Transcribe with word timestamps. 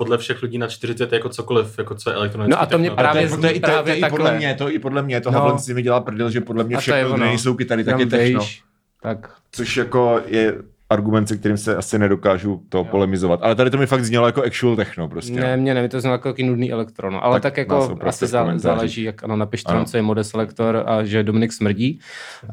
podle 0.00 0.18
všech 0.18 0.42
lidí 0.42 0.58
na 0.58 0.66
40 0.66 1.12
jako 1.12 1.28
cokoliv, 1.28 1.78
jako 1.78 1.94
co 1.94 2.10
je 2.10 2.16
elektronické. 2.16 2.50
No 2.56 2.62
a 2.62 2.66
to 2.66 2.78
mě 2.78 2.90
právě 2.90 3.28
to, 3.28 3.34
je, 3.34 3.40
to, 3.40 3.46
je, 3.46 3.52
i- 3.52 3.60
to, 3.60 3.70
je- 3.70 3.82
to, 3.82 3.88
je 3.88 3.96
i 3.96 4.00
právě 4.00 4.10
podle 4.10 4.24
takhle. 4.24 4.38
mě, 4.38 4.54
to 4.54 4.68
je 4.68 4.74
i 4.74 4.78
podle 4.78 5.02
mě, 5.02 5.20
to 5.20 5.30
No. 5.30 5.38
Havlen 5.38 5.58
si 5.58 5.74
mi 5.74 5.82
dělá 5.82 6.00
prdel, 6.00 6.30
že 6.30 6.40
podle 6.40 6.64
mě 6.64 6.76
to 6.76 6.80
všechno, 6.80 7.16
nejsou 7.16 7.54
kytary, 7.54 7.84
tak 7.84 7.98
je 7.98 8.06
techno. 8.06 8.38
vejš, 8.40 8.62
Tak. 9.02 9.34
Což 9.52 9.76
jako 9.76 10.20
je 10.26 10.54
argument, 10.90 11.26
se 11.26 11.36
kterým 11.36 11.56
se 11.56 11.76
asi 11.76 11.98
nedokážu 11.98 12.62
to 12.68 12.84
polemizovat. 12.84 13.40
Ale 13.42 13.54
tady 13.54 13.70
to 13.70 13.78
mi 13.78 13.86
fakt 13.86 14.04
znělo 14.04 14.26
jako 14.26 14.42
actual 14.42 14.76
techno 14.76 15.08
prostě. 15.08 15.40
Ne, 15.40 15.56
mě 15.56 15.74
ne, 15.74 15.82
mi 15.82 15.88
to 15.88 16.00
znamená 16.00 16.14
jako 16.14 16.28
takový 16.28 16.48
nudný 16.48 16.72
elektrono, 16.72 17.24
ale 17.24 17.40
Tak 17.40 17.42
tak, 17.42 17.56
jako 17.56 17.98
asi 18.00 18.26
zá, 18.26 18.58
záleží, 18.58 19.02
jak 19.02 19.24
ano, 19.24 19.36
napište 19.36 19.68
Ano. 19.70 19.78
nám, 19.78 19.86
co 19.86 19.96
je 19.96 20.02
mode 20.02 20.24
selektor 20.24 20.84
a 20.86 21.04
že 21.04 21.22
Dominik 21.22 21.52
smrdí. 21.52 22.00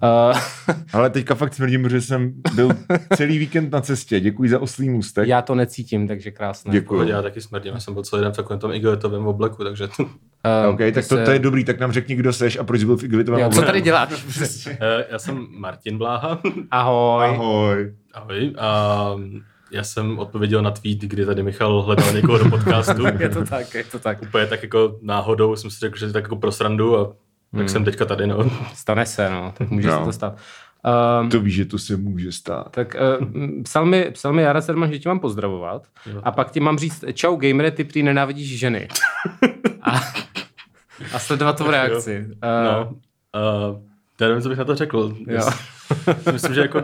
Uh, 0.04 0.39
Ale 0.93 1.10
teďka 1.10 1.36
fakt 1.36 1.54
smrdím, 1.54 1.84
protože 1.84 2.02
jsem 2.02 2.34
byl 2.55 2.70
celý 3.15 3.38
víkend 3.38 3.71
na 3.71 3.82
cestě. 3.82 4.20
Děkuji 4.20 4.50
za 4.50 4.60
oslý 4.60 4.89
můstek. 4.89 5.28
já 5.28 5.42
to 5.42 5.56
necítím, 5.56 6.07
takže 6.07 6.32
krásné. 6.32 6.71
Děkuji. 6.71 7.10
Já 7.10 7.21
taky 7.21 7.42
smrdím, 7.42 7.74
já 7.74 7.79
jsem 7.79 7.93
byl 7.93 8.04
celý 8.04 8.24
den 8.24 8.32
v 8.32 8.36
takovém 8.36 8.60
tom 8.60 8.71
igelitovém 8.71 9.28
obleku, 9.28 9.64
takže 9.64 9.88
Uh, 10.68 10.74
OK, 10.74 10.79
tak 10.93 11.07
to, 11.07 11.25
to 11.25 11.32
je 11.32 11.39
dobrý, 11.39 11.64
tak 11.65 11.79
nám 11.79 11.92
řekni, 11.92 12.15
kdo 12.15 12.33
seš 12.33 12.57
a 12.57 12.64
proč 12.64 12.79
jsi 12.79 12.86
byl 12.86 12.97
v 12.97 13.04
igelitovém 13.04 13.39
Jo, 13.42 13.50
co 13.50 13.61
tady 13.61 13.82
děláš? 13.82 14.10
Eh, 14.82 15.06
já 15.11 15.20
jsem 15.20 15.47
Martin 15.50 15.97
Bláha. 15.97 16.39
Ahoj. 16.71 17.25
Ahoj. 17.25 17.93
Ahoj. 18.14 18.54
A 18.60 19.11
já 19.71 19.83
jsem 19.83 20.20
odpověděl 20.20 20.61
na 20.61 20.71
tweet, 20.71 21.00
kdy 21.00 21.25
tady 21.25 21.43
Michal 21.43 21.82
hledal 21.82 22.14
někoho 22.14 22.37
do 22.37 22.50
podcastu. 22.50 23.06
je 23.20 23.29
to 23.29 23.46
tak, 23.46 23.73
je 23.73 23.83
to 23.83 24.00
tak. 24.00 24.21
Úplně 24.21 24.46
tak 24.47 24.64
jako 24.64 24.96
náhodou 25.01 25.56
jsem 25.56 25.70
si 25.70 25.79
řekl, 25.79 25.97
že 26.00 26.11
tak 26.14 26.23
jako 26.23 26.36
pro 26.36 26.51
srandu 26.51 26.98
a 27.00 27.06
tak 27.06 27.15
Hmm. 27.54 27.68
jsem 27.70 27.86
teďka 27.86 28.06
tady, 28.06 28.28
no. 28.28 28.37
Stane 28.73 29.06
se, 29.06 29.29
no, 29.29 29.54
tak 29.57 29.70
může 29.70 29.87
No. 29.87 30.00
se 30.00 30.06
to 30.06 30.11
stát. 30.14 30.37
Um, 31.21 31.29
To 31.29 31.39
víš, 31.39 31.56
že 31.56 31.65
to 31.65 31.78
se 31.79 31.98
může 31.98 32.31
stát. 32.31 32.67
tak 32.72 32.95
uh, 33.20 33.28
psal, 33.64 33.86
mi, 33.86 34.11
psal 34.11 34.34
mi 34.34 34.42
Jara 34.42 34.61
Sedman, 34.61 34.92
že 34.94 35.00
tě 35.00 35.09
mám 35.09 35.20
pozdravovat 35.20 35.88
Jo. 36.14 36.22
a 36.23 36.31
pak 36.31 36.52
ti 36.52 36.59
mám 36.59 36.78
říct, 36.78 37.03
čau 37.14 37.36
gamere, 37.36 37.72
ty 37.72 37.84
prý 37.84 38.03
nenávidíš 38.03 38.59
ženy. 38.59 38.88
a, 39.81 40.00
a 41.14 41.19
sledovat 41.19 41.58
tvou 41.58 41.72
reakci. 41.72 42.28
No. 42.42 42.90
Uh, 42.90 43.81
já 44.22 44.28
nevím, 44.28 44.44
co 44.44 44.50
bych 44.50 44.58
na 44.58 44.66
to 44.66 44.76
řekl. 44.76 45.16
Jo. 45.28 45.50
Myslím, 46.31 46.53
že 46.56 46.62
jako 46.62 46.81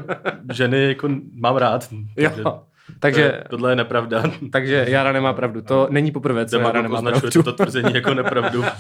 ženy 0.54 0.88
jako 0.88 1.10
mám 1.34 1.56
rád. 1.56 1.90
Jo. 2.18 2.30
Takže 2.30 2.44
to 2.44 2.60
Takže, 3.00 3.22
je, 3.22 3.44
tohle 3.50 3.72
je 3.72 3.76
nepravda. 3.76 4.24
takže 4.52 4.86
Jara 4.90 5.12
nemá 5.12 5.34
pravdu. 5.34 5.62
To 5.62 5.88
není 5.92 6.12
poprvé, 6.12 6.46
co 6.46 6.56
Jara 6.56 6.72
Demagog 6.72 6.84
nemá 6.84 6.98
označuje 6.98 7.32
pravdu. 7.32 7.44
toto 7.44 7.64
tvrzení 7.64 7.94
jako 7.94 8.14
nepravdu. 8.14 8.64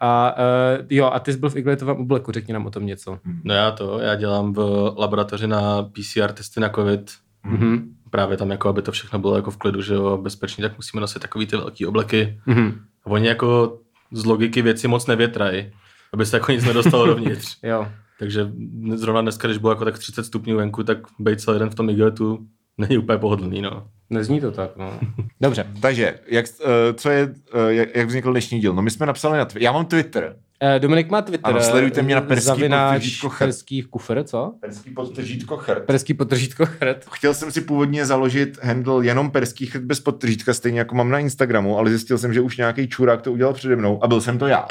A 0.00 0.34
uh, 0.38 0.86
jo, 0.90 1.06
a 1.06 1.20
ty 1.20 1.32
jsi 1.32 1.38
byl 1.38 1.50
v 1.50 1.56
igelitovém 1.56 1.96
obleku, 1.96 2.32
řekni 2.32 2.54
nám 2.54 2.66
o 2.66 2.70
tom 2.70 2.86
něco. 2.86 3.18
No 3.44 3.54
já 3.54 3.70
to, 3.70 4.00
já 4.00 4.14
dělám 4.14 4.52
v 4.52 4.92
laboratoři 4.96 5.46
na 5.46 5.82
PCR 5.82 6.32
testy 6.32 6.60
na 6.60 6.68
COVID. 6.68 7.12
Mhm. 7.44 7.88
Právě 8.10 8.36
tam 8.36 8.50
jako, 8.50 8.68
aby 8.68 8.82
to 8.82 8.92
všechno 8.92 9.18
bylo 9.18 9.36
jako 9.36 9.50
v 9.50 9.56
klidu, 9.56 9.82
že 9.82 9.94
jo, 9.94 10.18
bezpečně, 10.22 10.62
tak 10.68 10.76
musíme 10.76 11.00
nosit 11.00 11.22
takový 11.22 11.46
ty 11.46 11.56
velký 11.56 11.86
obleky. 11.86 12.40
Mhm. 12.46 12.80
A 13.04 13.06
oni 13.10 13.28
jako 13.28 13.78
z 14.12 14.24
logiky 14.24 14.62
věci 14.62 14.88
moc 14.88 15.06
nevětrají, 15.06 15.72
aby 16.12 16.26
se 16.26 16.36
jako 16.36 16.52
nic 16.52 16.64
nedostalo 16.64 17.06
dovnitř. 17.14 17.56
Jo. 17.62 17.88
Takže 18.18 18.52
zrovna 18.94 19.20
dneska, 19.20 19.48
když 19.48 19.58
bylo 19.58 19.72
jako 19.72 19.84
tak 19.84 19.98
30 19.98 20.24
stupňů 20.24 20.56
venku, 20.56 20.82
tak 20.82 20.98
být 21.18 21.40
celý 21.40 21.58
den 21.58 21.70
v 21.70 21.74
tom 21.74 21.90
igelitu 21.90 22.46
není 22.78 22.98
úplně 22.98 23.18
pohodlný, 23.18 23.62
no. 23.62 23.88
Nezní 24.10 24.40
to 24.40 24.52
tak, 24.52 24.76
no. 24.76 25.00
Dobře. 25.40 25.66
Takže, 25.80 26.18
jak, 26.26 26.46
uh, 26.60 26.70
co 26.96 27.10
je, 27.10 27.34
jak, 27.68 27.96
jak 27.96 28.08
vznikl 28.08 28.30
dnešní 28.30 28.60
díl? 28.60 28.74
No 28.74 28.82
my 28.82 28.90
jsme 28.90 29.06
napsali 29.06 29.38
na 29.38 29.44
Twitter. 29.44 29.62
Já 29.62 29.72
mám 29.72 29.86
Twitter. 29.86 30.36
Eh, 30.62 30.78
Dominik 30.78 31.10
má 31.10 31.22
Twitter. 31.22 31.50
Ano, 31.52 31.60
sledujte 31.62 32.02
mě 32.02 32.14
na 32.14 32.20
eh, 32.20 32.24
perský 32.26 32.50
podtržítko 32.68 33.28
chr. 33.28 33.44
Perský 33.44 33.82
kufr, 33.82 34.22
co? 34.24 34.52
Perský 34.60 34.90
podtržítko 34.90 35.56
chrt. 35.56 35.84
Perský 35.86 36.14
podtržítko 36.14 36.66
chrt. 36.66 37.04
Chtěl 37.12 37.34
jsem 37.34 37.52
si 37.52 37.60
původně 37.60 38.06
založit 38.06 38.58
handle 38.62 39.06
jenom 39.06 39.30
perský 39.30 39.66
chrt 39.66 39.82
bez 39.82 40.00
podtržítka, 40.00 40.54
stejně 40.54 40.78
jako 40.78 40.94
mám 40.94 41.10
na 41.10 41.18
Instagramu, 41.18 41.78
ale 41.78 41.90
zjistil 41.90 42.18
jsem, 42.18 42.32
že 42.32 42.40
už 42.40 42.56
nějaký 42.56 42.88
čurák 42.88 43.22
to 43.22 43.32
udělal 43.32 43.52
přede 43.54 43.76
mnou 43.76 44.04
a 44.04 44.06
byl 44.08 44.20
jsem 44.20 44.38
to 44.38 44.46
já. 44.46 44.66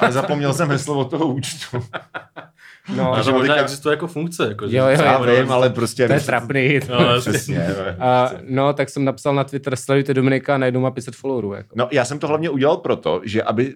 Ale 0.00 0.12
zapomněl 0.12 0.52
jsem 0.54 0.68
heslo 0.68 0.98
od 0.98 1.10
toho 1.10 1.26
účtu. 1.26 1.84
No, 2.96 3.12
A 3.14 3.22
že 3.22 3.30
to 3.30 3.32
možná 3.38 3.54
teďka- 3.54 3.62
existuje 3.64 3.92
jako 3.92 4.06
funkce. 4.06 4.48
Jako, 4.48 4.68
že- 4.68 4.76
Jo, 4.76 4.84
jo, 4.84 4.90
Já 5.02 5.18
vím, 5.22 5.52
ale 5.52 5.70
prostě... 5.70 6.06
to 6.06 6.12
je 6.12 6.20
trapný. 6.26 6.80
No, 6.90 6.98
Přesně. 7.20 7.66
A, 7.98 8.30
no, 8.48 8.72
tak 8.72 8.88
jsem 8.90 9.04
napsal 9.04 9.34
na 9.34 9.44
Twitter, 9.44 9.76
sledujte 9.76 10.14
Dominika 10.14 10.54
a 10.54 10.58
najednou 10.58 10.80
má 10.80 10.90
500 10.90 11.14
followerů. 11.14 11.52
Jako. 11.52 11.68
No, 11.74 11.88
já 11.92 12.04
jsem 12.04 12.18
to 12.18 12.28
hlavně 12.28 12.50
udělal 12.50 12.76
proto, 12.76 13.20
že 13.24 13.42
aby 13.42 13.74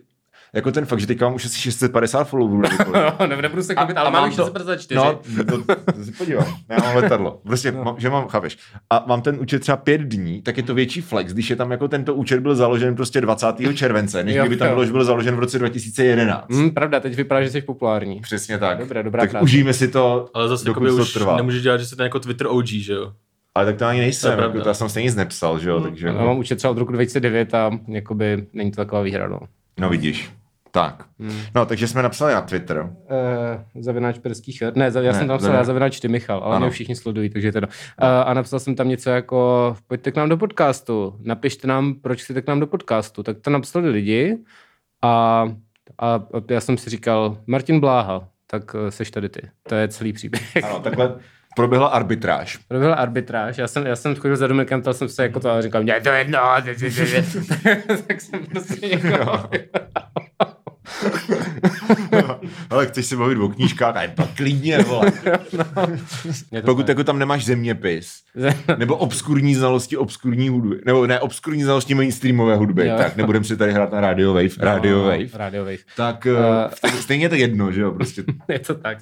jako 0.55 0.73
ten 0.73 0.87
fakt, 0.87 1.01
že 1.01 1.07
teďka 1.07 1.25
mám 1.25 1.35
už 1.35 1.45
asi 1.45 1.61
650 1.61 2.25
followerů. 2.25 2.63
No, 3.21 3.27
ne, 3.27 3.43
nebudu 3.43 3.63
se 3.63 3.75
klubit, 3.75 3.97
ale 3.97 4.11
mám 4.11 4.23
mám 4.23 4.31
už 4.31 4.37
to- 4.37 4.43
654. 4.43 4.95
No, 4.95 5.21
to, 5.45 5.59
to 5.93 6.05
se 6.05 6.13
podívám. 6.19 6.47
Já 6.69 6.77
mám 6.79 6.97
letadlo. 6.97 7.41
Prostě, 7.47 7.73
no. 7.73 7.85
mám, 7.85 7.95
že 7.99 8.11
mám, 8.11 8.29
chápeš. 8.29 8.59
A 8.91 9.05
mám 9.07 9.23
ten 9.23 9.37
účet 9.41 9.59
třeba 9.59 9.77
pět 9.77 10.01
dní, 10.01 10.43
tak 10.43 10.57
je 10.57 10.63
to 10.63 10.75
větší 10.75 11.01
flex, 11.01 11.33
když 11.33 11.51
je 11.51 11.57
tam 11.57 11.71
jako 11.71 11.89
tento 11.89 12.15
účet 12.15 12.41
byl 12.41 12.55
založen 12.55 12.95
prostě 12.97 13.21
20. 13.21 13.47
července, 13.75 14.25
než 14.25 14.35
Jo, 14.35 14.43
kdyby 14.43 14.57
tam 14.57 14.69
bylo, 14.69 14.87
byl 14.87 15.05
založen 15.05 15.37
v 15.37 15.39
roce 15.39 15.59
2011. 15.59 16.51
Hmm, 16.51 16.71
pravda, 16.71 17.01
teď 17.01 17.15
vypadá, 17.15 17.43
že 17.43 17.51
jsi 17.51 17.61
populární. 17.61 18.21
Přesně 18.21 18.59
tak. 18.59 18.79
Dobré, 18.79 19.03
dobrá 19.03 19.21
tak 19.23 19.31
práce. 19.31 19.45
užijeme 19.45 19.73
si 19.73 19.89
to, 19.89 20.29
ale 20.35 20.49
zase 20.49 20.65
dokud 20.65 20.87
to 20.87 20.95
už 20.97 21.13
trvá. 21.13 21.37
nemůžeš 21.37 21.63
dělat, 21.63 21.77
že 21.77 21.87
jsi 21.87 21.97
ten 21.97 22.05
jako 22.05 22.21
Twitter 22.21 22.47
OG, 22.51 22.67
že 22.67 22.93
jo? 22.93 23.13
Ale 23.55 23.67
tak 23.67 23.77
to 23.77 23.87
ani 23.87 23.99
To 23.99 24.03
nejsem, 24.03 24.39
je 24.39 24.45
jako, 24.45 24.61
to 24.61 24.69
já 24.69 24.75
jsem 24.75 24.89
stejně 24.89 25.05
nic 25.07 25.15
nepsal, 25.17 25.59
že 25.59 25.69
jo, 25.71 25.81
takže... 25.81 26.07
Já 26.07 26.13
mám 26.25 26.39
účet 26.39 26.57
třeba 26.57 26.71
od 26.71 26.79
roku 26.79 26.93
2009 26.93 27.55
a 27.55 27.71
jakoby 27.89 28.47
není 28.53 28.71
to 28.71 28.77
taková 28.77 29.03
výhra, 29.03 29.29
no. 29.29 29.41
No 29.81 29.89
vidíš. 29.89 30.31
Tak. 30.75 31.05
Hmm. 31.21 31.41
No, 31.55 31.67
takže 31.67 31.89
jsme 31.89 32.03
napsali 32.03 32.35
na 32.35 32.41
Twitter. 32.41 32.81
Uh, 32.83 33.83
zavináč 33.83 34.19
perský 34.19 34.53
chrt. 34.53 34.77
Ne, 34.77 34.85
já 34.95 35.13
Ne, 35.13 35.15
jsem 35.19 35.29
tam 35.29 35.39
psal, 35.39 35.47
zavináč- 35.47 35.59
já 35.59 35.65
zavináč 35.65 36.01
ty 36.01 36.09
Michal, 36.09 36.41
ale 36.45 36.57
Ano. 36.57 36.67
mě 36.67 36.71
všichni 36.71 36.97
sledují, 36.97 37.31
takže 37.31 37.53
teda. 37.53 37.67
Uh, 37.67 38.09
a 38.25 38.35
napsal 38.35 38.61
jsem 38.61 38.75
tam 38.75 38.89
něco 38.89 39.11
jako, 39.11 39.77
pojďte 39.87 40.13
k 40.13 40.17
nám 40.17 40.29
do 40.29 40.37
podcastu, 40.37 41.17
napište 41.23 41.67
nám, 41.69 41.95
proč 41.95 42.23
chcete 42.25 42.43
k 42.43 42.47
nám 42.47 42.61
do 42.61 42.67
podcastu. 42.67 43.23
Tak 43.23 43.37
to 43.41 43.51
napsali 43.51 43.91
lidi 43.91 44.39
a, 45.03 45.09
a, 45.99 46.15
a 46.15 46.21
já 46.51 46.61
jsem 46.61 46.79
si 46.79 46.91
říkal, 46.91 47.39
Martin 47.47 47.81
Bláha, 47.81 48.29
tak 48.47 48.75
uh, 48.75 48.81
seš 48.89 49.11
tady 49.11 49.29
ty. 49.29 49.41
To 49.69 49.75
je 49.75 49.89
celý 49.89 50.13
příběh. 50.13 50.57
Ano, 50.65 50.81
takhle 50.81 51.15
proběhla 51.57 51.89
arbitráž. 51.89 52.57
Proběhla 52.57 52.97
arbitráž, 52.97 53.59
já 53.59 53.69
jsem, 53.69 53.87
já 53.87 53.97
jsem 53.97 54.15
chodil 54.17 54.37
za 54.37 54.47
Dominikem, 54.47 54.81
ptal 54.81 54.95
jsem 54.95 55.09
se 55.09 55.23
jako 55.23 55.41
to 55.41 55.51
a 55.51 55.61
říkal, 55.63 55.83
mě 55.83 56.01
to 56.01 56.09
jedno, 56.09 56.39
tak 58.07 58.21
jsem 58.21 58.47
prostě 58.47 58.87
někoho 58.97 59.49
Ale 62.71 62.87
chceš 62.87 63.07
se 63.07 63.17
bavit 63.17 63.39
o 63.39 63.49
knížkách? 63.49 63.95
Ne, 63.95 64.13
pak 64.17 64.35
klidně, 64.35 64.79
vole. 64.79 65.13
To 66.51 66.63
Pokud 66.65 66.89
jako 66.89 67.05
tam 67.05 67.19
nemáš 67.19 67.45
zeměpis, 67.45 68.13
nebo 68.79 68.97
obskurní 68.97 69.55
znalosti 69.55 69.97
obskurní 69.97 70.49
hudby, 70.49 70.81
nebo 70.87 71.07
ne, 71.07 71.21
obskurní 71.21 71.63
znalosti 71.63 71.95
mainstreamové 71.95 72.57
hudby, 72.57 72.89
Jo. 72.89 72.95
tak 72.99 73.17
nebudem 73.17 73.45
si 73.45 73.57
tady 73.57 73.73
hrát 73.73 73.93
na 73.93 74.01
Radio 74.01 74.33
Wave, 74.35 74.49
Radio 74.59 74.97
No, 74.99 75.05
Wave, 75.05 75.27
Radio 75.35 75.65
Wave. 75.65 75.77
tak 75.97 76.27
Uh, 76.27 76.91
uh, 76.93 76.99
stejně 77.01 77.25
je 77.25 77.29
to 77.29 77.35
jedno, 77.35 77.73
že 77.73 77.81
jo, 77.81 77.91
prostě. 77.93 78.25
Je 78.49 78.59
to 78.59 78.75
tak. 78.75 78.99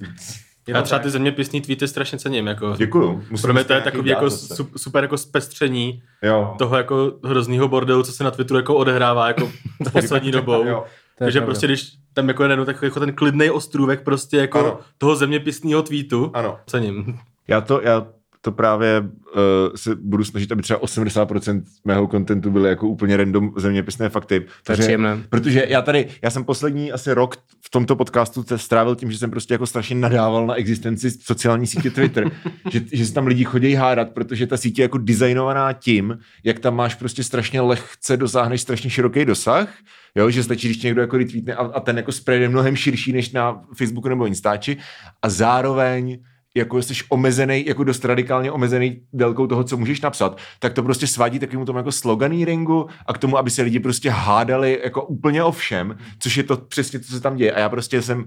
Je 0.67 0.75
Já 0.75 0.79
to 0.79 0.85
třeba 0.85 0.99
tak. 0.99 1.03
ty 1.05 1.11
zeměpisný 1.11 1.61
tweety 1.61 1.89
strašně 1.89 2.19
cením. 2.19 2.47
Jako. 2.47 2.75
Děkuju. 2.77 3.25
Musím 3.31 3.43
Pro 3.43 3.53
mě 3.53 3.65
to 3.65 3.73
je 3.73 3.81
takový 3.81 4.11
jako 4.11 4.31
su- 4.31 4.69
super 4.77 5.05
jako 5.05 5.19
zpestření 5.19 6.03
Jo. 6.23 6.55
toho 6.59 6.77
jako 6.77 7.13
hroznýho 7.25 7.69
bordelu, 7.69 8.03
co 8.03 8.13
se 8.13 8.25
na 8.25 8.31
Twitteru 8.31 8.59
jako 8.59 8.75
odehrává 8.75 9.29
jako 9.29 9.51
poslední 9.93 10.31
dobou. 10.33 10.67
Jo. 10.67 10.85
Takže 11.19 11.39
pravda. 11.39 11.47
prostě, 11.47 11.67
když 11.67 11.93
tam 12.15 12.29
jako 12.29 12.43
je 12.43 12.49
najednou 12.49 12.65
takový 12.65 12.87
jako 12.87 13.01
ten 13.01 13.13
klidný 13.15 13.51
ostrůvek 13.51 14.03
prostě 14.05 14.37
jako 14.37 14.59
Ano. 14.59 14.79
toho 14.99 15.17
zeměpisného 15.17 15.83
tweetu, 15.83 16.31
Ano. 16.35 16.59
cením. 16.67 17.19
Já 17.49 17.61
to, 17.61 17.81
já 17.83 18.07
to 18.45 18.53
právě 18.53 19.01
uh, 19.01 19.41
se 19.75 19.95
budu 19.95 20.25
snažit, 20.25 20.53
aby 20.53 20.63
třeba 20.63 20.81
80% 20.81 21.63
mého 21.85 22.09
kontentu 22.09 22.51
byly 22.51 22.69
jako 22.69 22.89
úplně 22.89 23.17
random 23.17 23.53
zeměpisné 23.57 24.09
fakty. 24.09 24.41
To 24.41 24.45
je 24.45 24.51
Protože- 24.65 24.83
příjemné. 24.83 25.23
Protože 25.29 25.67
já 25.69 25.83
tady, 25.83 26.09
já 26.23 26.31
jsem 26.31 26.45
poslední 26.45 26.93
asi 26.93 27.13
rok 27.13 27.37
v 27.61 27.71
tomto 27.71 27.97
podcastu 27.97 28.45
strávil 28.57 28.97
tím, 28.97 29.11
že 29.13 29.19
jsem 29.19 29.31
prostě 29.31 29.55
jako 29.55 29.67
strašně 29.67 29.97
nadával 29.97 30.47
na 30.47 30.55
existenci 30.55 31.11
sociální 31.11 31.67
sítě 31.67 31.91
Twitter, 31.91 32.31
že, 32.71 32.81
že 32.93 33.07
se 33.07 33.15
tam 33.15 33.27
lidi 33.27 33.45
chodí 33.45 33.75
hádat, 33.75 34.11
protože 34.11 34.47
ta 34.47 34.57
sítě 34.57 34.83
je 34.83 34.85
jako 34.85 34.99
designovaná 34.99 35.73
tím, 35.73 36.19
jak 36.45 36.59
tam 36.59 36.77
máš 36.77 36.95
prostě 36.95 37.25
strašně 37.25 37.61
lehce 37.61 38.17
dosáhneš 38.17 38.61
strašně 38.61 38.91
široký 38.91 39.25
dosah, 39.25 39.69
jo, 40.15 40.31
že 40.31 40.43
stačí, 40.43 40.69
když 40.69 40.83
někdo 40.83 41.01
jako 41.01 41.17
retweetne 41.19 41.55
a, 41.55 41.59
a 41.61 41.81
ten 41.81 41.97
jako 41.97 42.13
spread 42.13 42.41
je 42.41 42.49
mnohem 42.49 42.77
širší 42.77 43.13
než 43.13 43.31
na 43.33 43.65
Facebooku 43.77 44.09
nebo 44.09 44.27
Instači 44.27 44.77
a 45.23 45.29
zároveň 45.29 46.19
jako 46.57 46.83
jsi 46.83 46.95
omezený, 47.09 47.67
jako 47.67 47.85
dost 47.85 48.05
radikálně 48.05 48.53
omezený 48.53 49.01
délkou 49.13 49.47
toho, 49.47 49.65
co 49.65 49.77
můžeš 49.77 50.01
napsat, 50.01 50.39
tak 50.59 50.73
to 50.73 50.83
prostě 50.83 51.07
svádí 51.07 51.39
takovému 51.39 51.65
tomu 51.65 51.79
jako 51.79 51.93
sloganíringu 51.93 52.87
a 53.07 53.13
k 53.13 53.19
tomu, 53.19 53.39
aby 53.39 53.51
se 53.51 53.63
lidi 53.63 53.81
prostě 53.81 54.11
hádali 54.11 54.81
jako 54.85 55.03
úplně 55.03 55.43
o 55.43 55.53
všem, 55.53 55.97
což 56.19 56.37
je 56.37 56.43
to 56.43 56.57
přesně 56.57 57.01
co 57.01 57.13
se 57.13 57.21
tam 57.21 57.37
děje. 57.37 57.53
A 57.53 57.61
já 57.61 57.69
prostě 57.69 58.03
jsem 58.03 58.27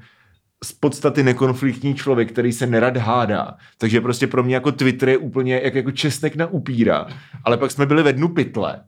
z 0.63 0.71
podstaty 0.71 1.23
nekonfliktní 1.23 1.95
člověk, 1.95 2.31
který 2.31 2.53
se 2.53 2.67
nerad 2.67 2.97
hádá. 2.97 3.55
Takže 3.77 4.01
prostě 4.01 4.27
pro 4.27 4.43
mě 4.43 4.55
jako 4.55 4.71
Twitter 4.71 5.09
je 5.09 5.17
úplně 5.17 5.61
jak 5.63 5.75
jako 5.75 5.91
česnek 5.91 6.35
na 6.35 6.47
upíra. 6.47 7.07
Ale 7.43 7.57
pak 7.57 7.71
jsme 7.71 7.85
byli 7.85 8.03
ve 8.03 8.13
dnu 8.13 8.27
pytle 8.27 8.81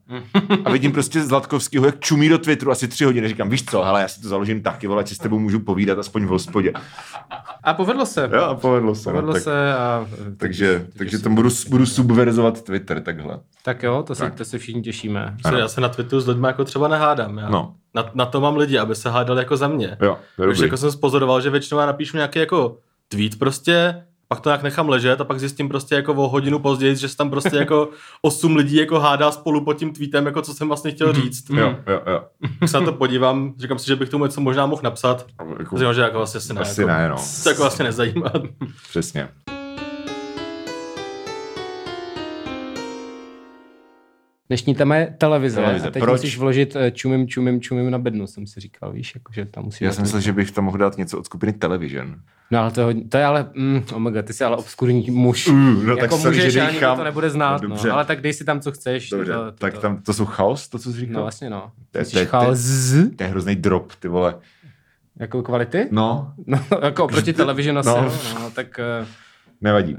a 0.65 0.71
vidím 0.71 0.91
prostě 0.91 1.21
Zlatkovskýho, 1.21 1.85
jak 1.85 1.99
čumí 1.99 2.29
do 2.29 2.37
Twitteru 2.37 2.71
asi 2.71 2.87
tři 2.87 3.05
hodiny. 3.05 3.27
Říkám, 3.27 3.49
víš 3.49 3.65
co, 3.65 3.83
hele, 3.83 4.01
já 4.01 4.07
si 4.07 4.21
to 4.21 4.27
založím 4.27 4.61
taky, 4.61 4.87
vole, 4.87 5.07
si 5.07 5.15
s 5.15 5.17
tebou 5.17 5.39
můžu 5.39 5.59
povídat 5.59 5.99
aspoň 5.99 6.25
v 6.25 6.29
hospodě. 6.29 6.73
A 7.67 7.73
povedlo 7.73 8.05
se. 8.05 8.29
Jo, 8.33 8.41
a 8.41 8.55
povedlo 8.55 8.95
se. 8.95 9.03
Povedlo 9.03 9.27
no, 9.27 9.33
tak, 9.33 9.43
se 9.43 9.73
a... 9.73 10.07
takže, 10.37 10.87
takže 10.97 11.19
tam 11.19 11.35
budu, 11.35 11.49
budu 11.69 11.85
subverzovat 11.85 12.61
Twitter 12.61 13.01
takhle. 13.01 13.39
Tak 13.63 13.83
jo, 13.83 14.03
to 14.07 14.15
se, 14.15 14.23
Tak. 14.23 14.35
to 14.35 14.45
se 14.45 14.57
všichni 14.57 14.81
těšíme. 14.81 15.35
Se, 15.47 15.59
já 15.59 15.67
se 15.67 15.81
na 15.81 15.89
Twitteru 15.89 16.21
s 16.21 16.27
lidmi 16.27 16.47
jako 16.47 16.63
třeba 16.63 16.87
nehádám. 16.87 17.37
Já. 17.37 17.49
No. 17.49 17.75
Na, 17.93 18.11
na, 18.13 18.25
to 18.25 18.41
mám 18.41 18.57
lidi, 18.57 18.77
aby 18.79 18.95
se 18.95 19.09
hádali 19.09 19.39
jako 19.39 19.57
za 19.57 19.67
mě. 19.67 19.97
Jo, 20.01 20.17
dobrý. 20.37 20.61
jako 20.61 20.77
jsem 20.77 20.91
spozoroval, 20.91 21.41
že 21.41 21.49
většinou 21.49 21.79
já 21.79 21.85
napíšu 21.85 22.17
nějaký 22.17 22.39
jako 22.39 22.77
tweet 23.07 23.39
prostě, 23.39 24.03
pak 24.27 24.39
to 24.39 24.49
nějak 24.49 24.63
nechám 24.63 24.89
ležet 24.89 25.21
a 25.21 25.23
pak 25.23 25.39
zjistím 25.39 25.69
prostě 25.69 25.95
jako 25.95 26.13
o 26.13 26.27
hodinu 26.27 26.59
později, 26.59 26.95
že 26.95 27.09
se 27.09 27.17
tam 27.17 27.29
prostě 27.29 27.55
jako 27.55 27.89
osm 28.21 28.55
lidí 28.55 28.75
jako 28.75 28.99
hádá 28.99 29.31
spolu 29.31 29.65
pod 29.65 29.73
tím 29.73 29.93
tweetem, 29.93 30.25
jako 30.25 30.41
co 30.41 30.53
jsem 30.53 30.67
vlastně 30.67 30.91
chtěl 30.91 31.13
říct. 31.13 31.49
Jo, 31.49 31.75
jo, 31.87 32.01
jo. 32.07 32.23
Když 32.59 32.71
se 32.71 32.79
na 32.79 32.85
to 32.85 32.93
podívám, 32.93 33.53
říkám 33.57 33.79
si, 33.79 33.87
že 33.87 33.95
bych 33.95 34.09
tomu 34.09 34.25
něco 34.25 34.41
možná 34.41 34.65
mohl 34.65 34.81
napsat. 34.83 35.25
Jako, 35.59 35.77
Říkám, 35.77 35.93
že 35.93 36.01
jako 36.01 36.17
vlastně 36.17 36.37
asi 36.37 36.53
ne. 36.53 36.61
asi 36.61 36.81
jako, 36.81 36.93
ne, 36.93 37.09
no. 37.09 37.15
To 37.43 37.49
jako 37.49 37.61
vlastně 37.61 37.85
nezajímá. 37.85 38.31
Přesně. 38.89 39.29
Dnešní 44.49 44.75
téma 44.75 44.95
je 44.95 45.15
televize. 45.17 45.61
Televize. 45.61 45.87
A 45.87 45.91
teď 45.91 46.03
Proč? 46.03 46.11
musíš 46.11 46.37
vložit 46.37 46.75
eh, 46.75 46.91
čumím, 46.91 47.27
čumím, 47.27 47.61
čumím 47.61 47.91
na 47.91 47.97
bednu, 47.99 48.27
jsem 48.27 48.47
si 48.47 48.59
říkal, 48.59 48.91
víš, 48.91 49.15
jakože 49.15 49.45
tam 49.45 49.63
musí 49.63 49.83
Já 49.83 49.91
jsem 49.93 50.01
myslel, 50.03 50.21
že 50.21 50.33
bych 50.33 50.51
tam 50.51 50.63
mohl 50.65 50.77
dát 50.77 50.97
něco 50.97 51.19
od 51.19 51.25
skupiny 51.25 51.53
Television. 51.53 52.15
No 52.51 52.59
ale 52.59 52.71
to 52.71 52.79
je, 52.81 52.85
hodně- 52.85 53.07
to 53.09 53.17
je 53.17 53.25
ale, 53.25 53.49
mm, 53.55 53.83
omega, 53.93 54.21
ty 54.21 54.33
jsi 54.33 54.43
ale 54.43 54.57
obskurní 54.57 55.11
muž. 55.11 55.47
Uh, 55.47 55.55
no 55.83 55.95
tak 55.95 56.01
jako 56.03 56.17
sorry, 56.17 56.37
můžeš, 56.37 56.53
že 56.53 56.61
a 56.61 56.63
nikdo 56.63 56.79
dýchám. 56.79 56.97
to 56.97 57.03
nebude 57.03 57.29
znát, 57.29 57.61
No, 57.61 57.69
no, 57.85 57.93
ale 57.93 58.05
tak 58.05 58.21
dej 58.21 58.33
si 58.33 58.45
tam, 58.45 58.59
co 58.59 58.71
chceš. 58.71 59.09
Dobře, 59.09 59.33
to, 59.33 59.39
to, 59.39 59.51
tak 59.51 59.73
to. 59.73 59.79
tam, 59.79 60.01
to 60.01 60.13
jsou 60.13 60.25
chaos, 60.25 60.69
to, 60.69 60.79
co 60.79 60.91
jsi 60.91 60.99
říkal? 60.99 61.13
No 61.13 61.21
vlastně 61.21 61.49
no. 61.49 61.71
To 61.91 61.97
je- 61.97 62.01
Musíš 62.01 62.13
to 62.13 62.19
je- 62.19 62.25
to 62.25 62.37
je- 62.37 62.41
chaos 62.43 62.57
z, 62.57 63.15
To 63.15 63.23
je 63.23 63.29
hrozný 63.29 63.55
drop, 63.55 63.95
ty 63.95 64.07
vole. 64.07 64.35
jako 65.19 65.41
kvality? 65.43 65.87
No, 65.91 66.33
No, 66.47 66.59
jako 66.83 67.03
oproti 67.05 67.33
televizi 67.33 67.69
asi, 67.71 67.89
No. 67.89 68.01
no. 68.01 68.39
no, 68.39 68.51
tak 68.51 68.79
eh, 68.79 69.05
nevadí. 69.61 69.97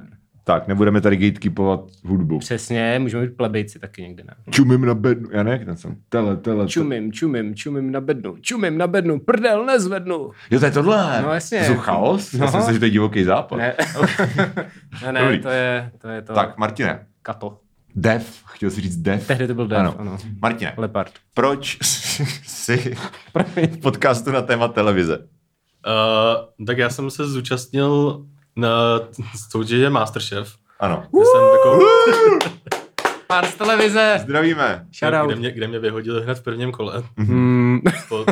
Tak, 0.49 0.69
nebudeme 0.69 1.01
tady 1.01 1.17
gatekeepovat 1.17 1.81
hudbu. 2.05 2.39
přesně, 2.39 2.99
můžeme 2.99 3.27
být 3.27 3.37
plebejci 3.37 3.79
taky 3.79 4.03
někdy, 4.03 4.23
ne? 4.25 4.35
Čumím 4.51 4.85
na 4.85 4.95
bednu. 4.95 5.29
Já 5.33 5.43
ne, 5.43 5.51
jak 5.51 5.65
ten 5.65 5.77
jsem. 5.77 5.97
Tele, 6.09 6.25
tele, 6.37 6.37
tele. 6.37 6.69
Čumím, 6.69 7.13
čumím, 7.13 7.55
čumím 7.55 7.93
na 7.93 8.01
bednu, 8.01 8.37
čumím 8.41 8.79
na 8.79 8.87
bednu, 8.87 9.19
prdel 9.21 9.67
nezvednu. 9.67 10.31
Jo, 10.51 10.59
to 10.61 10.65
je 10.67 10.71
tohle. 10.71 11.23
No, 11.23 11.33
jasně. 11.35 11.65
To 11.67 11.75
chaos? 11.75 12.35
Já 12.35 12.45
No. 12.45 12.51
jsem 12.51 12.59
myslel, 12.61 12.73
že 12.75 12.79
to 12.79 12.85
je 12.85 12.91
divoký 12.91 13.25
západ. 13.25 13.57
Ne, 13.59 13.75
ne, 15.05 15.13
ne 15.13 15.21
Dobrý. 15.21 15.41
to 15.41 15.49
je, 15.49 15.91
to 15.99 16.09
je 16.09 16.23
to. 16.23 16.35
Tak, 16.35 16.59
Martine. 16.59 17.07
Kato. 17.23 17.59
Dev. 17.95 18.43
Chtěl 18.47 18.71
jsi 18.71 18.81
říct 18.81 18.97
dev? 18.97 19.27
Tehdy 19.27 19.47
to 19.47 19.55
byl 19.55 19.67
dev, 19.69 19.79
Ano. 19.79 19.95
ano. 19.99 20.19
Martine, 20.43 20.73
Leopard. 20.77 21.13
proč 21.35 21.79
jsi 22.47 22.95
v 23.55 23.79
podcastu 23.83 24.31
na 24.33 24.43
téma 24.43 24.69
televize? 24.69 25.19
Uh, 25.19 26.65
tak 26.67 26.79
já 26.79 26.91
jsem 26.91 27.11
se 27.11 27.27
zúčastnil 27.27 28.25
na 28.59 29.01
soutěže 29.51 29.91
Masterchef. 29.91 30.55
Ano. 30.81 31.03
Kde 31.11 31.25
jsem 31.25 31.43
jako, 31.43 31.79
Pár 33.27 33.47
z 33.47 33.55
televize. 33.55 34.19
Zdravíme. 34.21 34.87
Shoutout. 34.99 35.27
kde, 35.27 35.37
mě, 35.37 35.51
kde 35.51 35.69
mě 35.69 35.79
vyhodili 35.79 36.23
hned 36.23 36.39
v 36.39 36.43
prvním 36.43 36.73
kole. 36.73 37.03
Hmm. 37.19 37.81
Po, 38.09 38.25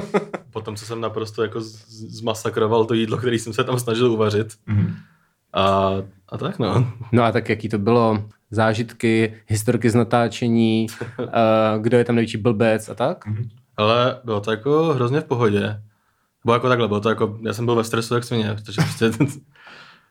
po 0.51 0.61
tom, 0.61 0.77
co 0.77 0.85
jsem 0.85 1.01
naprosto 1.01 1.43
jako 1.43 1.61
zmasakroval 1.61 2.85
to 2.85 2.95
jídlo, 2.95 3.17
který 3.17 3.39
jsem 3.39 3.53
se 3.53 3.65
tam 3.65 3.79
snažil 3.79 4.13
uvařit. 4.13 4.53
Mhm. 4.67 4.95
A, 5.53 5.91
a 6.29 6.39
tak 6.39 6.59
no. 6.59 6.93
No 7.13 7.23
a 7.23 7.33
tak 7.33 7.49
jaký 7.49 7.69
to 7.69 7.79
bylo? 7.79 8.25
Zážitky, 8.51 9.35
historky 9.47 9.91
z 9.91 9.95
natáčení, 9.95 10.87
uh, 11.19 11.27
kdo 11.81 11.97
je 11.97 12.05
tam 12.05 12.17
největší 12.17 12.39
blbec 12.39 12.89
a 12.89 12.95
tak? 12.95 13.25
Ale 13.77 14.21
bylo 14.25 14.41
to 14.41 14.51
jako 14.51 14.95
hrozně 14.95 15.21
v 15.21 15.25
pohodě. 15.25 15.81
Bylo 16.45 16.55
jako 16.55 16.69
takhle, 16.69 16.89
bylo 16.89 17.01
to 17.01 17.09
jako, 17.09 17.39
já 17.43 17.53
jsem 17.53 17.65
byl 17.65 17.75
ve 17.75 17.85
stresu 17.85 18.15
jak 18.15 18.25
svině, 18.25 18.55
protože 18.55 18.83
prostě 18.83 19.11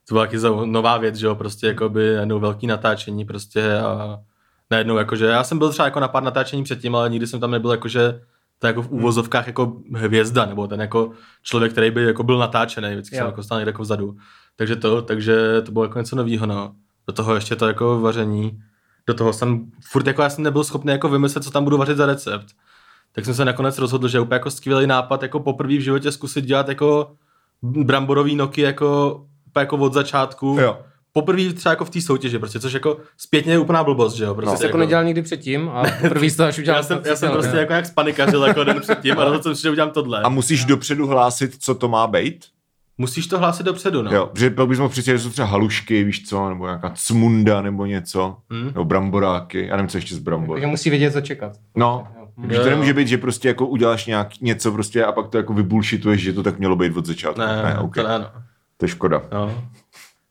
to 0.08 0.16
byla 0.16 0.26
taky 0.26 0.38
nová 0.66 0.98
věc, 0.98 1.16
že 1.16 1.26
jo, 1.26 1.36
prostě 1.36 1.68
jako 1.68 1.90
by 1.90 2.04
jednou 2.04 2.40
velký 2.40 2.68
natáčení 2.68 3.26
prostě 3.26 3.78
a 3.78 4.18
najednou 4.72 4.98
jakože, 4.98 5.26
já 5.26 5.44
jsem 5.44 5.58
byl 5.58 5.70
třeba 5.70 5.86
jako 5.86 6.00
na 6.00 6.08
pár 6.08 6.24
natáčení 6.24 6.64
předtím, 6.64 6.96
ale 6.96 7.10
nikdy 7.10 7.28
jsem 7.28 7.40
tam 7.40 7.52
nebyl 7.52 7.72
jakože 7.72 8.22
to 8.60 8.68
jako 8.68 8.82
v 8.82 8.92
úvozovkách 8.92 9.48
jako 9.48 9.78
hvězda, 9.94 10.46
nebo 10.46 10.68
ten 10.68 10.82
jako 10.82 11.12
člověk, 11.44 11.72
který 11.72 11.92
by 11.92 12.04
jako 12.04 12.24
byl 12.24 12.38
natáčený, 12.38 12.92
vždycky 12.92 13.16
Jo. 13.16 13.20
jsem 13.20 13.26
jako 13.26 13.44
stál 13.44 13.58
někde 13.58 13.70
jako 13.70 13.82
vzadu. 13.82 14.16
Takže 14.56 14.76
to, 14.76 15.02
takže 15.02 15.62
to 15.62 15.72
bylo 15.72 15.86
jako 15.86 16.00
něco 16.00 16.16
nového, 16.16 16.46
no. 16.46 16.76
Do 17.08 17.14
toho 17.14 17.36
ještě 17.36 17.56
to 17.56 17.68
jako 17.68 18.00
vaření, 18.02 18.60
do 19.08 19.14
toho 19.14 19.34
jsem, 19.34 19.72
furt 19.92 20.08
jako 20.08 20.22
já 20.22 20.30
jsem 20.30 20.44
nebyl 20.44 20.64
schopný 20.64 20.92
jako 20.92 21.10
vymyslet, 21.10 21.44
co 21.44 21.52
tam 21.52 21.64
budu 21.64 21.78
vařit 21.78 21.98
za 21.98 22.06
recept. 22.06 22.46
Tak 23.12 23.26
jsem 23.26 23.34
se 23.34 23.46
nakonec 23.46 23.78
rozhodl, 23.78 24.08
že 24.08 24.18
je 24.18 24.22
úplně 24.22 24.36
jako 24.36 24.52
skvělý 24.52 24.88
nápad, 24.88 25.24
jako 25.24 25.40
poprvé 25.40 25.78
v 25.78 25.82
životě 25.84 26.12
zkusit 26.12 26.46
dělat 26.46 26.70
jako 26.70 27.16
bramborový 27.64 28.36
noky 28.36 28.62
jako, 28.62 29.22
úplně 29.56 29.62
jako 29.64 29.78
od 29.78 29.94
začátku. 29.94 30.58
Jo. 30.62 30.78
Poprvé 31.14 31.54
třeba 31.54 31.72
jako 31.72 31.86
v 31.86 31.90
té 31.90 32.02
soutěži, 32.02 32.40
prostě, 32.40 32.60
což 32.60 32.74
jako 32.74 32.98
zpětně 33.18 33.54
je 33.54 33.58
úplná 33.60 33.84
blbost, 33.84 34.16
že 34.16 34.24
jo. 34.24 34.36
Prostě 34.36 34.58
Jsi 34.58 34.66
jako 34.66 34.78
nedělal 34.78 35.04
nikdy 35.04 35.22
předtím 35.22 35.70
a 35.70 35.84
první 36.10 36.32
toho 36.32 36.50
až 36.50 36.60
udělal. 36.60 36.80
já 36.80 36.84
jsem, 36.84 37.02
já 37.06 37.16
jsem 37.16 37.32
prostě 37.32 37.58
jako 37.58 37.74
jak 37.74 37.86
spanikařil 37.86 38.44
jako 38.44 38.64
den 38.64 38.82
předtím 38.82 39.20
a 39.20 39.24
rozhodl 39.24 39.44
jsem 39.44 39.56
si, 39.56 39.62
že 39.62 39.70
udělám 39.70 39.92
tohle. 39.92 40.22
A 40.22 40.30
musíš 40.30 40.66
dopředu 40.66 41.08
hlásit, 41.08 41.56
co 41.60 41.76
to 41.76 41.88
má 41.88 42.08
být? 42.08 42.46
Musíš 42.98 43.28
to 43.28 43.40
hlásit 43.40 43.64
dopředu, 43.66 44.02
no. 44.02 44.12
Jo, 44.12 44.30
protože 44.34 44.50
pak 44.50 44.68
bys 44.68 44.80
mohl 44.80 44.90
přijít, 44.90 45.06
že 45.06 45.20
jsou 45.20 45.30
třeba 45.30 45.48
halušky, 45.48 46.04
víš 46.04 46.28
co, 46.30 46.50
nebo 46.50 46.66
nějaká 46.66 46.92
cmunda, 46.96 47.62
nebo 47.62 47.86
něco, 47.86 48.36
Hmm. 48.52 48.66
nebo 48.66 48.86
bramboráky, 48.86 49.68
já 49.68 49.76
nevím, 49.76 49.90
co 49.90 49.98
ještě 49.98 50.16
z 50.16 50.20
brambor. 50.20 50.56
Takže 50.58 50.68
musí 50.68 50.90
vědět, 50.90 51.14
co 51.14 51.22
čekat. 51.22 51.52
No, 51.76 52.08
Jo. 52.38 52.48
že 52.52 52.60
to 52.60 52.70
nemůže 52.70 52.94
být, 52.94 53.08
že 53.08 53.18
prostě 53.18 53.48
jako 53.48 53.68
uděláš 53.68 54.06
nějak 54.06 54.28
něco 54.42 54.72
prostě 54.72 55.06
a 55.06 55.12
pak 55.12 55.28
to 55.28 55.38
jako 55.38 55.54
vybulšituješ, 55.54 56.22
že 56.22 56.34
to 56.34 56.44
tak 56.44 56.60
mělo 56.60 56.76
být 56.76 56.98
od 56.98 57.06
začátku. 57.06 57.40
Ne, 57.40 57.62
ne 57.64 57.78
okay. 57.80 58.04
to 58.04 58.10
ne, 58.10 58.20
no. 58.20 58.26
To 58.78 58.86
je 58.86 58.90
škoda. 58.90 59.22
no. 59.34 59.64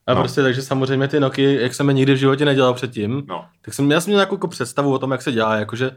A 0.06 0.14
No. 0.14 0.20
prostě 0.20 0.43
takže 0.43 0.62
samozřejmě 0.62 1.08
ty 1.08 1.20
noky, 1.20 1.58
jak 1.61 1.75
jsem 1.75 1.88
je 1.88 1.94
nikdy 1.94 2.14
v 2.14 2.17
životě 2.17 2.44
nedělal 2.44 2.75
předtím, 2.75 3.23
No. 3.29 3.44
tak 3.64 3.75
jsem, 3.75 3.91
já 3.91 4.00
jsem 4.00 4.11
měl 4.11 4.19
nějakou 4.19 4.35
jako 4.35 4.49
představu 4.49 4.93
o 4.93 4.99
tom, 4.99 5.11
jak 5.11 5.23
se 5.23 5.32
dělá, 5.32 5.56
jakože 5.56 5.91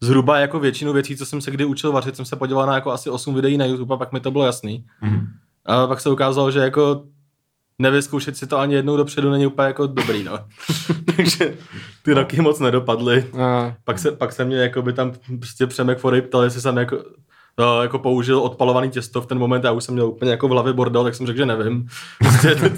zhruba 0.00 0.38
jako 0.38 0.60
většinu 0.60 0.92
věcí, 0.92 1.16
co 1.16 1.26
jsem 1.26 1.40
se 1.40 1.50
kdy 1.50 1.64
učil 1.64 1.92
vařit, 1.92 2.16
jsem 2.16 2.24
se 2.24 2.36
podíval 2.36 2.66
na 2.66 2.74
jako 2.74 2.92
asi 2.92 3.10
8 3.10 3.34
videí 3.34 3.58
na 3.58 3.64
YouTube 3.64 3.94
a 3.94 3.98
pak 3.98 4.12
mi 4.12 4.20
to 4.20 4.30
bylo 4.30 4.44
jasný. 4.46 4.84
Mhm. 5.00 5.26
A 5.66 5.86
pak 5.86 6.00
se 6.00 6.10
ukázalo, 6.10 6.50
že 6.50 6.58
jako 6.58 7.04
nevyzkoušet 7.78 8.36
si 8.36 8.46
to 8.46 8.58
ani 8.58 8.74
jednou 8.74 8.96
dopředu 8.96 9.30
není 9.30 9.46
úplně 9.46 9.66
jako 9.66 9.86
dobrý, 9.86 10.24
no. 10.24 10.38
Takže 11.16 11.54
ty 12.02 12.12
roky 12.12 12.40
moc 12.42 12.60
nedopadly. 12.60 13.26
A, 13.42 13.74
Pak 13.84 13.98
se, 13.98 14.12
pak 14.12 14.32
se 14.32 14.44
mě 14.44 14.56
jako 14.56 14.82
by 14.82 14.92
tam 14.92 15.12
prostě 15.38 15.66
Přemek 15.66 15.98
Forej 15.98 16.22
ptal, 16.22 16.42
jestli 16.42 16.60
jsem 16.60 16.76
jako, 16.76 17.04
no, 17.58 17.82
jako 17.82 17.98
použil 17.98 18.38
odpalovaný 18.40 18.90
těsto 18.90 19.20
v 19.20 19.26
ten 19.26 19.38
moment, 19.38 19.64
já 19.64 19.72
už 19.72 19.84
jsem 19.84 19.94
měl 19.94 20.06
úplně 20.06 20.30
jako 20.30 20.48
v 20.48 20.50
hlavě 20.50 20.72
bordel, 20.72 21.04
tak 21.04 21.14
jsem 21.14 21.26
řekl, 21.26 21.36
že 21.36 21.46
nevím. 21.46 21.86
Prostě 22.18 22.54
ty, 22.54 22.70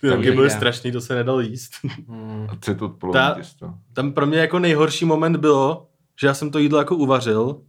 ty 0.00 0.10
roky 0.10 0.32
byly 0.32 0.50
strašný, 0.50 0.92
to 0.92 1.00
se 1.00 1.14
nedalo 1.14 1.40
jíst. 1.40 1.72
mm, 2.06 2.46
A 2.50 2.56
co 2.60 2.70
je 2.70 2.74
to 2.74 2.84
odpolování 2.86 3.34
Ta- 3.34 3.40
těsto? 3.40 3.70
Tam 3.92 4.12
pro 4.12 4.26
mě 4.26 4.38
jako 4.38 4.58
nejhorší 4.58 5.04
moment 5.04 5.36
bylo, 5.36 5.86
že 6.20 6.26
já 6.26 6.34
jsem 6.34 6.50
to 6.50 6.58
jídlo 6.58 6.78
jako 6.78 6.96
uvařil, 6.96 7.60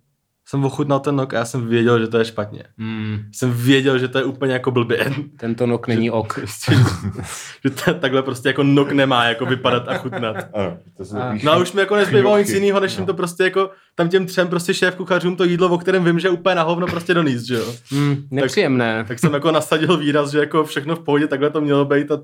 jsem 0.48 0.66
ochutnal 0.66 1.00
ten 1.00 1.16
nok 1.16 1.34
a 1.34 1.38
já 1.38 1.46
jsem 1.46 1.68
věděl, 1.68 2.00
že 2.00 2.08
to 2.08 2.18
je 2.18 2.26
špatně. 2.26 2.64
mm, 2.78 3.20
Jsem 3.32 3.52
věděl, 3.54 3.98
že 4.00 4.08
to 4.08 4.18
je 4.18 4.24
úplně 4.24 4.54
jako 4.54 4.72
blbě. 4.72 5.12
tento 5.38 5.66
nok 5.66 5.88
není 5.94 6.12
ok. 6.12 6.34
Prostě, 6.40 6.72
že 7.64 7.70
to, 7.70 7.94
takhle 7.94 8.22
prostě 8.24 8.50
jako 8.50 8.64
nok 8.64 8.92
nemá 8.92 9.26
jako 9.26 9.46
vypadat 9.46 9.88
a 9.88 9.98
chutnat. 9.98 10.36
Ano, 10.54 10.78
to 10.98 11.18
A- 11.22 11.38
No 11.44 11.52
a 11.52 11.58
už 11.58 11.72
mi 11.74 11.80
jako 11.82 11.96
nezbývalo 11.96 12.38
nic 12.38 12.50
jiného, 12.50 12.80
než 12.80 12.92
jim 12.94 13.02
No. 13.02 13.06
to 13.06 13.14
prostě 13.14 13.44
jako 13.44 13.70
tam 13.96 14.10
těm 14.10 14.26
třem 14.26 14.48
prostě 14.48 14.74
šéf 14.74 14.96
kuchařům 14.96 15.36
to 15.36 15.44
jídlo, 15.44 15.70
o 15.70 15.78
kterém 15.78 16.04
vím, 16.06 16.20
že 16.20 16.28
je 16.28 16.32
úplně 16.32 16.56
na 16.56 16.64
hovno 16.64 16.88
prostě 16.88 17.14
doníst, 17.14 17.46
že 17.48 17.56
jo. 17.56 17.74
Mm, 17.92 18.16
nepříjemné. 18.32 19.06
Tak 19.08 19.20
jsem 19.20 19.34
jako 19.34 19.52
nasadil 19.52 19.98
výraz, 19.98 20.32
že 20.32 20.40
jako 20.40 20.64
všechno 20.64 20.96
v 20.96 21.00
pohodě, 21.04 21.28
takhle 21.28 21.50
to 21.50 21.62
mělo 21.62 21.86
být 21.86 22.12
a 22.12 22.18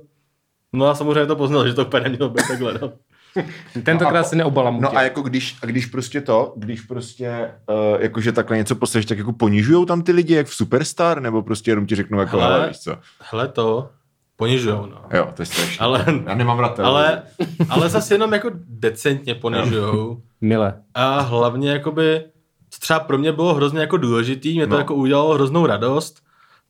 No 0.74 0.86
a 0.88 0.96
samozřejmě 0.96 1.26
to 1.26 1.36
poznal, 1.36 1.68
že 1.68 1.74
to 1.74 1.86
úplně 1.86 2.04
nemělo 2.04 2.30
být 2.30 2.48
takhle, 2.48 2.74
no. 2.82 2.94
Tentokrát 3.84 4.20
a- 4.20 4.24
si 4.24 4.36
neobalamutě. 4.36 4.84
No 4.84 4.98
a 4.98 5.02
jako 5.02 5.22
když, 5.22 5.56
a 5.64 5.66
když 5.66 5.86
prostě 5.86 6.22
to, 6.22 6.54
když 6.58 6.82
prostě 6.82 7.52
uh, 7.70 8.02
jakože 8.02 8.32
takhle 8.32 8.58
něco 8.58 8.76
posleš, 8.76 9.06
tak 9.06 9.18
jako 9.18 9.34
ponižujou 9.34 9.86
tam 9.86 10.02
ty 10.02 10.12
lidi 10.12 10.34
jak 10.36 10.48
v 10.48 10.56
Superstar, 10.56 11.22
nebo 11.22 11.42
prostě 11.44 11.72
jenom 11.72 11.86
ti 11.86 11.96
řeknou 11.96 12.20
jako, 12.20 12.38
Hele. 12.40 12.54
hele, 12.54 12.68
víš 12.68 12.80
co. 12.80 12.96
Hele 13.32 13.48
to, 13.48 13.90
ponižujou, 14.36 14.86
no. 14.86 15.02
Jo, 15.14 15.28
to 15.34 15.42
je 15.42 15.46
strašné. 15.46 15.78
Ale- 15.86 16.06
Já 16.28 16.36
nemám 16.36 16.60
rád. 16.60 16.80
Ale, 16.80 17.24
ale 17.70 17.90
zase 17.90 18.14
jenom 18.14 18.34
jako 18.34 18.50
decentně 18.68 19.36
ponižujou. 19.36 20.22
Mile. 20.42 20.74
A 20.94 21.20
hlavně 21.20 21.72
jakoby, 21.72 22.22
co 22.70 22.80
třeba 22.80 23.00
pro 23.00 23.18
mě 23.18 23.32
bylo 23.32 23.54
hrozně 23.54 23.80
jako 23.80 23.98
důležitý, 23.98 24.56
mě 24.56 24.68
to 24.68 24.74
No. 24.74 24.78
jako 24.80 24.96
udělalo 24.96 25.34
hroznou 25.34 25.66
radost, 25.66 26.22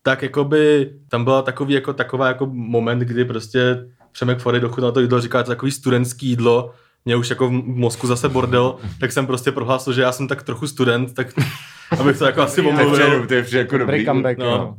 tak 0.03 0.21
jakoby 0.23 0.91
tam 1.09 1.23
byla 1.23 1.41
takový 1.41 1.73
jako 1.73 1.93
taková 1.93 2.27
jako 2.27 2.45
moment, 2.51 2.99
kdy 2.99 3.25
prostě 3.25 3.85
Přemek 4.11 4.39
Fory 4.39 4.59
dochutnal 4.59 4.91
to 4.91 4.99
jídlo, 4.99 5.21
říká, 5.21 5.43
to 5.43 5.51
je 5.51 5.55
takový 5.55 5.71
studentský 5.71 6.27
jídlo, 6.27 6.71
mě 7.05 7.15
už 7.15 7.29
jako 7.29 7.47
v 7.47 7.51
mozku 7.51 8.07
zase 8.07 8.29
bordel, 8.29 8.75
tak 8.99 9.11
jsem 9.11 9.27
prostě 9.27 9.51
prohlásil, 9.51 9.93
že 9.93 10.01
já 10.01 10.11
jsem 10.11 10.27
tak 10.27 10.43
trochu 10.43 10.67
student, 10.67 11.13
tak 11.13 11.27
abych 11.99 12.17
to 12.17 12.25
jako 12.25 12.41
asi 12.41 12.61
omluvil. 12.61 13.27
to 13.27 13.33
je 13.33 13.45
jako 13.51 13.77
Dobrý 13.77 13.93
dobrý. 13.97 14.05
comeback, 14.05 14.37
no. 14.37 14.45
jo. 14.45 14.75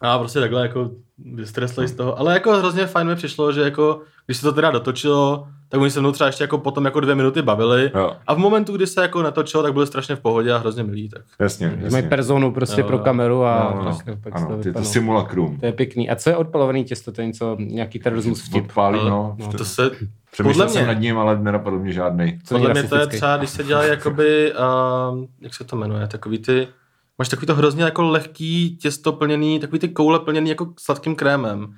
A 0.00 0.18
prostě 0.18 0.40
takhle 0.40 0.62
jako 0.62 0.90
vystresli 1.34 1.88
z 1.88 1.94
toho. 1.94 2.18
Ale 2.18 2.32
jako 2.32 2.52
hrozně 2.56 2.86
fajn 2.86 3.06
mi 3.06 3.16
přišlo, 3.16 3.52
že 3.52 3.60
jako, 3.60 4.00
když 4.26 4.36
se 4.36 4.42
to 4.42 4.52
teda 4.52 4.70
dotočilo, 4.70 5.48
tak 5.68 5.80
oni 5.80 5.90
se 5.90 6.00
mnou 6.00 6.12
třeba 6.12 6.26
ještě 6.26 6.44
jako 6.44 6.58
potom 6.58 6.84
jako 6.84 7.00
dvě 7.00 7.14
minuty 7.14 7.42
bavili. 7.42 7.90
Jo. 7.94 8.12
A 8.26 8.34
v 8.34 8.38
momentu, 8.38 8.72
kdy 8.76 8.86
se 8.86 9.02
jako 9.02 9.22
natočilo, 9.22 9.62
tak 9.62 9.72
byli 9.72 9.86
strašně 9.86 10.16
v 10.16 10.20
pohodě 10.20 10.52
a 10.52 10.58
hrozně 10.58 10.82
milí. 10.82 11.08
Tak. 11.08 11.22
Jasně, 11.40 11.66
Mají 11.68 11.82
jasně. 11.82 12.02
personu 12.02 12.52
prostě 12.52 12.80
Jo, 12.80 12.86
pro 12.86 12.96
jo. 12.96 13.02
kameru 13.04 13.44
a 13.44 13.72
No, 13.76 13.82
no, 13.84 13.98
pak, 14.04 14.18
pak 14.22 14.36
ano, 14.36 14.46
to 14.56 14.62
ty 14.62 14.72
to 14.72 14.84
simulakrum. 14.84 15.58
To 15.60 15.66
je 15.66 15.72
pěkný. 15.72 16.10
A 16.10 16.16
co 16.16 16.30
je 16.30 16.36
odpalovaný 16.36 16.84
těsto? 16.84 17.12
To 17.12 17.20
je 17.20 17.26
něco, 17.26 17.56
nějaký 17.60 17.98
terorismus 17.98 18.40
vtip. 18.42 18.64
Odpálí, 18.64 18.98
Ale 19.00 19.10
no. 19.10 19.36
to 19.58 19.64
se, 19.64 19.90
Přemýšlel 20.32 20.66
podle 20.66 20.68
jsem 20.68 20.84
mě- 20.84 20.94
nad 20.94 21.00
ním, 21.00 21.18
ale 21.18 21.38
nenapadl 21.38 21.78
mě 21.78 21.92
žádný. 21.92 22.38
Co 22.44 22.54
podle 22.54 22.72
mě 22.72 22.82
to 22.82 22.96
je 22.96 23.06
třeba, 23.06 23.36
když 23.36 23.50
se 23.50 23.64
dělají 23.64 23.90
jakoby, 23.90 24.52
uh, 24.52 25.24
jak 25.40 25.54
se 25.54 25.64
to 25.64 25.76
jmenuje, 25.76 26.06
takový 26.06 26.38
ty, 26.38 26.68
máš 27.18 27.28
takový 27.28 27.46
to 27.46 27.54
hrozně 27.54 27.84
jako 27.84 28.02
lehký 28.02 28.76
těsto 28.76 29.12
plněný, 29.12 29.60
takový 29.60 29.78
ty 29.78 29.88
koule 29.88 30.18
plněný 30.18 30.50
jako 30.50 30.72
sladkým 30.80 31.14
krémem. 31.16 31.74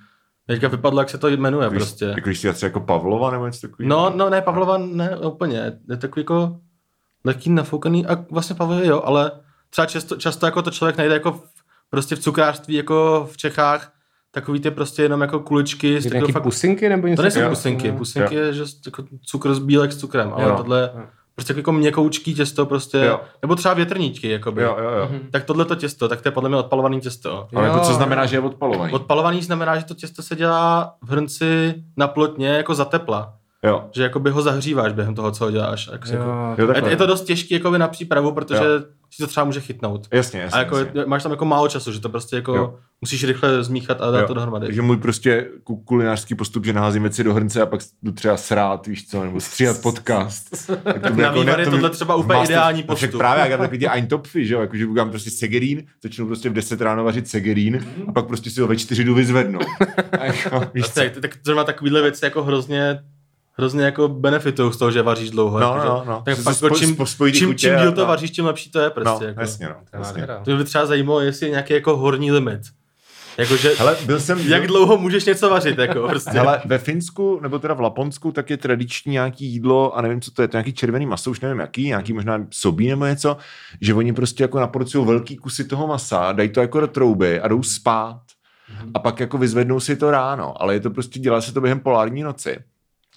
Teďka 0.46 0.68
vypadlo, 0.68 1.00
jak 1.00 1.10
se 1.10 1.18
to 1.18 1.28
jmenuje 1.28 1.68
Když, 1.70 1.78
prostě. 1.78 2.04
Jako 2.04 2.20
když 2.20 2.40
si 2.40 2.52
třeba 2.52 2.66
jako 2.68 2.80
Pavlova 2.80 3.30
nebo 3.30 3.46
něco 3.46 3.60
takového. 3.60 3.88
No, 3.88 4.12
no 4.16 4.30
ne, 4.30 4.42
Pavlova 4.42 4.78
ne 4.78 5.16
úplně. 5.16 5.78
Je 5.90 5.96
takový 5.96 6.20
jako 6.20 6.56
lehký 7.24 7.50
nafoukaný 7.50 8.06
a 8.06 8.24
vlastně 8.30 8.56
Pavlova 8.56 8.82
jo, 8.84 9.02
ale 9.04 9.30
třeba 9.70 9.86
často, 9.86 10.16
často 10.16 10.46
jako 10.46 10.62
to 10.62 10.70
člověk 10.70 10.96
najde 10.96 11.14
jako 11.14 11.32
v, 11.32 11.42
prostě 11.90 12.16
v 12.16 12.18
cukrářství 12.18 12.74
jako 12.74 13.28
v 13.32 13.36
Čechách 13.36 13.92
takový 14.30 14.60
ty 14.60 14.70
prostě 14.70 15.02
jenom 15.02 15.20
jako 15.20 15.40
kuličky. 15.40 15.88
Je 15.88 16.00
z 16.00 16.12
nějaký 16.12 16.32
fakt, 16.32 16.42
pusinky 16.42 16.88
nebo 16.88 17.06
něco? 17.06 17.16
to 17.16 17.22
nejsou 17.22 17.40
Jo. 17.40 17.48
pusinky, 17.48 17.88
Jo. 17.88 17.94
pusinky 17.94 18.34
je 18.34 18.52
že 18.52 18.64
jako 18.86 19.04
cukr 19.26 19.54
z 19.54 19.58
bílek 19.58 19.92
s 19.92 19.96
cukrem, 19.96 20.32
ale 20.32 20.44
Jo. 20.44 20.56
tohle 20.56 20.90
Jo. 20.94 21.02
Prostě 21.38 21.54
jako 21.56 21.72
měkoučký 21.72 22.34
těsto 22.34 22.66
prostě, 22.66 22.98
Jo. 22.98 23.20
nebo 23.42 23.54
třeba 23.56 23.74
větrníčky, 23.74 24.30
jakoby. 24.30 24.62
Jo, 24.62 24.76
jo, 24.82 24.90
jo. 24.90 25.08
Mhm. 25.10 25.20
Tak 25.30 25.44
tohle 25.44 25.64
to 25.64 25.74
těsto, 25.74 26.08
tak 26.08 26.20
to 26.20 26.28
je 26.28 26.32
podle 26.32 26.48
mě 26.48 26.58
odpalovaný 26.58 27.00
těsto. 27.00 27.48
Ale 27.54 27.66
jako 27.66 27.78
Jo, 27.78 27.84
co 27.84 27.90
jo. 27.90 27.96
znamená, 27.96 28.26
že 28.26 28.36
je 28.36 28.40
odpalovaný? 28.40 28.92
Odpalovaný 28.92 29.42
znamená, 29.42 29.78
že 29.78 29.84
to 29.84 29.94
těsto 29.94 30.22
se 30.22 30.36
dělá 30.36 30.94
v 31.02 31.10
hrnci 31.10 31.74
na 31.96 32.08
plotně 32.08 32.48
jako 32.48 32.74
za 32.74 32.84
tepla. 32.84 33.34
Jo. 33.62 33.84
Že 33.94 34.02
jakoby 34.02 34.30
ho 34.30 34.42
zahříváš 34.42 34.92
během 34.92 35.14
toho, 35.14 35.30
co 35.30 35.44
ho 35.44 35.50
děláš. 35.50 35.88
Jak 35.92 36.06
se 36.06 36.14
jako, 36.14 36.28
Jo, 36.28 36.54
Jo, 36.58 36.72
je, 36.84 36.90
je 36.90 36.96
to 36.96 37.06
dost 37.06 37.24
těžký 37.24 37.54
jakoby 37.54 37.78
na 37.78 37.88
přípravu, 37.88 38.32
protože 38.32 38.64
Jo. 38.64 38.80
Si 39.10 39.22
to 39.22 39.26
třeba 39.26 39.44
může 39.44 39.60
chytnout. 39.60 40.08
Jasně, 40.12 40.40
jasně. 40.40 40.56
A 40.56 40.58
jako 40.58 40.78
jasně. 40.78 41.04
máš 41.06 41.22
tam 41.22 41.32
jako 41.32 41.44
málo 41.44 41.68
času, 41.68 41.92
že 41.92 42.00
to 42.00 42.08
prostě 42.08 42.36
jako 42.36 42.56
Jo. 42.56 42.74
musíš 43.00 43.24
rychle 43.24 43.64
zmíchat 43.64 44.00
a 44.00 44.10
dát 44.10 44.20
Jo. 44.20 44.26
to 44.26 44.34
dohromady. 44.34 44.66
Takže 44.66 44.82
můj 44.82 44.96
prostě 44.96 45.48
ku- 45.64 45.76
kulinářský 45.76 46.34
postup, 46.34 46.64
že 46.64 46.72
naházím 46.72 47.02
věci 47.02 47.24
do 47.24 47.34
hrnce 47.34 47.62
a 47.62 47.66
pak 47.66 47.80
jdu 48.02 48.12
třeba 48.12 48.36
srát, 48.36 48.86
víš 48.86 49.08
co, 49.08 49.24
nebo 49.24 49.40
stříhat 49.40 49.76
podcast. 49.82 50.66
Tak 50.84 51.02
to 51.02 51.16
na 51.16 51.30
vývar 51.32 51.60
je 51.60 51.64
to 51.64 51.70
tohle 51.70 51.90
třeba 51.90 52.14
úplně 52.16 52.38
master- 52.38 52.44
ideální 52.52 52.84
no 52.88 52.94
však 52.94 53.08
postup. 53.10 53.18
právě, 53.18 53.40
jak 53.40 53.50
já 53.50 53.56
takový 53.56 53.78
ty 53.78 53.88
Eintopfy, 53.88 54.46
že 54.46 54.54
jo, 54.54 54.60
jakože 54.60 54.86
udělám 54.86 55.10
prostě 55.10 55.30
segerín, 55.30 55.82
začnu 56.02 56.26
prostě 56.26 56.50
v 56.50 56.52
10 56.52 56.80
ráno 56.80 57.04
vařit 57.04 57.28
segerín 57.28 57.86
a 58.08 58.12
pak 58.12 58.26
prostě 58.26 58.50
si 58.50 58.60
ho 58.60 58.66
ve 58.66 58.76
4 58.76 59.04
jdu 59.04 59.14
vyzvednout. 59.14 59.64
Jako, 60.22 60.62
víš 60.74 60.88
tak, 60.88 61.12
tak 61.22 61.30
zrovna 61.44 61.64
takovýhle 61.64 62.02
věci 62.02 62.24
jako 62.24 62.42
hrozně 62.42 62.98
hrozně 63.58 63.84
jako 63.84 64.08
benefitují 64.08 64.72
z 64.72 64.76
toho, 64.76 64.90
že 64.90 65.02
vaříš 65.02 65.30
dlouho. 65.30 65.60
No, 65.60 65.74
jako, 65.74 65.86
no, 65.86 66.04
no. 66.06 66.22
Tak 66.24 66.38
jako 66.38 66.50
spo- 66.50 66.78
čím, 66.78 66.96
spo- 66.96 67.32
čím, 67.32 67.54
čím 67.54 67.76
díl 67.76 67.92
to 67.92 68.00
no. 68.00 68.06
vaříš, 68.06 68.30
tím 68.30 68.44
lepší 68.44 68.70
to 68.70 68.78
je 68.80 68.84
No, 68.86 68.90
prostě. 68.90 69.24
jako. 69.24 69.40
jasně, 69.40 69.68
no. 69.68 69.74
Jasně. 69.98 70.26
To 70.44 70.56
by 70.56 70.64
třeba 70.64 70.86
zajímalo, 70.86 71.20
jestli 71.20 71.46
je 71.46 71.50
nějaký 71.50 71.72
jako 71.74 71.96
horní 71.96 72.32
limit. 72.32 72.60
Jakože, 73.38 73.72
Hele, 73.78 73.96
byl 74.06 74.20
jsem... 74.20 74.38
jak 74.38 74.66
dlouho 74.66 74.98
můžeš 74.98 75.24
něco 75.24 75.50
vařit, 75.50 75.78
jako 75.78 76.08
prostě. 76.08 76.30
Hele, 76.30 76.62
ve 76.64 76.78
Finsku, 76.78 77.40
nebo 77.42 77.58
teda 77.58 77.74
v 77.74 77.80
Laponsku, 77.80 78.32
tak 78.32 78.50
je 78.50 78.56
tradiční 78.56 79.12
nějaký 79.12 79.46
jídlo, 79.46 79.96
a 79.96 80.02
nevím, 80.02 80.20
co 80.20 80.30
to 80.30 80.42
je, 80.42 80.48
to 80.48 80.56
je 80.56 80.58
nějaký 80.58 80.72
červený 80.72 81.06
maso, 81.06 81.30
už 81.30 81.40
nevím 81.40 81.58
jaký, 81.58 81.86
nějaký 81.86 82.12
možná 82.12 82.46
sobí 82.50 82.88
nebo 82.88 83.06
něco, 83.06 83.36
že 83.80 83.94
oni 83.94 84.12
prostě 84.12 84.44
jako 84.44 84.60
naporcují 84.60 85.06
velký 85.06 85.36
kusy 85.36 85.64
toho 85.64 85.86
masa, 85.86 86.32
dají 86.32 86.48
to 86.48 86.60
jako 86.60 86.80
do 86.80 86.86
trouby 86.86 87.40
a 87.40 87.48
jdou 87.48 87.62
spát. 87.62 88.20
A 88.94 88.98
pak 88.98 89.20
jako 89.20 89.38
vyzvednou 89.38 89.80
si 89.80 89.96
to 89.96 90.10
ráno, 90.10 90.62
ale 90.62 90.74
je 90.74 90.80
to 90.80 90.90
prostě, 90.90 91.20
dělá 91.20 91.40
se 91.40 91.54
to 91.54 91.60
během 91.60 91.80
polární 91.80 92.22
noci. 92.22 92.56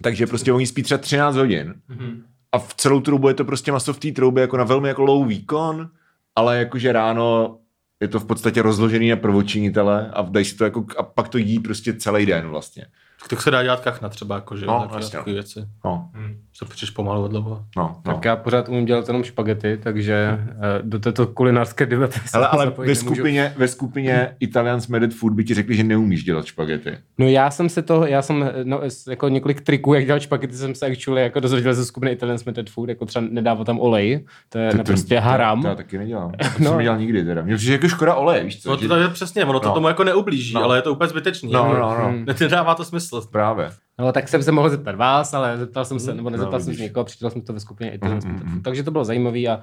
Takže 0.01 0.27
prostě 0.27 0.53
oni 0.53 0.67
spí 0.67 0.84
třeba 0.84 0.98
13 0.98 1.36
hodin 1.36 1.74
Mhm. 1.88 2.24
a 2.51 2.60
v 2.60 2.74
celou 2.74 3.00
tu 3.01 3.12
dobu 3.12 3.27
je 3.27 3.34
to 3.34 3.46
prostě 3.46 3.72
maso 3.72 3.93
v 3.93 4.00
té 4.00 4.12
troubě 4.12 4.41
jako 4.41 4.58
na 4.58 4.63
velmi 4.63 4.88
jako 4.88 5.01
low 5.01 5.27
výkon, 5.27 5.89
ale 6.36 6.58
jakože 6.58 6.91
ráno 6.91 7.58
je 8.00 8.08
to 8.08 8.20
v 8.20 8.25
podstatě 8.25 8.62
rozložený 8.62 9.10
na 9.10 9.15
prvočinitele 9.15 10.12
a 10.13 10.22
dají 10.22 10.46
si 10.46 10.55
to 10.55 10.63
jako, 10.63 10.86
a 10.98 11.03
pak 11.03 11.29
to 11.29 11.38
jí 11.38 11.60
prostě 11.60 11.93
celý 11.93 12.25
den 12.25 12.48
vlastně. 12.48 12.86
Tak 13.29 13.41
se 13.41 13.51
dá 13.51 13.63
dělat 13.63 13.79
kachna 13.79 14.10
třeba, 14.10 14.36
jako, 14.36 14.58
že 14.58 14.65
No, 14.65 14.89
jasně. 14.96 15.12
takové 15.17 15.34
věci. 15.34 15.60
No, 15.86 16.12
Že 16.50 16.50
to 16.62 16.65
přečeš 16.65 16.89
pomalu 16.89 17.24
od 17.24 17.27
dlouho. 17.32 17.63
no, 17.77 17.96
no. 18.06 18.13
Tak 18.13 18.25
já 18.25 18.36
pořád 18.36 18.70
umím 18.70 18.86
dělat 18.86 19.08
jenom 19.08 19.24
špagety, 19.24 19.80
takže 19.84 20.39
eh, 20.50 20.80
do 20.82 21.00
této 21.00 21.27
kulinářské 21.27 21.86
debaty 21.86 22.20
se 22.25 22.38
Ale, 22.38 22.48
ale 22.48 22.65
ve 22.65 22.72
nemůžu. 22.86 22.96
skupině, 22.96 23.53
ve 23.58 23.68
skupině 23.68 24.36
Italians 24.39 24.88
Made 24.88 25.10
Food 25.10 25.34
by 25.34 25.44
ti 25.44 25.53
řekli, 25.53 25.75
že 25.75 25.84
neumíš 25.84 26.24
dělat 26.24 26.46
špagety. 26.46 26.98
No 27.18 27.27
já 27.27 27.51
jsem 27.51 27.70
se 27.70 27.82
to, 27.82 28.06
já 28.06 28.22
jsem 28.22 28.50
no, 28.63 28.82
s- 28.84 29.08
jako 29.08 29.30
několik 29.30 29.62
triků, 29.62 29.94
jak 29.94 30.06
dělat 30.06 30.20
špagety, 30.22 30.53
jsem 30.53 30.75
se 30.75 30.86
actually 30.86 31.22
jako 31.22 31.39
dozvěděl 31.39 31.74
ze 31.74 31.86
skupiny 31.86 32.12
Italian 32.12 32.38
Smitted 32.38 32.70
Food, 32.70 32.89
jako 32.89 33.06
třeba 33.06 33.25
nedávat 33.32 33.65
tam 33.65 33.80
olej, 33.80 34.25
to 34.50 34.58
je 34.58 34.72
To- 34.72 34.77
naprosto 34.77 35.15
to- 35.15 35.22
haram. 35.22 35.62
To, 35.62 35.68
já 35.68 35.75
taky 35.75 35.98
nedělám. 35.98 36.32
To 36.32 36.38
No. 36.60 36.70
jsem 36.70 36.77
nedělal 36.77 37.00
nikdy 37.00 37.24
teda. 37.25 37.44
Přijde 37.56 37.74
jako 37.74 37.88
škoda 37.88 38.15
oleje, 38.15 38.44
víš 38.44 38.62
co? 38.62 38.70
No 38.72 38.77
že- 38.77 38.88
to 38.88 38.96
je 38.96 39.08
přesně, 39.10 39.46
ono 39.46 39.60
to 39.60 39.68
No. 39.68 39.74
tomu 39.74 39.88
jako 39.88 40.03
neublíží, 40.03 40.53
No. 40.53 40.63
ale 40.63 40.77
je 40.77 40.82
to 40.82 40.91
úplně 40.94 41.08
zbytečný. 41.08 41.51
No, 41.51 41.60
jako, 41.65 41.74
no, 41.80 41.98
no. 42.00 42.06
Hmm. 42.10 42.25
Nedává 42.41 42.75
to 42.75 42.84
smysl. 42.86 43.22
Právě. 43.32 43.70
No, 44.00 44.12
tak 44.12 44.27
jsem 44.27 44.43
se 44.43 44.51
mohl 44.51 44.69
zeptat 44.69 44.95
vás, 44.95 45.33
ale 45.33 45.57
zeptal 45.57 45.86
jsem 45.86 46.00
se, 46.00 46.13
nebo 46.13 46.29
nezeptal 46.29 46.60
No, 46.60 46.65
jsem 46.65 46.75
se 46.75 46.81
někoho, 46.81 47.03
přičel 47.03 47.29
jsem 47.29 47.41
to 47.41 47.53
ve 47.53 47.60
skupině 47.60 48.00
Mm, 48.03 48.12
mm, 48.12 48.53
mm. 48.53 48.62
Takže 48.62 48.83
to 48.83 48.91
bylo 48.91 49.05
zajímavý 49.05 49.48
a 49.48 49.53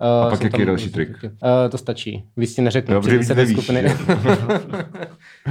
A 0.00 0.22
Uh, 0.24 0.30
pak 0.30 0.38
jsem 0.38 0.46
jaký 0.46 0.60
je 0.60 0.66
další 0.66 0.90
trik? 0.90 1.08
Uh, 1.22 1.28
to 1.70 1.78
stačí. 1.78 2.24
Víc 2.36 2.54
ti 2.54 2.62
neřeknu. 2.62 2.94
Dobře, 2.94 3.24
se 3.24 3.34
do 3.34 3.40
nevíš, 3.42 3.56
skupiny. 3.56 3.82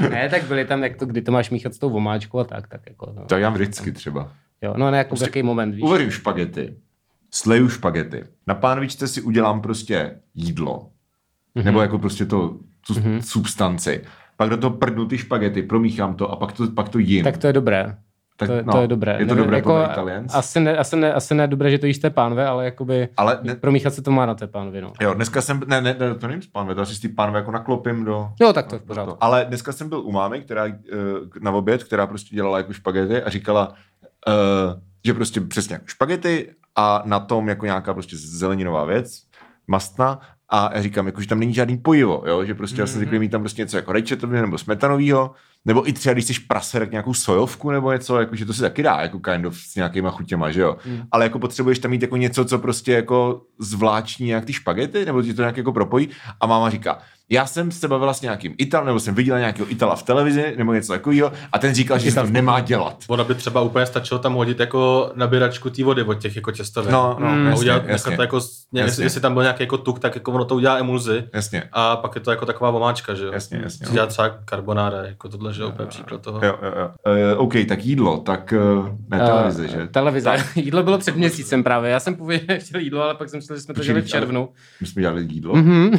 ne, 0.09 0.29
tak 0.29 0.43
byly 0.43 0.65
tam, 0.65 0.83
jak 0.83 0.95
to, 0.95 1.05
kdy 1.05 1.21
to 1.21 1.31
máš 1.31 1.49
míchat 1.49 1.73
s 1.73 1.77
tou 1.79 1.89
vomáčkou 1.89 2.39
a 2.39 2.43
tak. 2.43 2.67
tak 2.67 2.81
jako, 2.89 3.13
no. 3.15 3.25
To 3.25 3.37
já 3.37 3.49
vždycky 3.49 3.91
třeba. 3.91 4.31
Jo, 4.61 4.73
no 4.77 4.91
ne, 4.91 4.97
jako 4.97 5.07
v 5.07 5.09
Prostě 5.09 5.25
jaký 5.25 5.43
moment, 5.43 5.71
víš. 5.71 5.83
Uvařím 5.83 6.11
špagety, 6.11 6.75
sleju 7.31 7.69
špagety. 7.69 8.23
Na 8.47 8.55
pánvičce 8.55 9.07
si 9.07 9.21
udělám 9.21 9.61
prostě 9.61 10.19
jídlo. 10.35 10.89
Mhm. 11.55 11.65
Nebo 11.65 11.81
jako 11.81 11.99
prostě 11.99 12.25
to, 12.25 12.57
tu 12.87 12.93
substanci. 13.21 14.03
Pak 14.37 14.49
do 14.49 14.57
toho 14.57 14.77
prdnu 14.77 15.05
ty 15.05 15.17
špagety, 15.17 15.63
promíchám 15.63 16.15
to 16.15 16.31
a 16.31 16.35
pak 16.35 16.51
to, 16.51 16.71
pak 16.71 16.89
to 16.89 16.99
jim. 16.99 17.23
Tak 17.23 17.37
to 17.37 17.47
je 17.47 17.53
dobré. 17.53 17.97
Tak, 18.39 18.49
to, 18.49 18.53
je- 18.53 18.63
no, 18.63 18.73
to 18.73 18.81
je 18.81 18.87
dobré. 18.87 19.15
Je 19.19 19.25
to 19.25 19.35
dobré 19.35 19.57
jako, 19.57 19.83
Italians. 19.91 20.35
asi, 20.35 20.59
ne, 20.59 20.77
asi, 20.77 20.95
ne, 20.95 21.13
asi 21.13 21.35
ne 21.35 21.47
dobré, 21.47 21.71
že 21.71 21.77
to 21.77 21.85
jíš 21.85 21.97
té 21.97 22.09
pánve, 22.09 22.47
ale 22.47 22.65
jakoby 22.65 23.09
Ale 23.17 23.39
ne, 23.41 23.55
promíchat 23.55 23.93
se 23.93 24.01
to 24.01 24.11
má 24.11 24.25
na 24.25 24.35
té 24.35 24.47
pánvi, 24.47 24.81
no. 24.81 24.93
jo, 25.01 25.13
dneska 25.13 25.41
jsem, 25.41 25.61
ne, 25.67 25.81
ne, 25.81 25.93
to 25.93 26.27
nevím 26.27 26.41
z 26.41 26.47
pánve, 26.47 26.75
to 26.75 26.81
asi 26.81 26.95
z 26.95 26.99
té 26.99 27.07
pánve 27.15 27.39
jako 27.39 27.51
naklopím 27.51 28.05
do... 28.05 28.29
Jo, 28.41 28.53
tak 28.53 28.67
to 28.67 28.75
je 28.75 28.79
v 28.79 28.83
pořádku. 28.83 29.17
Ale 29.21 29.45
dneska 29.45 29.71
jsem 29.71 29.89
byl 29.89 29.99
u 29.99 30.11
mámy, 30.11 30.41
která 30.41 30.65
eh, 30.65 30.75
na 31.41 31.51
oběd, 31.51 31.83
která 31.83 32.07
prostě 32.07 32.35
dělala 32.35 32.57
jako 32.57 32.73
špagety 32.73 33.23
a 33.23 33.29
říkala, 33.29 33.73
eh, 34.27 34.81
že 35.05 35.13
prostě 35.13 35.41
přesně 35.41 35.79
špagety 35.85 36.51
a 36.75 37.01
na 37.05 37.19
tom 37.19 37.49
jako 37.49 37.65
nějaká 37.65 37.93
prostě 37.93 38.15
zeleninová 38.17 38.85
věc, 38.85 39.21
mastná 39.67 40.19
a 40.49 40.71
já 40.75 40.81
říkám, 40.81 41.05
jako, 41.05 41.21
že 41.21 41.27
tam 41.27 41.39
není 41.39 41.53
žádný 41.53 41.77
pojivo, 41.77 42.23
jo? 42.27 42.45
že 42.45 42.53
prostě 42.53 42.77
mm-hmm. 42.77 42.79
já 42.79 42.87
jsem 42.87 42.95
zvyklý 42.95 43.19
mít 43.19 43.29
tam 43.29 43.41
prostě 43.41 43.61
něco 43.61 43.77
jako 43.77 43.91
rajčetově 43.91 44.41
nebo 44.41 44.57
smetanovýho, 44.57 45.31
nebo 45.69 45.89
i 45.89 45.93
třeba 45.93 46.13
když 46.13 46.25
jsi 46.25 46.33
prase, 46.47 46.79
tak 46.79 46.91
nějakou 46.91 47.13
sojovku 47.13 47.71
nebo 47.71 47.91
něco, 47.91 48.19
jako, 48.19 48.35
že 48.35 48.45
to 48.45 48.53
se 48.53 48.61
taky 48.61 48.83
dá 48.83 49.01
jako 49.01 49.19
kind 49.19 49.45
of 49.45 49.57
s 49.57 49.75
nějakýma 49.75 50.11
chutěma, 50.11 50.51
že 50.51 50.61
jo. 50.61 50.77
Mm. 50.85 51.01
Ale 51.11 51.25
jako 51.25 51.39
potřebuješ 51.39 51.79
tam 51.79 51.91
mít 51.91 52.01
jako 52.01 52.17
něco, 52.17 52.45
co 52.45 52.59
prostě 52.59 52.91
jako 52.93 53.41
zvláštní 53.59 54.25
nějak 54.27 54.45
ty 54.45 54.53
špagety, 54.53 55.05
nebo 55.05 55.21
ti 55.21 55.33
to 55.33 55.41
nějak 55.41 55.57
jako 55.57 55.73
propojí. 55.73 56.09
A 56.41 56.47
máma 56.47 56.69
říká, 56.69 56.99
já 57.31 57.45
jsem 57.45 57.71
se 57.71 57.87
bavila 57.87 58.13
s 58.13 58.21
nějakým 58.21 58.55
Ital, 58.57 58.85
nebo 58.85 58.99
jsem 58.99 59.15
viděla 59.15 59.39
nějakého 59.39 59.71
Itala 59.71 59.95
v 59.95 60.03
televizi, 60.03 60.53
nebo 60.57 60.73
něco 60.73 60.93
takového, 60.93 61.31
a 61.51 61.59
ten 61.59 61.73
říkal, 61.75 61.99
že 61.99 62.11
se 62.11 62.21
to 62.21 62.27
nemá 62.27 62.59
dělat. 62.59 63.03
Ono 63.07 63.23
by 63.25 63.35
třeba 63.35 63.61
úplně 63.61 63.85
stačilo 63.85 64.19
tam 64.19 64.33
hodit 64.33 64.59
jako 64.59 65.11
nabíračku 65.15 65.69
té 65.69 65.83
vody 65.83 66.03
od 66.03 66.13
těch 66.13 66.35
jako 66.35 66.51
těstovin. 66.51 66.91
No, 66.91 67.17
no, 67.19 67.27
Mm. 67.31 67.47
a 67.47 67.49
jasně, 67.49 67.59
udělat, 67.59 67.83
jasně, 67.85 68.15
to 68.15 68.21
jako, 68.21 68.39
nějak, 68.73 68.87
Jasně. 68.87 69.05
jestli 69.05 69.21
tam 69.21 69.33
byl 69.33 69.43
nějaký 69.43 69.63
jako 69.63 69.77
tuk, 69.77 69.99
tak 69.99 70.15
jako 70.15 70.31
ono 70.31 70.45
to 70.45 70.55
udělá 70.55 70.77
emulzi. 70.77 71.23
jasně, 71.33 71.63
A 71.71 71.95
pak 71.95 72.15
je 72.15 72.21
to 72.21 72.31
jako 72.31 72.45
taková 72.45 72.71
vomáčka, 72.71 73.13
že 73.13 73.25
jo? 73.25 73.31
jasně, 73.33 73.59
jasně. 73.63 73.87
Si 73.87 73.93
dělá 73.93 74.05
třeba 74.05 74.29
karbonáda, 74.45 75.03
jako 75.03 75.29
tohle, 75.29 75.53
že 75.53 75.58
jo, 75.63 75.69
úplně 75.69 75.87
příklad 75.87 76.21
toho. 76.21 76.39
Jo, 76.43 76.57
jo, 76.61 76.73
jo. 76.79 76.89
Uh, 77.35 77.43
OK, 77.43 77.53
tak 77.67 77.85
jídlo, 77.85 78.17
tak 78.17 78.53
uh, 78.77 78.89
ne 79.09 79.17
televize, 79.19 79.65
Eh, 79.65 79.67
že? 79.67 79.87
Televize. 79.87 80.35
Jídlo 80.55 80.83
bylo 80.83 80.97
před 80.97 81.15
měsícem 81.15 81.63
právě. 81.63 81.91
Já 81.91 81.99
jsem 81.99 82.15
původně 82.15 82.59
chtěl 82.59 82.81
jídlo, 82.81 83.01
ale 83.03 83.15
pak 83.15 83.29
jsem 83.29 83.37
myslel, 83.37 83.57
že 83.57 83.61
jsme 83.63 83.73
to 83.73 83.83
dělali 83.83 84.01
v 84.01 84.07
červnu. 84.07 84.49
My 84.81 84.87
jsme 84.87 85.01
dělali 85.01 85.27
jídlo? 85.29 85.55
Mhm. 85.55 85.91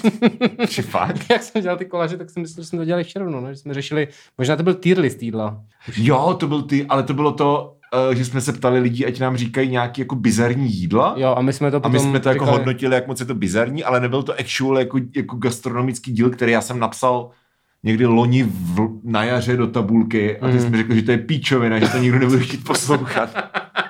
Či 0.68 0.82
fakt? 0.82 1.30
Jak 1.30 1.42
jsem 1.42 1.62
dělal 1.62 1.78
ty 1.78 1.84
kolaže, 1.84 2.16
tak 2.16 2.30
jsem 2.30 2.42
myslel, 2.42 2.64
že 2.64 2.68
jsme 2.68 2.78
to 2.78 2.84
dělali 2.84 3.04
v 3.04 3.08
červnu. 3.08 3.40
No? 3.40 3.48
Že 3.48 3.56
jsme 3.56 3.74
řešili, 3.74 4.08
možná 4.38 4.56
to 4.56 4.62
byl 4.62 4.74
tier 4.74 4.98
list 4.98 5.22
jídla. 5.22 5.60
Jo, 5.96 6.36
to 6.40 6.46
byl 6.46 6.62
ty, 6.62 6.86
ale 6.86 7.02
to 7.02 7.14
bylo 7.14 7.32
to, 7.32 7.76
že 8.12 8.24
jsme 8.24 8.40
se 8.40 8.52
ptali 8.52 8.80
lidí, 8.80 9.06
ať 9.06 9.20
nám 9.20 9.36
říkají 9.36 9.70
nějaký 9.70 10.00
jako 10.00 10.14
bizarní 10.14 10.72
jídla. 10.74 11.14
Jo, 11.16 11.34
a 11.36 11.42
my 11.42 11.52
jsme 11.52 11.70
to 11.70 11.76
A 11.76 11.80
potom 11.80 11.92
my 11.92 11.98
jsme 11.98 12.20
to 12.20 12.28
jako 12.28 12.44
říkali, 12.44 12.58
hodnotili, 12.58 12.94
jak 12.94 13.06
moc 13.06 13.20
je 13.20 13.26
to 13.26 13.34
bizarní, 13.34 13.84
ale 13.84 14.00
nebyl 14.00 14.22
to 14.22 14.32
actual 14.40 14.78
jako, 14.78 14.98
jako 15.16 15.36
gastronomický 15.36 16.12
díl, 16.12 16.30
který 16.30 16.52
já 16.52 16.60
jsem 16.60 16.78
napsal 16.78 17.30
někdy 17.82 18.06
loni 18.06 18.42
v, 18.42 18.88
na 19.04 19.24
jaře 19.24 19.56
do 19.56 19.66
tabulky 19.66 20.38
a 20.38 20.46
ty 20.46 20.52
Mhm. 20.52 20.60
jsi 20.62 20.70
mi 20.70 20.76
řekl, 20.76 20.94
že 20.94 21.02
to 21.02 21.10
je 21.10 21.18
píčovina, 21.18 21.78
že 21.78 21.88
to 21.88 21.98
nikdo 21.98 22.18
nebude 22.18 22.40
chtít 22.40 22.64
poslouchat. 22.64 23.36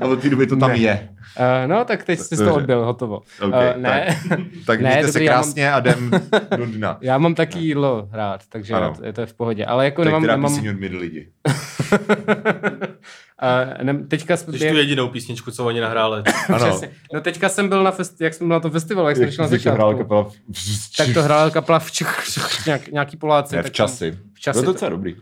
A 0.00 0.04
od 0.06 0.22
té 0.22 0.30
doby 0.30 0.46
to 0.46 0.56
tam 0.56 0.70
Ne. 0.70 0.76
je. 0.76 1.08
Uh, 1.38 1.70
no, 1.70 1.84
tak 1.84 2.04
teď 2.04 2.18
jsi 2.20 2.36
to 2.36 2.54
odbil, 2.54 2.84
hotovo. 2.84 3.16
OK, 3.40 3.54
Eh, 3.54 3.74
ne, 3.76 4.20
Tak 4.66 4.80
Ne, 4.80 4.90
mějte 4.90 5.12
se 5.12 5.24
já 5.24 5.32
mám- 5.32 5.42
krásně 5.44 5.72
a 5.72 5.78
jdem 5.78 6.10
do 6.56 6.66
dna. 6.66 6.98
já 7.00 7.18
mám 7.18 7.34
taky 7.34 7.58
jídlo 7.58 8.08
rád, 8.12 8.40
takže 8.48 8.74
Ano. 8.74 8.94
je 9.04 9.12
to 9.12 9.20
je 9.20 9.26
v 9.26 9.34
pohodě. 9.34 9.64
Ale 9.66 9.84
jako 9.84 10.02
Tak 10.02 10.06
nemám... 10.06 10.22
teda 10.22 10.36
nemám 10.36 10.52
píseň 10.54 10.68
od 10.70 10.80
mid 10.80 10.92
lidi. 10.92 11.28
uh, 13.42 13.84
ne, 13.84 13.94
teďka 14.08 14.36
jsme... 14.36 14.50
Když 14.52 14.70
tu 14.70 14.76
jedinou 14.76 15.08
písničku, 15.08 15.50
co 15.50 15.64
oni 15.66 15.80
nahráli. 15.80 16.22
Ano. 16.54 16.80
No 17.14 17.20
teďka 17.20 17.48
jsem 17.48 17.68
byl 17.68 17.82
na 17.82 17.90
fest, 17.90 18.20
jak 18.20 18.34
jsem 18.34 18.48
byl 18.48 18.56
na 18.56 18.60
tom 18.60 18.70
festivalu, 18.70 19.08
jak 19.08 19.16
jsem 19.16 19.26
přišel 19.26 19.42
na 19.44 19.48
začátku. 19.48 19.98
kapela 19.98 20.22
v... 20.24 20.32
Tak 20.96 21.08
to 21.14 21.22
hrála 21.22 21.50
kapela 21.50 21.78
v 21.78 21.90
Čech, 21.92 22.22
nějak, 22.66 22.88
nějaký 22.88 23.16
Poláci. 23.16 23.56
Ne, 23.56 23.62
tak 23.62 23.72
v 23.72 23.74
časy. 23.74 24.18
V 24.34 24.40
časy. 24.40 24.56
Bylo 24.60 24.64
to, 24.64 24.72
docela 24.72 24.88
dobrý. 24.90 25.16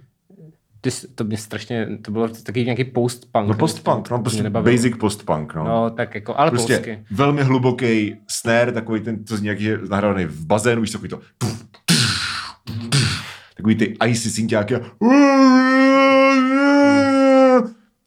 Ty, 0.80 0.90
to 1.14 1.25
mě 1.25 1.37
strašně, 1.37 1.88
to 2.02 2.10
bylo 2.10 2.28
taky 2.28 2.64
nějaký 2.64 2.84
post-punk. 2.84 3.49
No 3.49 3.54
postpunk, 3.54 4.10
no 4.10 4.16
To 4.18 4.22
prostě 4.22 4.37
mě 4.37 4.42
nebavilo. 4.42 4.76
basic 4.76 4.96
postpunk, 4.96 5.54
no. 5.54 5.64
No, 5.64 5.90
tak 5.90 6.14
jako, 6.14 6.38
ale 6.38 6.50
prostě 6.50 6.75
polsky. 6.75 7.04
velmi 7.10 7.42
hluboký 7.42 8.16
snare, 8.28 8.72
takový 8.72 9.00
ten, 9.00 9.25
co 9.26 9.37
zní 9.37 9.49
jak 9.49 9.60
je 9.60 9.78
nahraný 9.90 10.25
v 10.25 10.46
bazénu, 10.46 10.80
víš, 10.82 10.90
takový 10.90 11.08
to. 11.08 11.20
Takový 13.56 13.75
ty 13.75 13.96
icy 14.06 14.30
synťáky. 14.30 14.75
a- 14.75 14.80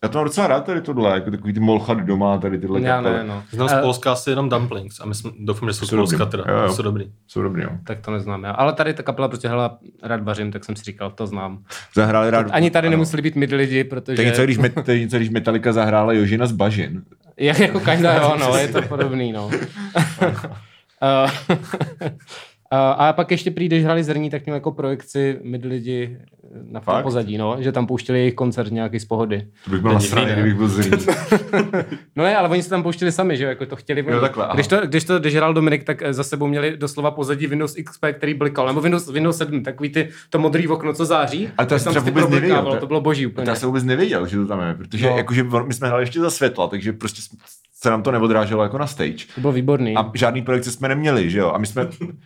Já 0.03 0.09
to 0.09 0.17
mám 0.17 0.25
docela 0.25 0.47
rád 0.47 0.65
tady 0.65 0.81
tohle, 0.81 1.11
jako 1.13 1.31
takový 1.31 1.53
ty 1.53 1.59
molchat 1.59 1.97
doma, 1.97 2.37
tady 2.37 2.59
tyhle 2.59 2.81
Já 2.81 2.95
kapely. 2.97 3.15
ne, 3.17 3.23
no. 3.23 3.43
Znám 3.51 3.69
z 3.69 3.73
Eh, 3.73 3.81
Polska 3.81 4.11
asi 4.11 4.29
jenom 4.29 4.49
Dumplings 4.49 4.99
a 4.99 5.05
my 5.05 5.15
jsme, 5.15 5.31
doufám, 5.39 5.69
že 5.69 5.73
jsou 5.73 5.85
z 5.85 5.89
Jsou 5.89 5.95
dobrý. 5.95 6.17
Polska 6.17 6.25
teda. 6.25 6.43
Jo, 6.47 6.57
jo. 6.59 6.73
Jsou 6.73 6.81
dobrý. 6.81 7.11
Jsou 7.27 7.41
dobrý, 7.41 7.63
no. 7.63 7.69
Tak 7.87 7.99
to 7.99 8.11
neznám 8.11 8.43
já. 8.43 8.51
Ale 8.51 8.73
tady 8.73 8.93
ta 8.93 9.03
kapela 9.03 9.27
prostě 9.27 9.47
hrála 9.47 9.77
rád 10.03 10.23
vařím, 10.23 10.51
tak 10.51 10.65
jsem 10.65 10.75
si 10.75 10.83
říkal, 10.83 11.11
to 11.11 11.27
znám. 11.27 11.63
Zahráli 11.95 12.29
rád. 12.29 12.47
Ani 12.51 12.71
tady 12.71 12.87
ano. 12.87 12.91
nemuseli 12.91 13.21
být 13.21 13.35
midi 13.35 13.55
lidi, 13.55 13.83
protože... 13.83 14.25
něco, 14.25 14.43
když, 14.43 14.57
met, 14.57 14.87
něco, 14.87 15.17
když 15.17 15.29
Metallica 15.29 15.71
zahrála 15.71 16.13
Jožina 16.13 16.45
z 16.45 16.51
Bažin. 16.51 17.03
Je, 17.37 17.55
jako 17.63 17.79
kinda, 17.79 18.13
jo, 18.15 18.37
no, 18.39 18.57
je 18.57 18.67
to 18.67 18.81
podobný, 18.87 19.31
no. 19.31 19.49
Eh, 22.73 22.75
eh, 22.75 23.09
a 23.09 23.13
pak 23.13 23.31
ještě 23.31 23.51
přijde, 23.51 23.75
když 23.75 23.85
hráli 23.85 24.03
zrní, 24.03 24.29
tak 24.29 24.45
měl 24.45 24.53
jako 24.55 24.71
projekci 24.71 25.39
midi 25.43 25.67
lidi 25.67 26.17
na 26.71 26.79
v 26.79 26.85
tom 26.85 26.93
Fakt? 26.93 27.03
pozadí, 27.03 27.37
no, 27.37 27.57
že 27.59 27.71
tam 27.71 27.87
pouštěli 27.87 28.19
jejich 28.19 28.33
koncert 28.33 28.71
nějaký 28.71 28.99
z 28.99 29.05
pohody. 29.05 29.47
To 29.65 29.71
bych 29.71 29.79
byl 29.81 29.89
To 29.91 29.93
nasraný, 29.93 30.31
kdybych 30.33 30.55
byl 30.55 30.67
zlý. 30.67 30.91
No 32.15 32.23
ne, 32.23 32.37
ale 32.37 32.49
oni 32.49 32.63
se 32.63 32.69
tam 32.69 32.83
pouštěli 32.83 33.11
sami, 33.11 33.37
že 33.37 33.43
jo, 33.43 33.49
jako 33.49 33.65
to 33.65 33.75
chtěli. 33.75 34.05
Jo, 34.07 34.19
takhle, 34.21 34.45
aha. 34.45 34.53
když, 34.53 34.67
to, 34.67 34.81
když 34.87 35.03
to, 35.03 35.19
když 35.19 35.35
hrál 35.35 35.53
Dominik, 35.53 35.83
tak 35.83 36.01
eh, 36.01 36.13
za 36.13 36.23
sebou 36.23 36.47
měli 36.47 36.77
doslova 36.77 37.11
pozadí 37.11 37.47
Windows 37.47 37.75
XP, 37.85 38.05
který 38.13 38.33
blikal, 38.33 38.67
nebo 38.67 38.81
Windows, 38.81 39.09
Windows 39.11 39.37
7, 39.37 39.63
takový 39.63 39.89
ty, 39.89 40.09
to 40.29 40.39
modrý 40.39 40.67
okno, 40.67 40.93
co 40.93 41.05
září. 41.05 41.49
Ale 41.57 41.67
to 41.67 41.73
já 41.75 41.79
jsem 41.79 41.93
vůbec 42.03 42.29
nevěděl, 42.29 42.63
to- 42.65 42.77
To 42.77 42.87
bylo 42.87 43.01
boží 43.01 43.23
To 43.23 43.29
úplně. 43.29 43.49
já 43.49 43.55
jsem 43.55 43.67
vůbec 43.67 43.83
nevěděl, 43.83 44.27
že 44.27 44.37
to 44.37 44.45
tam 44.47 44.59
je, 44.67 44.73
protože 44.73 45.09
No. 45.09 45.17
jakože 45.17 45.43
my 45.67 45.73
jsme 45.73 45.87
hráli 45.87 46.03
ještě 46.03 46.19
za 46.19 46.29
světla, 46.29 46.67
takže 46.67 46.93
prostě 46.93 47.21
se 47.83 47.89
nám 47.89 48.03
to 48.03 48.11
neodráželo 48.11 48.63
jako 48.63 48.77
na 48.77 48.87
stage. 48.87 49.25
To 49.35 49.41
bylo 49.41 49.53
výborný. 49.53 49.95
A 49.97 50.11
žádný 50.13 50.41
projekce 50.41 50.71
jsme 50.71 50.87
neměli, 50.87 51.29
že 51.29 51.39
jo? 51.39 51.51
A 51.51 51.57
my 51.57 51.67
jsme, 51.67 51.81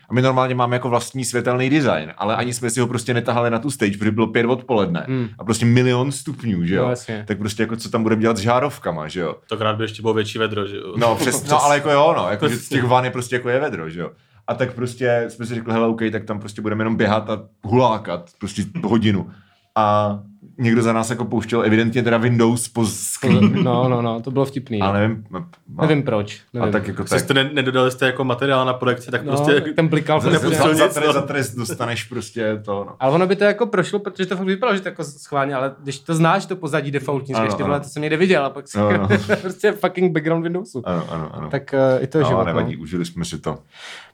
a 0.09 0.13
my 0.13 0.21
normálně 0.21 0.55
máme 0.55 0.75
jako 0.75 0.89
vlastní 0.89 1.25
světelný 1.25 1.69
design, 1.69 2.11
ale 2.17 2.35
ani 2.35 2.53
jsme 2.53 2.69
si 2.69 2.79
ho 2.79 2.87
prostě 2.87 3.13
netahali 3.13 3.49
na 3.49 3.59
tu 3.59 3.71
stage, 3.71 3.97
protože 3.97 4.11
bylo 4.11 4.27
pět 4.27 4.45
odpoledne 4.45 5.03
Hmm. 5.07 5.27
a 5.39 5.43
prostě 5.43 5.65
milion 5.65 6.11
stupňů, 6.11 6.65
že 6.65 6.75
jo? 6.75 6.83
No, 6.83 6.89
jasně. 6.89 7.23
tak 7.27 7.37
prostě 7.37 7.63
jako 7.63 7.75
co 7.75 7.89
tam 7.89 8.03
budeme 8.03 8.21
dělat 8.21 8.37
s 8.37 8.39
žárovkama, 8.39 9.07
že 9.07 9.19
jo? 9.19 9.35
To 9.49 9.57
krát 9.57 9.75
by 9.75 9.83
ještě 9.83 10.01
bylo 10.01 10.13
větší 10.13 10.37
vedro, 10.39 10.67
že 10.67 10.75
jo. 10.75 10.93
No, 10.97 11.15
přes, 11.15 11.49
no 11.49 11.63
ale 11.63 11.75
jako 11.75 11.91
jo, 11.91 12.13
no, 12.17 12.27
jako, 12.29 12.47
že 12.49 12.55
z 12.57 12.69
těch 12.69 12.83
van 12.83 13.03
je 13.05 13.11
prostě 13.11 13.35
jako 13.35 13.49
je 13.49 13.59
vedro, 13.59 13.89
že 13.89 13.99
jo? 13.99 14.11
A 14.47 14.53
tak 14.53 14.73
prostě 14.73 15.25
jsme 15.27 15.45
si 15.45 15.55
řekli, 15.55 15.73
hele, 15.73 15.87
OK, 15.87 16.01
tak 16.11 16.23
tam 16.25 16.39
prostě 16.39 16.61
budeme 16.61 16.81
jenom 16.81 16.95
běhat 16.95 17.29
a 17.29 17.39
hulákat 17.63 18.29
prostě 18.39 18.63
hodinu. 18.83 19.29
A 19.75 20.19
někdo 20.57 20.81
za 20.81 20.93
nás 20.93 21.09
jako 21.09 21.25
pouštěl 21.25 21.63
evidentně 21.63 22.03
teda 22.03 22.17
Windows 22.17 22.67
po 22.67 22.85
screen. 22.85 23.63
No, 23.63 23.89
no, 23.89 24.01
no, 24.01 24.21
to 24.21 24.31
bylo 24.31 24.45
vtipný. 24.45 24.81
Ale 24.81 24.93
no. 24.93 24.99
nevím, 25.07 25.25
a, 25.77 25.81
Nevím 25.81 26.03
proč. 26.03 26.41
a 26.53 26.57
Nevím. 26.57 26.71
tak 26.71 26.87
jako 26.87 27.03
tak. 27.03 27.19
jste 27.19 27.33
ne, 27.33 27.49
nedodali 27.53 27.91
jste 27.91 28.05
jako 28.05 28.23
materiál 28.23 28.65
na 28.65 28.73
projekci, 28.73 29.11
tak 29.11 29.23
no, 29.23 29.31
prostě... 29.31 29.61
ten 29.61 29.87
blikal 29.87 30.21
za- 30.21 30.29
prostě. 30.29 30.49
za, 30.55 30.87
za, 30.87 31.01
no. 31.01 31.13
za 31.13 31.21
trest 31.21 31.55
dostaneš 31.55 32.03
prostě 32.03 32.61
to, 32.65 32.83
no. 32.87 32.95
Ale 32.99 33.13
ono 33.13 33.27
by 33.27 33.35
to 33.35 33.43
jako 33.43 33.65
prošlo, 33.65 33.99
protože 33.99 34.25
to 34.25 34.37
fakt 34.37 34.47
vypadalo, 34.47 34.75
že 34.75 34.81
to 34.81 34.89
jako 34.89 35.03
schválně, 35.03 35.55
ale 35.55 35.75
když 35.83 35.99
to 35.99 36.15
znáš, 36.15 36.45
to 36.45 36.55
pozadí 36.55 36.91
defaultní, 36.91 37.35
Ano, 37.35 37.57
vole, 37.59 37.79
to 37.79 37.87
jsem 37.87 38.01
někde 38.01 38.17
viděl, 38.17 38.45
a 38.45 38.49
pak 38.49 38.67
si 38.67 38.77
No, 38.77 38.97
no. 38.97 39.07
prostě 39.41 39.71
fucking 39.71 40.11
background 40.11 40.43
Windowsu. 40.43 40.81
Ano, 40.85 41.05
ano, 41.09 41.29
ano. 41.33 41.49
Tak 41.49 41.73
uh, 41.97 42.03
i 42.03 42.07
to 42.07 42.17
je 42.17 42.23
no, 42.23 42.29
život, 42.29 42.43
nevadí, 42.43 42.75
no. 42.75 42.81
užili 42.81 43.05
jsme 43.05 43.25
si 43.25 43.37
to. 43.37 43.57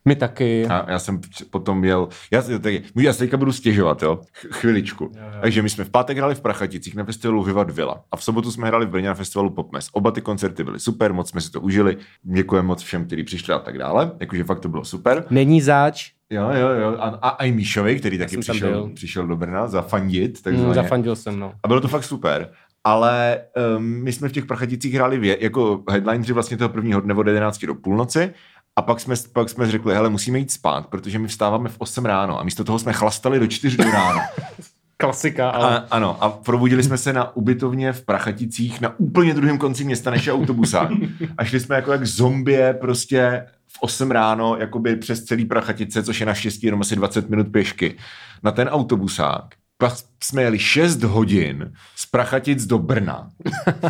My 0.06 0.16
taky. 0.16 0.66
A 0.68 0.92
já 0.92 1.00
jsem 1.00 1.20
potom 1.50 1.84
jel, 1.84 2.08
já, 2.32 2.42
si- 2.42 2.60
tak, 2.60 2.74
já 3.00 3.14
se 3.14 3.20
teďka 3.20 3.38
budu 3.38 3.52
stěžovat, 3.52 4.02
jo, 4.04 4.16
Ch- 4.42 4.48
chviličku. 4.52 5.04
Jo, 5.04 5.22
jo. 5.26 5.40
Takže 5.42 5.62
my 5.62 5.70
jsme 5.70 5.84
v 5.84 5.90
pátek 5.90 6.18
hráli 6.18 6.36
v 6.36 6.42
Prachaticích 6.42 6.96
na 6.96 7.04
festivalu 7.04 7.44
Vivat 7.44 7.72
Villa 7.72 8.04
a 8.12 8.18
v 8.18 8.24
sobotu 8.24 8.52
jsme 8.52 8.68
hráli 8.68 8.86
v 8.86 8.90
Brně 8.90 9.08
na 9.08 9.14
festivalu 9.14 9.50
Popmes. 9.50 9.90
Oba 9.92 10.12
ty 10.12 10.22
koncerty 10.22 10.64
byly 10.64 10.80
super, 10.80 11.14
moc 11.14 11.30
jsme 11.30 11.42
si 11.42 11.52
to 11.52 11.62
užili, 11.62 11.98
děkujeme 12.24 12.68
moc 12.68 12.84
všem, 12.84 13.06
kteří 13.06 13.24
přišli 13.24 13.54
a 13.54 13.60
tak 13.60 13.78
dále, 13.78 14.12
jakože 14.20 14.44
fakt 14.44 14.60
to 14.60 14.70
bylo 14.70 14.86
super. 14.86 15.26
Není 15.30 15.62
zač, 15.62 16.12
Jo, 16.30 16.50
jo, 16.54 16.70
jo, 16.70 16.96
a, 17.00 17.04
a, 17.08 17.30
a 17.30 17.44
i 17.44 17.52
Míšovi, 17.52 18.00
který 18.00 18.18
taky 18.18 18.32
jsem 18.32 18.42
tam 18.44 18.54
přišel, 18.56 18.90
přišel 18.96 19.28
do 19.28 19.36
Brna 19.36 19.68
zafandit, 19.68 20.38
mm, 20.38 20.44
takzvaně. 20.44 20.74
zafandil 20.74 21.16
jsem, 21.16 21.40
no. 21.40 21.54
A 21.64 21.68
bylo 21.68 21.82
to 21.82 21.88
fakt 21.88 22.04
super. 22.04 22.50
Ale 22.84 23.40
um, 23.78 23.84
my 24.04 24.12
jsme 24.14 24.30
v 24.30 24.32
těch 24.32 24.46
prachaticích 24.46 24.94
hráli 24.94 25.20
vě, 25.20 25.38
jako 25.44 25.84
headlineři 25.90 26.34
vlastně 26.34 26.58
toho 26.58 26.70
prvního 26.70 27.02
dne 27.02 27.14
od 27.14 27.28
11 27.28 27.66
do 27.66 27.76
půlnoci 27.76 28.34
a 28.76 28.82
pak 28.82 29.00
jsme, 29.00 29.16
pak 29.34 29.50
jsme 29.50 29.72
řekli, 29.72 29.94
hele, 29.94 30.10
musíme 30.10 30.40
jít 30.40 30.52
spát, 30.52 30.88
protože 30.88 31.20
my 31.20 31.28
vstáváme 31.28 31.70
v 31.70 31.76
8 31.78 32.06
ráno 32.06 32.40
a 32.40 32.44
místo 32.44 32.64
toho 32.64 32.80
jsme 32.80 32.94
chlastali 32.94 33.40
do 33.40 33.48
4 33.48 33.78
do 33.78 33.84
rána. 33.84 34.20
Klasika, 34.98 35.50
ale... 35.50 35.80
A, 35.80 35.88
ano, 35.92 36.24
a 36.24 36.30
probudili 36.30 36.84
jsme 36.84 36.98
se 36.98 37.14
na 37.14 37.36
ubytovně 37.36 37.94
v 37.94 38.06
Prachaticích 38.06 38.82
na 38.82 39.00
úplně 39.00 39.34
druhém 39.34 39.58
konci 39.58 39.84
města 39.84 40.12
než 40.12 40.26
je 40.26 40.34
autobusák. 40.34 40.90
A 41.38 41.44
šli 41.44 41.60
jsme 41.60 41.76
jako 41.76 41.92
jak 41.92 42.08
zombie 42.08 42.74
prostě 42.74 43.46
v 43.68 43.78
8 43.82 44.12
ráno 44.12 44.58
jakoby 44.60 44.96
přes 44.96 45.24
celý 45.24 45.46
Prachatice, 45.46 46.04
což 46.04 46.20
je 46.20 46.26
naštěstí 46.26 46.68
jenom 46.68 46.82
asi 46.82 46.96
20 46.96 47.30
minut 47.30 47.48
pěšky, 47.52 47.98
na 48.44 48.52
ten 48.52 48.68
autobusák. 48.68 49.46
Pak 49.78 49.94
jsme 50.24 50.42
jeli 50.42 50.60
6 50.60 51.04
hodin 51.04 51.74
z 51.96 52.06
Prachatic 52.06 52.66
do 52.66 52.80
Brna. 52.80 53.30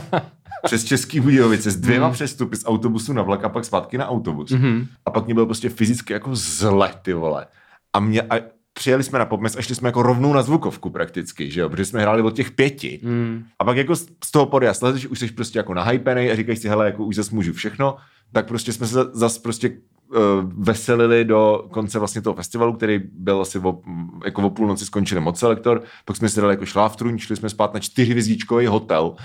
přes 0.65 0.83
Český 0.83 1.19
Budějovice 1.19 1.71
s 1.71 1.75
dvěma 1.75 2.09
přestupy 2.09 2.55
z 2.55 2.65
autobusu 2.65 3.13
na 3.13 3.21
vlak 3.21 3.43
a 3.43 3.49
pak 3.49 3.65
zpátky 3.65 3.97
na 3.97 4.07
autobus. 4.07 4.51
Mhm. 4.51 4.87
A 5.05 5.11
pak 5.11 5.25
mě 5.25 5.33
bylo 5.33 5.45
prostě 5.45 5.69
fyzicky 5.69 6.13
jako 6.13 6.35
zle, 6.35 6.93
ty 7.01 7.13
vole. 7.13 7.45
A 7.93 7.99
mě, 7.99 8.21
a 8.21 8.35
přijeli 8.73 9.03
jsme 9.03 9.19
na 9.19 9.25
popmes 9.25 9.55
a 9.55 9.61
šli 9.61 9.75
jsme 9.75 9.87
jako 9.87 10.03
rovnou 10.03 10.33
na 10.33 10.41
zvukovku 10.41 10.89
prakticky, 10.89 11.51
že 11.51 11.61
jo, 11.61 11.69
protože 11.69 11.85
jsme 11.85 12.01
hráli 12.01 12.21
od 12.21 12.35
těch 12.35 12.51
pěti. 12.51 12.99
Mm. 13.03 13.43
A 13.59 13.63
pak 13.63 13.77
jako 13.77 13.95
z 13.95 14.07
z 14.23 14.31
toho 14.31 14.45
podjazd 14.45 14.83
lezeš, 14.83 15.07
už 15.07 15.19
jsi 15.19 15.27
prostě 15.27 15.59
jako 15.59 15.73
nahypenej 15.73 16.31
a 16.31 16.35
říkáš 16.35 16.59
si, 16.59 16.69
hele, 16.69 16.85
jako 16.85 17.05
už 17.05 17.15
zase 17.15 17.35
můžu 17.35 17.53
všechno, 17.53 17.95
tak 18.31 18.47
prostě 18.47 18.73
jsme 18.73 18.87
se 18.87 18.93
za- 18.93 19.09
zas 19.13 19.37
prostě 19.37 19.69
uh, 19.69 20.17
veselili 20.57 21.25
do 21.25 21.65
konce 21.71 21.99
vlastně 21.99 22.21
toho 22.21 22.33
festivalu, 22.33 22.73
který 22.73 23.01
byl 23.13 23.41
asi 23.41 23.59
o, 23.59 23.79
jako 24.25 24.41
o 24.41 24.49
půlnoci 24.49 24.85
skončili 24.85 25.21
moc 25.21 25.39
selektor, 25.39 25.83
pak 26.05 26.17
jsme 26.17 26.29
si 26.29 26.41
dali 26.41 26.53
jako 26.53 26.65
šláftruň, 26.65 27.17
šli 27.17 27.35
jsme 27.35 27.49
spát 27.49 27.73
na 27.73 27.79
čtyřhvězdičkový 27.79 28.65
hotel, 28.65 29.15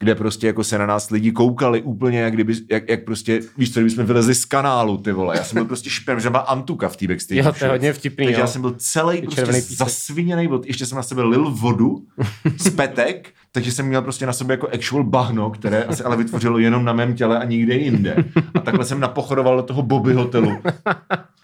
kde 0.00 0.14
prostě 0.14 0.46
jako 0.46 0.64
se 0.64 0.78
na 0.78 0.86
nás 0.86 1.10
lidi 1.10 1.32
koukali 1.32 1.82
úplně, 1.82 2.20
jak 2.20 2.32
kdyby, 2.32 2.54
jak, 2.70 2.88
jak 2.88 3.04
prostě, 3.04 3.40
víš 3.58 3.72
co, 3.72 3.80
kdyby 3.80 3.90
jsme 3.90 4.04
vylezli 4.04 4.34
z 4.34 4.44
kanálu, 4.44 4.96
ty 4.96 5.12
vole. 5.12 5.36
Já 5.36 5.44
jsem 5.44 5.56
byl 5.56 5.64
prostě 5.64 5.90
špem, 5.90 6.20
že 6.20 6.30
byla 6.30 6.42
Antuka 6.42 6.88
v 6.88 6.96
té 6.96 7.06
backstage. 7.06 7.40
Jo, 7.40 7.52
to 7.58 7.64
je 7.64 7.70
hodně 7.70 7.92
vtipný, 7.92 8.26
Takže 8.26 8.40
jo. 8.40 8.44
já 8.44 8.46
jsem 8.46 8.60
byl 8.60 8.74
celý 8.78 9.22
prostě 9.22 9.60
zasviněný, 9.60 10.46
vod, 10.46 10.66
ještě 10.66 10.86
jsem 10.86 10.96
na 10.96 11.02
sebe 11.02 11.22
lil 11.22 11.50
vodu 11.50 12.02
z 12.56 12.70
petek, 12.70 13.30
takže 13.52 13.72
jsem 13.72 13.86
měl 13.86 14.02
prostě 14.02 14.26
na 14.26 14.32
sobě 14.32 14.54
jako 14.54 14.68
actual 14.74 15.04
bahno, 15.04 15.50
které 15.50 15.84
asi 15.84 16.02
ale 16.02 16.16
vytvořilo 16.16 16.58
jenom 16.58 16.84
na 16.84 16.92
mém 16.92 17.14
těle 17.14 17.38
a 17.38 17.44
nikde 17.44 17.74
jinde. 17.74 18.16
A 18.54 18.60
takhle 18.60 18.84
jsem 18.84 19.00
napochoroval 19.00 19.56
do 19.56 19.62
toho 19.62 19.82
Bobby 19.82 20.12
hotelu 20.12 20.58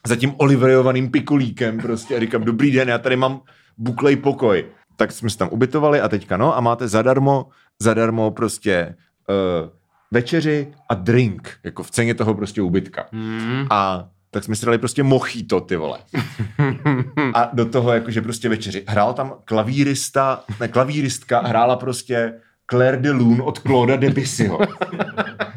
za 0.06 0.16
tím 0.16 0.34
oliverovaným 0.36 1.10
pikulíkem 1.10 1.78
prostě 1.78 2.16
a 2.16 2.20
říkám, 2.20 2.44
dobrý 2.44 2.70
den, 2.70 2.88
já 2.88 2.98
tady 2.98 3.16
mám 3.16 3.40
buklej 3.78 4.16
pokoj. 4.16 4.64
Tak 4.96 5.12
jsme 5.12 5.30
se 5.30 5.38
tam 5.38 5.48
ubytovali 5.52 6.00
a 6.00 6.08
teďka 6.08 6.36
no 6.36 6.56
a 6.56 6.60
máte 6.60 6.88
zadarmo, 6.88 7.46
zadarmo 7.82 8.30
prostě 8.30 8.94
uh, 9.28 9.68
večeři 10.10 10.72
a 10.88 10.94
drink, 10.94 11.58
jako 11.64 11.82
v 11.82 11.90
ceně 11.90 12.14
toho 12.14 12.34
prostě 12.34 12.62
ubytka. 12.62 13.06
Mm. 13.12 13.66
A 13.70 14.08
tak 14.30 14.44
jsme 14.44 14.56
si 14.56 14.66
dali 14.66 14.78
prostě 14.78 15.02
mochito, 15.02 15.60
ty 15.60 15.76
vole. 15.76 15.98
A 17.34 17.50
do 17.52 17.66
toho 17.66 17.92
jakože 17.92 18.22
prostě 18.22 18.48
večeři. 18.48 18.84
Hrál 18.88 19.14
tam 19.14 19.34
klavírista, 19.44 20.44
ne, 20.60 20.68
klavíristka 20.68 21.40
hrála 21.40 21.76
prostě 21.76 22.32
Claire 22.70 22.96
de 22.96 23.10
Lune 23.10 23.42
od 23.42 23.58
Clauda 23.58 23.96
Debussyho. 23.96 24.58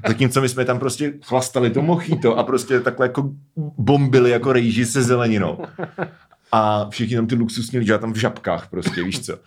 Zatímco 0.07 0.41
my 0.41 0.49
jsme 0.49 0.65
tam 0.65 0.79
prostě 0.79 1.13
chlastali 1.21 1.69
to 1.69 1.81
mochito 1.81 2.37
a 2.37 2.43
prostě 2.43 2.79
takhle 2.79 3.05
jako 3.05 3.31
bombili 3.77 4.29
jako 4.29 4.53
rejži 4.53 4.85
se 4.85 5.03
zeleninou. 5.03 5.65
A 6.51 6.89
všichni 6.89 7.15
tam 7.15 7.27
ty 7.27 7.35
luxusní 7.35 7.79
lidi, 7.79 7.91
já 7.91 7.97
tam 7.97 8.13
v 8.13 8.17
žabkách 8.17 8.69
prostě, 8.69 9.03
víš 9.03 9.25
co. 9.25 9.37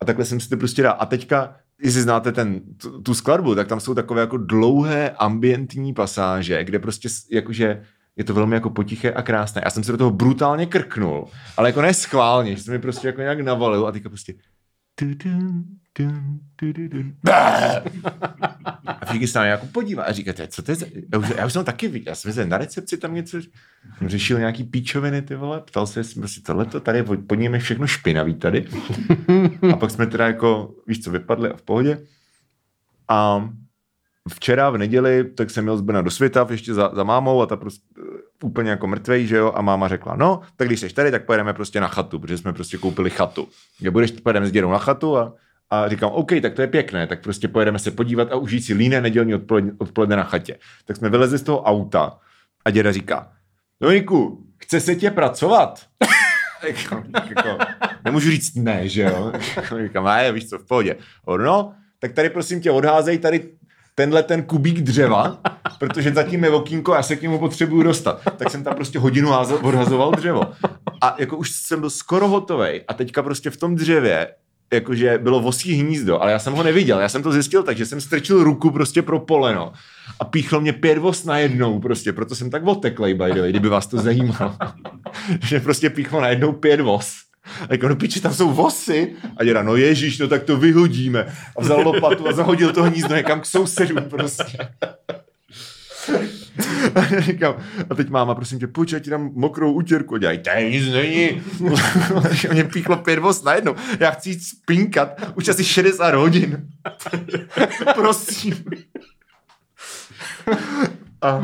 A 0.00 0.04
takhle 0.04 0.24
jsem 0.24 0.40
si 0.40 0.48
to 0.48 0.56
prostě 0.56 0.82
dal. 0.82 0.96
A 0.98 1.06
teďka, 1.06 1.56
jestli 1.82 2.02
znáte 2.02 2.32
ten, 2.32 2.60
tu, 2.76 3.02
tu 3.02 3.14
skladbu, 3.14 3.54
tak 3.54 3.68
tam 3.68 3.80
jsou 3.80 3.94
takové 3.94 4.20
jako 4.20 4.36
dlouhé 4.36 5.10
ambientní 5.10 5.94
pasáže, 5.94 6.64
kde 6.64 6.78
prostě 6.78 7.08
jakože 7.30 7.82
je 8.16 8.24
to 8.24 8.34
velmi 8.34 8.54
jako 8.54 8.70
potiché 8.70 9.12
a 9.12 9.22
krásné. 9.22 9.62
Já 9.64 9.70
jsem 9.70 9.84
se 9.84 9.92
do 9.92 9.98
toho 9.98 10.10
brutálně 10.10 10.66
krknul, 10.66 11.28
ale 11.56 11.68
jako 11.68 11.82
ne 11.82 11.94
schválně, 11.94 12.56
že 12.56 12.62
se 12.62 12.70
mi 12.70 12.78
prostě 12.78 13.06
jako 13.06 13.20
nějak 13.20 13.40
navalil 13.40 13.86
a 13.86 13.92
teďka 13.92 14.08
prostě 14.08 14.34
A 18.84 19.04
všichni 19.06 19.26
se 19.26 19.38
na 19.38 19.44
jako 19.44 19.66
podívá 19.66 20.02
a 20.02 20.12
říkáte, 20.12 20.48
co 20.48 20.62
to 20.62 20.70
je 20.70 20.74
za... 20.74 20.86
Já 21.12 21.18
už, 21.18 21.32
já 21.36 21.46
už 21.46 21.52
jsem 21.52 21.64
taky 21.64 21.88
viděl, 21.88 22.10
já 22.10 22.14
jsem 22.14 22.32
se 22.32 22.46
na 22.46 22.58
recepci 22.58 22.98
tam 22.98 23.14
něco 23.14 23.38
řešil 24.06 24.38
nějaký 24.38 24.64
píčoviny, 24.64 25.22
ty 25.22 25.34
vole, 25.34 25.60
ptal 25.60 25.86
se, 25.86 26.04
jsem 26.04 26.28
si 26.28 26.42
tohleto, 26.42 26.80
tady 26.80 27.02
pod 27.02 27.34
ním 27.34 27.54
je 27.54 27.60
všechno 27.60 27.86
špinavý 27.86 28.34
tady. 28.34 28.68
A 29.72 29.76
pak 29.76 29.90
jsme 29.90 30.06
teda 30.06 30.26
jako, 30.26 30.74
víš 30.86 31.04
co, 31.04 31.10
vypadli 31.10 31.50
a 31.50 31.56
v 31.56 31.62
pohodě. 31.62 32.06
A 33.08 33.48
včera 34.30 34.70
v 34.70 34.78
neděli, 34.78 35.24
tak 35.24 35.50
jsem 35.50 35.64
měl 35.64 35.76
z 35.76 35.80
Brna 35.80 36.02
do 36.02 36.10
světa 36.10 36.46
ještě 36.50 36.74
za, 36.74 36.90
za 36.94 37.04
mámou 37.04 37.42
a 37.42 37.46
ta 37.46 37.56
prostě 37.56 37.84
úplně 38.44 38.70
jako 38.70 38.86
mrtvej, 38.86 39.26
že 39.26 39.36
jo, 39.36 39.52
a 39.56 39.62
máma 39.62 39.88
řekla, 39.88 40.16
no, 40.16 40.40
tak 40.56 40.68
když 40.68 40.80
jsi 40.80 40.88
tady, 40.88 41.10
tak 41.10 41.26
pojedeme 41.26 41.52
prostě 41.52 41.80
na 41.80 41.88
chatu, 41.88 42.18
protože 42.18 42.38
jsme 42.38 42.52
prostě 42.52 42.78
koupili 42.78 43.10
chatu. 43.10 43.48
Kde 43.78 43.90
budeš, 43.90 44.10
pojedeme 44.10 44.46
s 44.46 44.52
dědou 44.52 44.70
na 44.70 44.78
chatu 44.78 45.18
a, 45.18 45.34
a 45.70 45.88
říkám, 45.88 46.10
OK, 46.10 46.32
tak 46.42 46.54
to 46.54 46.62
je 46.62 46.66
pěkné, 46.66 47.06
tak 47.06 47.22
prostě 47.22 47.48
pojedeme 47.48 47.78
se 47.78 47.90
podívat 47.90 48.32
a 48.32 48.36
užít 48.36 48.64
si 48.64 48.74
líné 48.74 49.00
nedělní 49.00 49.34
odpoledne, 49.34 49.72
odpoledne 49.78 50.16
na 50.16 50.24
chatě. 50.24 50.58
Tak 50.84 50.96
jsme 50.96 51.08
vylezli 51.08 51.38
z 51.38 51.42
toho 51.42 51.62
auta 51.62 52.18
a 52.64 52.70
děda 52.70 52.92
říká, 52.92 53.32
Dominiku, 53.80 54.46
chce 54.58 54.80
se 54.80 54.94
tě 54.94 55.10
pracovat? 55.10 55.86
jako, 56.66 57.02
nemůžu 58.04 58.30
říct 58.30 58.54
ne, 58.54 58.88
že 58.88 59.02
jo? 59.02 59.32
Říkám, 59.82 60.04
ne, 60.04 60.32
víš 60.32 60.48
co, 60.48 60.58
v 60.58 60.66
pohodě. 60.66 60.96
No, 61.36 61.74
tak 61.98 62.12
tady 62.12 62.30
prosím 62.30 62.60
tě 62.60 62.70
odházej 62.70 63.18
tady 63.18 63.50
tenhle 63.94 64.22
ten 64.22 64.42
kubík 64.42 64.80
dřeva, 64.80 65.38
protože 65.78 66.12
zatím 66.12 66.44
je 66.44 66.50
okýnko 66.50 66.92
a 66.92 66.96
já 66.96 67.02
se 67.02 67.16
k 67.16 67.22
němu 67.22 67.38
potřebuju 67.38 67.82
dostat. 67.82 68.20
Tak 68.36 68.50
jsem 68.50 68.64
tam 68.64 68.74
prostě 68.74 68.98
hodinu 68.98 69.30
odhazoval 69.62 70.10
dřevo. 70.10 70.42
A 71.00 71.16
jako 71.18 71.36
už 71.36 71.50
jsem 71.50 71.80
byl 71.80 71.90
skoro 71.90 72.28
hotový 72.28 72.80
a 72.88 72.94
teďka 72.94 73.22
prostě 73.22 73.50
v 73.50 73.56
tom 73.56 73.76
dřevě 73.76 74.28
jakože 74.72 75.18
bylo 75.18 75.40
vosí 75.40 75.74
hnízdo, 75.74 76.22
ale 76.22 76.32
já 76.32 76.38
jsem 76.38 76.52
ho 76.52 76.62
neviděl, 76.62 77.00
já 77.00 77.08
jsem 77.08 77.22
to 77.22 77.32
zjistil 77.32 77.62
tak, 77.62 77.76
že 77.76 77.86
jsem 77.86 78.00
strčil 78.00 78.44
ruku 78.44 78.70
prostě 78.70 79.02
pro 79.02 79.20
poleno 79.20 79.72
a 80.20 80.24
píchlo 80.24 80.60
mě 80.60 80.72
pět 80.72 80.98
vos 80.98 81.24
najednou 81.24 81.80
prostě, 81.80 82.12
proto 82.12 82.34
jsem 82.34 82.50
tak 82.50 82.66
oteklej, 82.66 83.14
by 83.14 83.32
the 83.34 83.40
way, 83.40 83.50
kdyby 83.50 83.68
vás 83.68 83.86
to 83.86 83.98
zajímalo. 83.98 84.56
že 85.46 85.60
prostě 85.60 85.90
píchlo 85.90 86.20
najednou 86.20 86.52
pět 86.52 86.80
vos. 86.80 87.14
A 87.60 87.66
jako, 87.70 87.88
no 87.88 87.96
piči, 87.96 88.20
tam 88.20 88.34
jsou 88.34 88.52
vosy. 88.52 89.16
A 89.36 89.44
děda, 89.44 89.62
no 89.62 89.76
ježíš, 89.76 90.18
no 90.18 90.28
tak 90.28 90.42
to 90.42 90.56
vyhodíme. 90.56 91.34
A 91.56 91.62
vzal 91.62 91.80
lopatu 91.80 92.28
a 92.28 92.32
zahodil 92.32 92.72
to 92.72 92.82
hnízdo 92.82 93.16
někam 93.16 93.40
k 93.40 93.46
sousedům 93.46 94.04
prostě. 94.10 94.68
A 96.94 97.20
říkám, 97.20 97.54
a 97.90 97.94
teď 97.94 98.08
máma, 98.08 98.34
prosím 98.34 98.58
tě, 98.58 98.66
pojď, 98.66 98.92
já 98.92 98.98
ti 98.98 99.10
dám 99.10 99.30
mokrou 99.34 99.72
utěrku. 99.72 100.16
Dělaj, 100.16 100.38
to 100.38 100.50
nic 100.68 100.86
není. 100.92 101.42
mě 102.52 102.64
píchlo 102.64 102.96
pět 102.96 103.18
vos 103.18 103.42
najednou. 103.42 103.74
Já 104.00 104.10
chci 104.10 104.30
jít 104.30 104.42
spinkat 104.42 105.20
už 105.34 105.48
asi 105.48 105.64
60 105.64 106.14
hodin. 106.14 106.66
prosím. 107.94 108.64
A, 111.22 111.40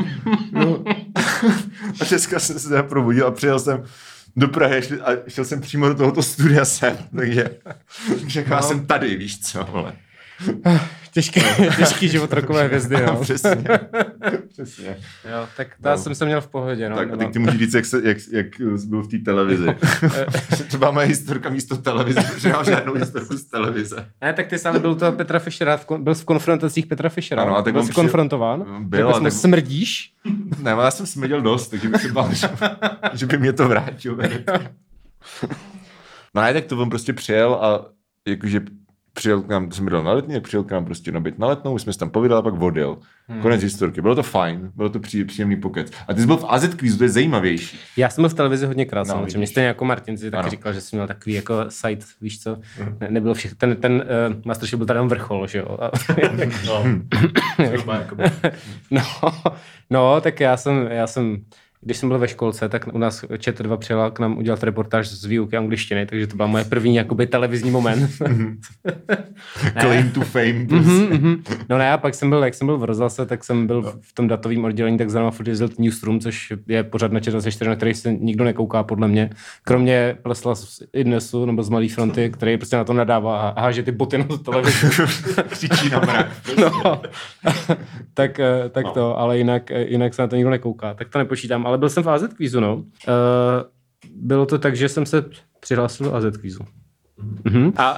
no, 0.51 0.83
a 2.01 2.05
dneska 2.09 2.39
jsem 2.39 2.59
se 2.59 2.83
probudil 2.83 3.27
a 3.27 3.31
přijel 3.31 3.59
jsem 3.59 3.83
do 4.35 4.47
Prahy 4.47 4.81
šli, 4.81 5.01
a 5.01 5.11
šel 5.27 5.45
jsem 5.45 5.61
přímo 5.61 5.87
do 5.87 5.95
tohoto 5.95 6.23
studia 6.23 6.65
sem, 6.65 6.97
takže, 7.15 7.49
takže 8.19 8.45
no. 8.47 8.55
já 8.55 8.61
jsem 8.67 8.85
tady, 8.85 9.15
víš 9.17 9.39
co, 9.39 9.63
vole. 9.63 9.93
Těžký, 11.11 11.41
těžký 11.77 12.09
život 12.09 12.33
rokové 12.33 12.63
hvězdy, 12.63 12.95
no. 13.07 13.21
Přesně, 13.21 13.63
přesně. 14.49 14.97
Jo, 15.31 15.47
tak 15.57 15.67
to 15.83 15.89
no. 15.89 15.97
jsem 15.97 16.15
se 16.15 16.25
měl 16.25 16.41
v 16.41 16.47
pohodě, 16.47 16.89
no. 16.89 16.95
Tak 16.95 17.13
a 17.13 17.17
teď 17.17 17.33
ty 17.33 17.39
můžeš 17.39 17.59
říct, 17.59 17.73
jak, 17.73 17.85
se, 17.85 18.01
jak, 18.03 18.17
jak 18.31 18.45
byl 18.85 19.03
v 19.03 19.07
té 19.07 19.17
televizi. 19.17 19.67
Třeba 20.67 20.91
moje 20.91 21.07
historka 21.07 21.49
místo 21.49 21.77
televize, 21.77 22.21
protože 22.21 22.49
mám 22.49 22.65
žádnou 22.65 22.93
historku 22.93 23.37
z 23.37 23.43
televize. 23.43 24.05
Ne, 24.21 24.33
tak 24.33 24.47
ty 24.47 24.59
sám 24.59 24.81
byl 24.81 24.95
to 24.95 25.11
Petra 25.11 25.39
Fischera, 25.39 25.79
byl 25.97 26.15
v 26.15 26.25
konfrontacích 26.25 26.87
Petra 26.87 27.09
Fischera. 27.09 27.41
Ano, 27.41 27.57
a 27.57 27.61
tak 27.61 27.73
byl 27.73 27.83
jsi 27.83 27.91
konfrontován? 27.91 28.85
Byl, 28.87 29.13
tak, 29.13 29.23
tak... 29.23 29.33
smrdíš? 29.33 30.13
Ne, 30.61 30.71
já 30.71 30.91
jsem 30.91 31.05
smrděl 31.05 31.41
dost, 31.41 31.67
takže 31.67 31.89
bych 31.89 32.01
si 32.01 32.11
bál, 32.11 32.33
že, 32.33 32.49
že 33.13 33.25
by 33.25 33.37
mě 33.37 33.53
to 33.53 33.67
vrátil. 33.67 34.17
No 36.35 36.41
ne, 36.41 36.53
tak 36.53 36.65
to 36.65 36.77
on 36.77 36.89
prostě 36.89 37.13
přijel 37.13 37.53
a 37.53 37.85
jakože 38.27 38.61
přijel 39.19 39.41
k 39.41 39.47
nám, 39.47 39.71
jsem 39.71 39.85
byl 39.85 40.03
na 40.03 40.13
letní, 40.13 40.39
přijel 40.39 40.63
k 40.63 40.71
nám 40.71 40.85
prostě 40.85 41.11
na 41.11 41.19
byt 41.19 41.39
na 41.39 41.47
letnou, 41.47 41.73
už 41.73 41.81
jsme 41.81 41.93
se 41.93 41.99
tam 41.99 42.09
povídali 42.09 42.39
a 42.39 42.41
pak 42.41 42.53
vodil. 42.53 42.97
Hmm. 43.27 43.41
Konec 43.41 43.61
historky. 43.61 44.01
Bylo 44.01 44.15
to 44.15 44.23
fajn, 44.23 44.71
bylo 44.75 44.89
to 44.89 44.99
pří, 44.99 45.23
příjemný 45.23 45.55
pokec. 45.55 45.91
A 46.07 46.13
ty 46.13 46.21
jsi 46.21 46.27
byl 46.27 46.37
v 46.37 46.45
AZ 46.47 46.75
Quizu, 46.75 46.97
to 46.97 47.03
je 47.03 47.09
zajímavější. 47.09 47.79
Já 47.97 48.09
jsem 48.09 48.21
byl 48.21 48.29
v 48.29 48.33
televizi 48.33 48.65
hodně 48.65 48.85
krát, 48.85 49.07
no, 49.07 49.13
samozřejmě. 49.13 49.47
Stejně 49.47 49.67
jako 49.67 49.85
Martin 49.85 50.17
si 50.17 50.31
taky 50.31 50.49
říkal, 50.49 50.73
že 50.73 50.81
jsi 50.81 50.95
měl 50.95 51.07
takový 51.07 51.35
jako 51.35 51.65
site, 51.69 52.05
víš 52.21 52.43
co, 52.43 52.57
hmm. 52.77 52.97
ne, 52.99 53.07
nebylo 53.09 53.33
všechno. 53.33 53.57
Ten, 53.57 53.75
ten 53.75 53.93
uh, 53.93 54.35
Masterchef 54.45 54.77
byl 54.77 54.87
tady 54.87 54.99
vrchol, 54.99 55.47
že 55.47 55.59
jo. 55.59 55.77
no. 56.67 56.85
no, 58.91 59.03
no, 59.89 60.21
tak 60.21 60.39
já 60.39 60.57
jsem, 60.57 60.87
já 60.91 61.07
jsem 61.07 61.37
když 61.81 61.97
jsem 61.97 62.09
byl 62.09 62.19
ve 62.19 62.27
školce, 62.27 62.69
tak 62.69 62.87
u 62.93 62.97
nás 62.97 63.23
ČT2 63.23 63.77
přijela 63.77 64.11
k 64.11 64.19
nám 64.19 64.37
udělat 64.37 64.63
reportáž 64.63 65.07
z 65.07 65.25
výuky 65.25 65.57
angličtiny, 65.57 66.05
takže 66.05 66.27
to 66.27 66.35
byla 66.35 66.47
moje 66.47 66.63
první 66.63 66.95
jakoby 66.95 67.27
televizní 67.27 67.71
moment. 67.71 68.11
Claim 69.79 70.11
to 70.11 70.21
fame. 70.21 70.65
Mm-hmm, 70.65 71.09
mm-hmm. 71.09 71.43
No 71.69 71.77
ne, 71.77 71.91
a 71.91 71.97
pak 71.97 72.15
jsem 72.15 72.29
byl, 72.29 72.43
jak 72.43 72.53
jsem 72.53 72.67
byl 72.67 72.77
v 72.77 72.83
rozhlase, 72.83 73.25
tak 73.25 73.43
jsem 73.43 73.67
byl 73.67 73.93
v 74.01 74.13
tom 74.13 74.27
datovém 74.27 74.65
oddělení, 74.65 74.97
tak 74.97 75.09
furt 75.29 75.47
jezdil 75.47 75.69
Newsroom, 75.77 76.19
což 76.19 76.53
je 76.67 76.83
pořád 76.83 77.11
na 77.11 77.19
ČT24, 77.19 77.67
na 77.67 77.75
který 77.75 77.93
se 77.93 78.13
nikdo 78.13 78.43
nekouká, 78.43 78.83
podle 78.83 79.07
mě. 79.07 79.29
Kromě 79.63 80.17
plesla 80.23 80.55
z 80.55 80.81
Idnesu, 80.93 81.45
nebo 81.45 81.63
z 81.63 81.69
Malý 81.69 81.89
fronty, 81.89 82.29
který 82.29 82.57
prostě 82.57 82.75
na 82.75 82.83
to 82.83 82.93
nadává 82.93 83.41
a 83.41 83.61
háže 83.61 83.83
ty 83.83 83.91
boty 83.91 84.17
na 84.17 84.23
to 84.23 84.37
televizi. 84.37 84.87
Křičí 85.49 85.89
na 85.89 85.99
mrak. 85.99 86.27
no. 86.57 87.01
tak, 88.13 88.39
eh, 88.39 88.69
tak 88.69 88.85
no. 88.85 88.91
to, 88.91 89.19
ale 89.19 89.37
jinak, 89.37 89.71
eh, 89.71 89.85
jinak 89.87 90.13
se 90.13 90.21
na 90.21 90.27
to 90.27 90.35
nikdo 90.35 90.49
nekouká. 90.49 90.93
Tak 90.93 91.09
to 91.09 91.19
nepočítám 91.19 91.68
ale 91.69 91.77
byl 91.77 91.89
jsem 91.89 92.03
v 92.03 92.09
AZ 92.09 92.23
Quizu, 92.37 92.59
no. 92.59 92.75
Uh, 92.75 92.83
bylo 94.15 94.45
to 94.45 94.59
tak, 94.59 94.75
že 94.75 94.89
jsem 94.89 95.05
se 95.05 95.25
přihlásil 95.59 96.05
do 96.05 96.15
AZ 96.15 96.37
Quizu. 96.37 96.63
Mm-hmm. 97.43 97.73
A, 97.77 97.97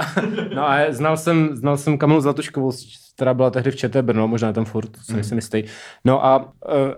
no 0.55 0.69
a 0.69 0.77
znal 0.89 1.17
jsem, 1.17 1.55
znal 1.55 1.77
jsem 1.77 1.97
Kamilu 1.97 2.21
Zlatuškovou 2.21 2.71
která 3.15 3.33
byla 3.33 3.49
tehdy 3.49 3.71
v 3.71 3.75
ČT 3.75 4.05
Brno, 4.05 4.27
možná 4.27 4.53
tam 4.53 4.65
furt, 4.65 4.89
co 5.05 5.13
nejsem 5.13 5.37
jistý. 5.37 5.63
No 6.05 6.25
a 6.25 6.37
uh, 6.39 6.45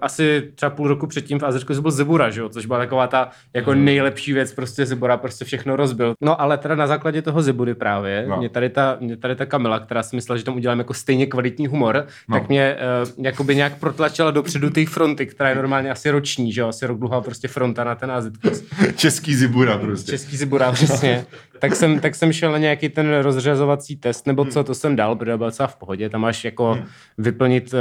asi 0.01 0.51
třeba 0.55 0.69
půl 0.69 0.87
roku 0.87 1.07
předtím 1.07 1.39
v 1.39 1.43
Azerku 1.43 1.81
byl 1.81 1.91
Zibura, 1.91 2.29
že 2.29 2.41
jo? 2.41 2.49
což 2.49 2.65
byla 2.65 2.79
taková 2.79 3.07
ta 3.07 3.29
jako 3.53 3.71
mm. 3.71 3.85
nejlepší 3.85 4.33
věc, 4.33 4.53
prostě 4.53 4.85
Zibura 4.85 5.17
prostě 5.17 5.45
všechno 5.45 5.75
rozbil. 5.75 6.13
No 6.21 6.41
ale 6.41 6.57
teda 6.57 6.75
na 6.75 6.87
základě 6.87 7.21
toho 7.21 7.41
Zibury 7.41 7.75
právě, 7.75 8.25
no. 8.27 8.37
mě, 8.37 8.49
tady 8.49 8.69
ta, 8.69 8.97
mě 8.99 9.17
tady 9.17 9.35
ta 9.35 9.45
Kamila, 9.45 9.79
která 9.79 10.03
si 10.03 10.15
myslela, 10.15 10.37
že 10.37 10.43
tam 10.43 10.55
udělám 10.55 10.79
jako 10.79 10.93
stejně 10.93 11.25
kvalitní 11.25 11.67
humor, 11.67 12.07
no. 12.29 12.39
tak 12.39 12.49
mě 12.49 12.75
uh, 13.15 13.25
jakoby 13.25 13.55
nějak 13.55 13.79
protlačila 13.79 14.31
dopředu 14.31 14.69
té 14.69 14.85
fronty, 14.85 15.25
která 15.25 15.49
je 15.49 15.55
normálně 15.55 15.91
asi 15.91 16.09
roční, 16.09 16.53
že 16.53 16.61
jo? 16.61 16.67
asi 16.67 16.85
rok 16.85 16.99
dlouhá 16.99 17.21
prostě 17.21 17.47
fronta 17.47 17.83
na 17.83 17.95
ten 17.95 18.11
AZ. 18.11 18.27
Český 18.95 19.35
Zibura 19.35 19.77
prostě. 19.77 20.11
Český 20.11 20.37
Zibura, 20.37 20.71
přesně. 20.71 21.25
tak, 21.63 21.75
jsem, 21.75 21.99
tak 21.99 22.15
jsem 22.15 22.33
šel 22.33 22.51
na 22.51 22.57
nějaký 22.57 22.89
ten 22.89 23.13
rozřazovací 23.21 23.95
test, 23.95 24.27
nebo 24.27 24.45
co, 24.45 24.63
to 24.63 24.75
jsem 24.75 24.95
dal, 24.95 25.15
protože 25.15 25.37
byl 25.37 25.51
celá 25.51 25.67
v 25.67 25.75
pohodě 25.75 26.09
tam 26.09 26.21
máš 26.21 26.45
jako 26.45 26.73
hmm. 26.73 26.85
vyplnit 27.17 27.73
uh, 27.73 27.79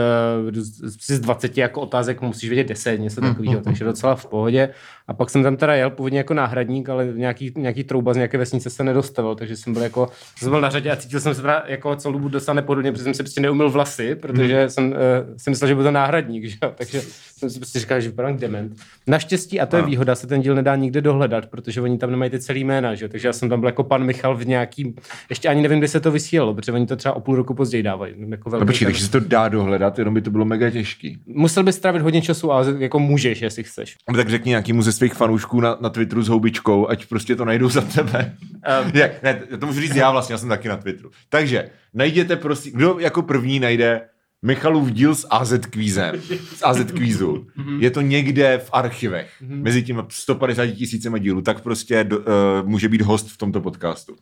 z 1.08 1.20
20 1.20 1.58
jako 1.58 1.80
otázek, 1.80 2.20
musíš 2.20 2.50
vědět 2.50 2.68
10, 2.68 3.00
něco 3.00 3.20
hmm. 3.20 3.30
takového, 3.30 3.54
hmm. 3.54 3.64
takže 3.64 3.84
docela 3.84 4.14
v 4.14 4.26
pohodě. 4.26 4.68
A 5.12 5.14
pak 5.14 5.30
jsem 5.30 5.42
tam 5.42 5.56
teda 5.56 5.74
jel 5.74 5.90
původně 5.90 6.18
jako 6.18 6.34
náhradník, 6.34 6.88
ale 6.88 7.06
nějaký, 7.14 7.52
nějaký 7.56 7.84
trouba 7.84 8.12
z 8.12 8.16
nějaké 8.16 8.38
vesnice 8.38 8.70
se 8.70 8.84
nedostavil, 8.84 9.34
takže 9.34 9.56
jsem 9.56 9.72
byl 9.72 9.82
jako, 9.82 10.08
jsem 10.36 10.50
byl 10.50 10.60
na 10.60 10.70
řadě 10.70 10.90
a 10.90 10.96
cítil 10.96 11.20
jsem 11.20 11.34
se 11.34 11.40
teda 11.40 11.64
jako 11.66 11.96
celou 11.96 12.12
dobu 12.12 12.28
dostane 12.28 12.62
podobně, 12.62 12.92
protože 12.92 13.04
jsem 13.04 13.14
si 13.14 13.22
prostě 13.22 13.40
neumil 13.40 13.70
vlasy, 13.70 14.14
protože 14.14 14.60
hmm. 14.60 14.70
jsem 14.70 14.86
uh, 14.86 14.96
si 15.36 15.50
myslel, 15.50 15.68
že 15.68 15.74
byl 15.74 15.84
to 15.84 15.90
náhradník, 15.90 16.44
že? 16.48 16.56
takže 16.74 17.02
jsem 17.38 17.50
si 17.50 17.58
prostě 17.58 17.78
říkal, 17.78 18.00
že 18.00 18.08
vypadám 18.08 18.36
dement. 18.36 18.76
Naštěstí, 19.06 19.60
a 19.60 19.66
to 19.66 19.76
je 19.76 19.82
výhoda, 19.82 20.14
se 20.14 20.26
ten 20.26 20.40
díl 20.40 20.54
nedá 20.54 20.76
nikde 20.76 21.00
dohledat, 21.00 21.46
protože 21.46 21.80
oni 21.80 21.98
tam 21.98 22.10
nemají 22.10 22.30
ty 22.30 22.40
celý 22.40 22.64
jména, 22.64 22.94
že? 22.94 23.08
takže 23.08 23.28
já 23.28 23.32
jsem 23.32 23.48
tam 23.48 23.60
byl 23.60 23.68
jako 23.68 23.84
pan 23.84 24.04
Michal 24.04 24.36
v 24.36 24.46
nějakým, 24.46 24.94
ještě 25.30 25.48
ani 25.48 25.62
nevím, 25.62 25.78
kde 25.78 25.88
se 25.88 26.00
to 26.00 26.10
vysílalo, 26.10 26.54
protože 26.54 26.72
oni 26.72 26.86
to 26.86 26.96
třeba 26.96 27.16
o 27.16 27.20
půl 27.20 27.36
roku 27.36 27.54
později 27.54 27.82
dávají. 27.82 28.14
Jako 28.28 28.50
no 28.50 28.66
počkej, 28.66 28.86
takže 28.86 29.04
se 29.04 29.10
to 29.10 29.20
dá 29.20 29.48
dohledat, 29.48 29.98
jenom 29.98 30.14
by 30.14 30.22
to 30.22 30.30
bylo 30.30 30.44
mega 30.44 30.70
těžký. 30.70 31.18
Musel 31.26 31.62
bys 31.62 31.76
strávit 31.76 32.02
hodně 32.02 32.22
času, 32.22 32.52
ale 32.52 32.74
jako 32.78 32.98
můžeš, 32.98 33.42
jestli 33.42 33.62
chceš. 33.62 33.96
No, 34.10 34.16
tak 34.16 34.28
řekni 34.28 34.48
nějakýmu 34.48 34.82
ze 34.82 34.92
svých 35.02 35.14
fanoušků 35.14 35.60
na, 35.60 35.76
na 35.80 35.90
Twitteru 35.90 36.22
s 36.22 36.28
houbičkou, 36.28 36.88
ať 36.88 37.06
prostě 37.06 37.36
to 37.36 37.44
najdou 37.44 37.68
za 37.68 37.80
tebe. 37.80 38.36
Um. 38.84 38.90
Jak? 38.94 39.22
Ne, 39.22 39.42
to 39.60 39.66
můžu 39.66 39.80
říct 39.80 39.96
já 39.96 40.10
vlastně, 40.10 40.32
já 40.32 40.38
jsem 40.38 40.48
taky 40.48 40.68
na 40.68 40.76
Twitteru. 40.76 41.10
Takže 41.28 41.70
najděte 41.94 42.36
prosím, 42.36 42.72
kdo 42.72 42.98
jako 42.98 43.22
první 43.22 43.60
najde 43.60 44.08
Michalův 44.42 44.90
díl 44.90 45.14
s 45.14 45.26
AZ 45.30 45.52
kvízem, 45.70 46.20
z 46.56 46.62
AZ 46.62 46.84
kvízu. 46.84 47.46
Je 47.78 47.90
to 47.90 48.00
někde 48.00 48.58
v 48.58 48.70
archivech, 48.72 49.30
mezi 49.40 49.82
tím 49.82 50.02
150 50.08 50.66
tisícema 50.66 51.18
dílů, 51.18 51.42
tak 51.42 51.60
prostě 51.60 52.04
do, 52.04 52.18
uh, 52.18 52.24
může 52.64 52.88
být 52.88 53.02
host 53.02 53.28
v 53.30 53.36
tomto 53.36 53.60
podcastu. 53.60 54.12
Uh, 54.12 54.18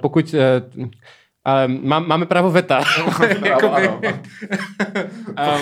pokud 0.00 0.34
uh, 0.34 0.88
Ale 1.44 1.68
má, 1.68 1.98
máme 1.98 2.26
právo 2.26 2.50
veta. 2.50 2.80
Jakoby, 3.44 3.88
ano. 3.88 4.00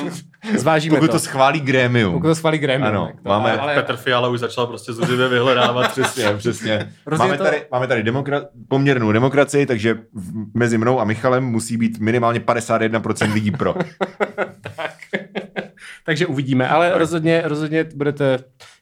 um, 0.02 0.10
zvážíme 0.58 0.96
Pokud 0.96 1.06
to. 1.06 1.12
to 1.12 1.18
schválí 1.18 1.60
grémium. 1.60 2.12
Pokud 2.12 2.26
to 2.26 2.34
schválí 2.34 2.58
Grammy. 2.58 2.86
Ano, 2.86 3.06
tak 3.06 3.16
to, 3.22 3.28
máme- 3.28 3.58
ale, 3.58 3.74
Petr 3.74 3.96
Fiala 3.96 4.28
už 4.28 4.40
začal 4.40 4.66
prostě 4.66 4.92
zuřivě 4.92 5.28
vyhledávat. 5.28 5.88
Přesně, 5.92 6.34
přesně. 6.38 6.92
Máme 7.18 7.38
to- 7.38 7.44
tady, 7.44 7.62
máme 7.72 7.86
tady 7.86 8.02
demokra- 8.02 8.46
poměrnou 8.68 9.12
demokracii, 9.12 9.66
takže 9.66 9.94
v- 9.94 10.58
mezi 10.58 10.78
mnou 10.78 11.00
a 11.00 11.04
Michalem 11.04 11.44
musí 11.44 11.76
být 11.76 11.98
minimálně 11.98 12.40
51% 12.40 13.32
lidí 13.32 13.50
pro. 13.50 13.74
Takže 16.04 16.26
uvidíme, 16.26 16.68
ale 16.68 16.98
rozhodně, 16.98 17.42
rozhodně 17.44 17.84
budete, 17.94 18.38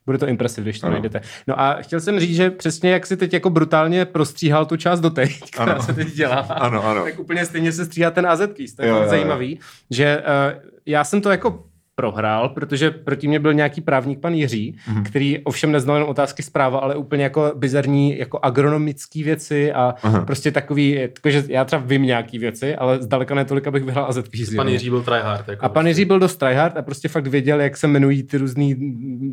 bude 0.07 0.19
to 0.19 0.27
impresiv, 0.27 0.65
když 0.65 0.81
to 0.81 0.87
Ano. 0.87 0.93
najdete. 0.93 1.21
No 1.47 1.61
a 1.61 1.75
chtěl 1.75 2.01
jsem 2.01 2.21
říct, 2.21 2.37
že 2.37 2.51
přesně 2.51 2.91
jak 2.91 3.07
si 3.07 3.17
teď 3.17 3.33
jako 3.33 3.51
brutálně 3.51 4.05
prostříhal 4.05 4.67
tu 4.67 4.77
část 4.77 5.01
doteď, 5.01 5.41
která 5.51 5.73
Ano. 5.73 5.83
se 5.83 5.93
teď 5.93 6.09
dělá, 6.15 6.37
Ano, 6.37 6.87
ano. 6.87 7.05
tak 7.05 7.19
úplně 7.19 7.47
stejně 7.47 7.73
se 7.73 7.85
stříhá 7.85 8.11
ten 8.11 8.27
AZ 8.27 8.41
keys. 8.55 8.75
To 8.75 8.83
je 8.83 8.89
Jo, 8.89 8.97
jo, 8.97 9.03
jo, 9.03 9.09
zajímavý, 9.09 9.61
že 9.91 10.19
uh, 10.19 10.63
já 10.87 11.05
jsem 11.05 11.21
to 11.21 11.31
jako 11.31 11.65
prohrál, 12.01 12.49
protože 12.49 12.91
proti 12.91 13.29
mě 13.29 13.39
byl 13.41 13.55
nějaký 13.55 13.81
právník 13.81 14.21
pan 14.21 14.35
Jiří, 14.35 14.77
Mhm. 14.87 14.97
mm-hmm. 14.97 15.05
který 15.07 15.39
ovšem 15.39 15.73
neznal 15.73 15.97
jen 15.97 16.07
otázky 16.09 16.43
zpráva, 16.43 16.79
ale 16.79 16.97
úplně 16.97 17.23
jako 17.25 17.53
bizarní 17.57 18.19
jako 18.19 18.39
agronomické 18.43 19.25
věci 19.25 19.73
a 19.73 19.95
Aha. 20.03 20.25
Prostě 20.25 20.51
takový, 20.53 20.91
jakože 20.91 21.45
já 21.49 21.65
třeba 21.65 21.83
vím 21.87 22.03
nějaký 22.03 22.39
věci, 22.39 22.77
ale 22.77 23.03
zdaleka 23.03 23.35
ne 23.35 23.45
tolik, 23.45 23.67
abych 23.67 23.85
vyhrál 23.85 24.07
AZ 24.09 24.19
keys. 24.31 24.55
Pan. 24.57 24.69
Jiří 24.69 24.91
byl 24.91 25.03
tryhard. 25.03 25.49
Jako 25.49 25.65
A 25.65 25.69
pan 25.69 25.87
Jiří 25.87 26.05
byl 26.05 26.19
dost 26.19 26.37
tryhard 26.37 26.77
a 26.77 26.83
prostě 26.83 27.09
fakt 27.09 27.27
věděl, 27.27 27.61
jak 27.61 27.77
se 27.77 27.87
jmenují 27.87 28.23
ty 28.23 28.39
různý, 28.39 28.77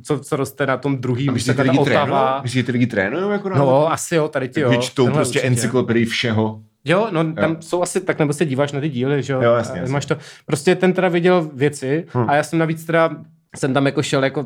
co, 0.04 0.20
co 0.20 0.36
roste 0.36 0.66
na 0.66 0.78
tom 0.78 0.98
druhým, 0.98 1.30
A 1.30 1.34
myslíte, 1.34 1.54
ta 1.54 1.64
ty 1.64 1.70
lidi 1.70 1.84
trénujou? 1.84 2.88
Trénujou 2.88 3.30
jako 3.32 3.50
na 3.50 3.58
No, 3.58 3.92
asi 3.92 4.16
jo, 4.16 4.28
tady 4.28 4.50
ty 4.50 4.60
jo. 4.62 4.70
Když 4.70 4.86
čtou 4.86 5.04
Tenhle 5.04 5.20
prostě 5.22 5.42
encyklopedii 5.42 6.06
všeho. 6.06 6.60
Jo, 6.86 7.08
no 7.12 7.34
tam 7.34 7.52
Jo. 7.52 7.58
jsou 7.60 7.82
asi, 7.82 8.02
tak 8.02 8.20
nebo 8.20 8.34
se 8.34 8.46
díváš 8.46 8.72
na 8.72 8.80
ty 8.82 8.90
díly, 8.90 9.24
že 9.24 9.34
jo? 9.34 9.42
Jo, 9.42 9.54
jasně, 9.54 9.80
jasně. 9.80 9.94
Máš 9.94 10.06
to, 10.06 10.18
prostě 10.46 10.76
ten 10.76 10.94
teda 10.94 11.08
věděl 11.10 11.50
věci 11.54 12.06
Hm. 12.14 12.26
a 12.30 12.36
já 12.36 12.44
jsem 12.44 12.60
navíc 12.60 12.86
teda 12.86 13.10
jsem 13.58 13.74
tam 13.74 13.86
jako 13.86 14.04
šel 14.04 14.24
jako 14.24 14.46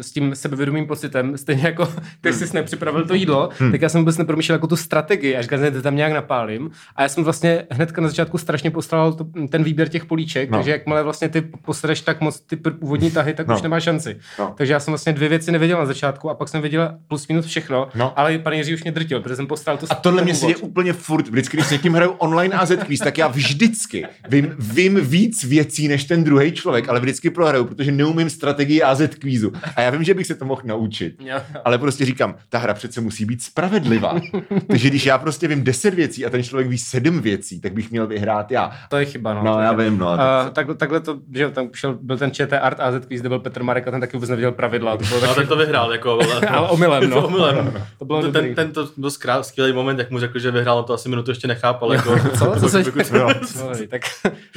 s 0.00 0.12
tím 0.12 0.34
sebevědomým 0.34 0.86
pocitem, 0.86 1.38
stejně 1.38 1.62
jako 1.66 1.88
ty 2.20 2.32
jsi 2.32 2.54
nepřipravil 2.54 3.04
to 3.06 3.14
jídlo, 3.14 3.48
Hm. 3.60 3.70
tak 3.72 3.82
já 3.82 3.88
jsem 3.88 4.00
vůbec 4.00 4.18
nepromýšlel 4.18 4.54
jako 4.54 4.66
tu 4.66 4.76
strategii, 4.76 5.36
až 5.36 5.46
když 5.46 5.60
tam 5.82 5.96
nějak 5.96 6.12
napálím. 6.12 6.70
A 6.96 7.02
já 7.02 7.08
jsem 7.08 7.24
vlastně 7.24 7.64
hnedka 7.70 8.00
na 8.02 8.08
začátku 8.08 8.38
strašně 8.38 8.70
postaral 8.70 9.12
to, 9.12 9.26
ten 9.48 9.64
výběr 9.64 9.88
těch 9.88 10.04
políček, 10.04 10.50
No. 10.50 10.58
takže 10.58 10.70
jakmile 10.70 11.02
vlastně 11.02 11.28
ty 11.28 11.40
posereš 11.40 12.00
tak 12.00 12.20
moc 12.20 12.40
ty 12.40 12.56
původní 12.56 13.10
tahy, 13.10 13.34
tak 13.34 13.46
No. 13.46 13.54
už 13.56 13.62
nemá 13.62 13.80
šanci. 13.80 14.16
No. 14.38 14.54
Takže 14.56 14.72
já 14.72 14.80
jsem 14.80 14.92
vlastně 14.92 15.12
dvě 15.12 15.28
věci 15.28 15.52
nevěděl 15.52 15.78
na 15.78 15.86
začátku 15.86 16.30
a 16.30 16.34
pak 16.34 16.48
jsem 16.48 16.60
věděl 16.60 16.94
plus 17.08 17.28
minus 17.28 17.46
všechno, 17.46 17.88
No. 17.94 18.18
ale 18.18 18.38
pan 18.38 18.52
Jiří 18.52 18.74
už 18.74 18.82
mě 18.82 18.92
drtil, 18.92 19.20
protože 19.20 19.36
jsem 19.36 19.46
postaral 19.46 19.78
tu 19.78 19.86
A 19.90 19.94
tohle 19.94 20.24
mě 20.24 20.34
se 20.34 20.46
děje 20.46 20.56
úplně 20.56 20.92
furt. 20.92 21.28
Vždycky, 21.28 21.56
když 21.56 21.66
s 21.66 21.70
někým 21.70 21.94
hraju 21.94 22.10
online 22.10 22.54
AZ 22.54 22.72
quiz, 22.86 23.00
tak 23.00 23.18
já 23.18 23.28
vždycky 23.28 24.06
vím, 24.28 24.54
vím 24.58 25.00
víc 25.02 25.44
věcí 25.44 25.88
než 25.88 26.04
ten 26.04 26.24
druhý 26.24 26.52
člověk, 26.52 26.88
ale 26.88 27.00
vždycky 27.00 27.30
prohraju, 27.30 27.64
protože 27.64 27.92
neumím 27.92 28.30
strategii 28.30 28.51
AZ 28.84 29.02
kvízu. 29.18 29.52
A 29.76 29.80
já 29.80 29.90
vím, 29.90 30.04
že 30.04 30.14
bych 30.14 30.26
se 30.26 30.34
to 30.34 30.44
mohl 30.44 30.62
naučit. 30.64 31.22
Ale 31.64 31.78
prostě 31.78 32.04
říkám, 32.04 32.34
ta 32.48 32.58
hra 32.58 32.74
přece 32.74 33.00
musí 33.00 33.24
být 33.24 33.42
spravedlivá. 33.42 34.20
Takže 34.66 34.88
když 34.88 35.06
já 35.06 35.18
prostě 35.18 35.48
vím 35.48 35.64
10 35.64 35.94
věcí 35.94 36.26
a 36.26 36.30
ten 36.30 36.42
člověk 36.42 36.68
ví 36.68 36.78
7 36.78 37.20
věcí, 37.20 37.60
tak 37.60 37.72
bych 37.72 37.90
měl 37.90 38.06
vyhrát 38.06 38.50
já. 38.50 38.70
To 38.88 38.96
je 38.96 39.04
chyba, 39.04 39.34
no. 39.34 39.42
No, 39.44 39.60
já 39.60 39.72
vím, 39.72 39.98
no. 39.98 40.06
Uh, 40.06 40.16
tak- 40.52 40.66
tak, 40.66 40.76
takhle 40.76 41.00
to, 41.00 41.18
že 41.34 41.50
tam 41.50 41.68
šel, 41.74 41.98
byl 42.02 42.18
ten 42.18 42.30
ČT 42.30 42.58
Art 42.62 42.80
AZ 42.80 43.06
quiz, 43.06 43.20
kde 43.20 43.28
byl 43.28 43.38
Petr 43.38 43.62
Marek 43.62 43.88
a 43.88 43.90
ten 43.90 44.00
taky 44.00 44.16
vůbec 44.16 44.30
nevěděl 44.30 44.52
pravidla. 44.52 44.96
To 44.96 45.04
bylo 45.04 45.20
No, 45.20 45.26
tak, 45.26 45.36
tak 45.36 45.48
to 45.48 45.56
vyhrál, 45.56 45.92
jako, 45.92 46.10
ale, 46.34 46.40
ale 46.48 46.68
omylem, 46.68 47.10
no. 47.10 47.20
to 47.20 47.26
omylem. 47.26 47.84
To 47.98 48.04
bylo 48.04 48.22
ten, 48.22 48.32
dobrý. 48.32 48.54
ten, 48.54 48.72
to 48.72 48.88
byl 48.96 49.10
skvělý 49.42 49.72
moment, 49.72 49.98
jak 49.98 50.10
mu 50.10 50.18
řekl, 50.18 50.38
že 50.38 50.50
vyhrál, 50.50 50.82
to 50.82 50.94
asi 50.94 51.08
minutu 51.08 51.30
ještě 51.30 51.48
nechápal. 51.48 51.92
Jako, 51.92 52.18
Co? 52.38 52.60
Co 52.60 52.68
se 52.68 52.82
tak 53.88 54.02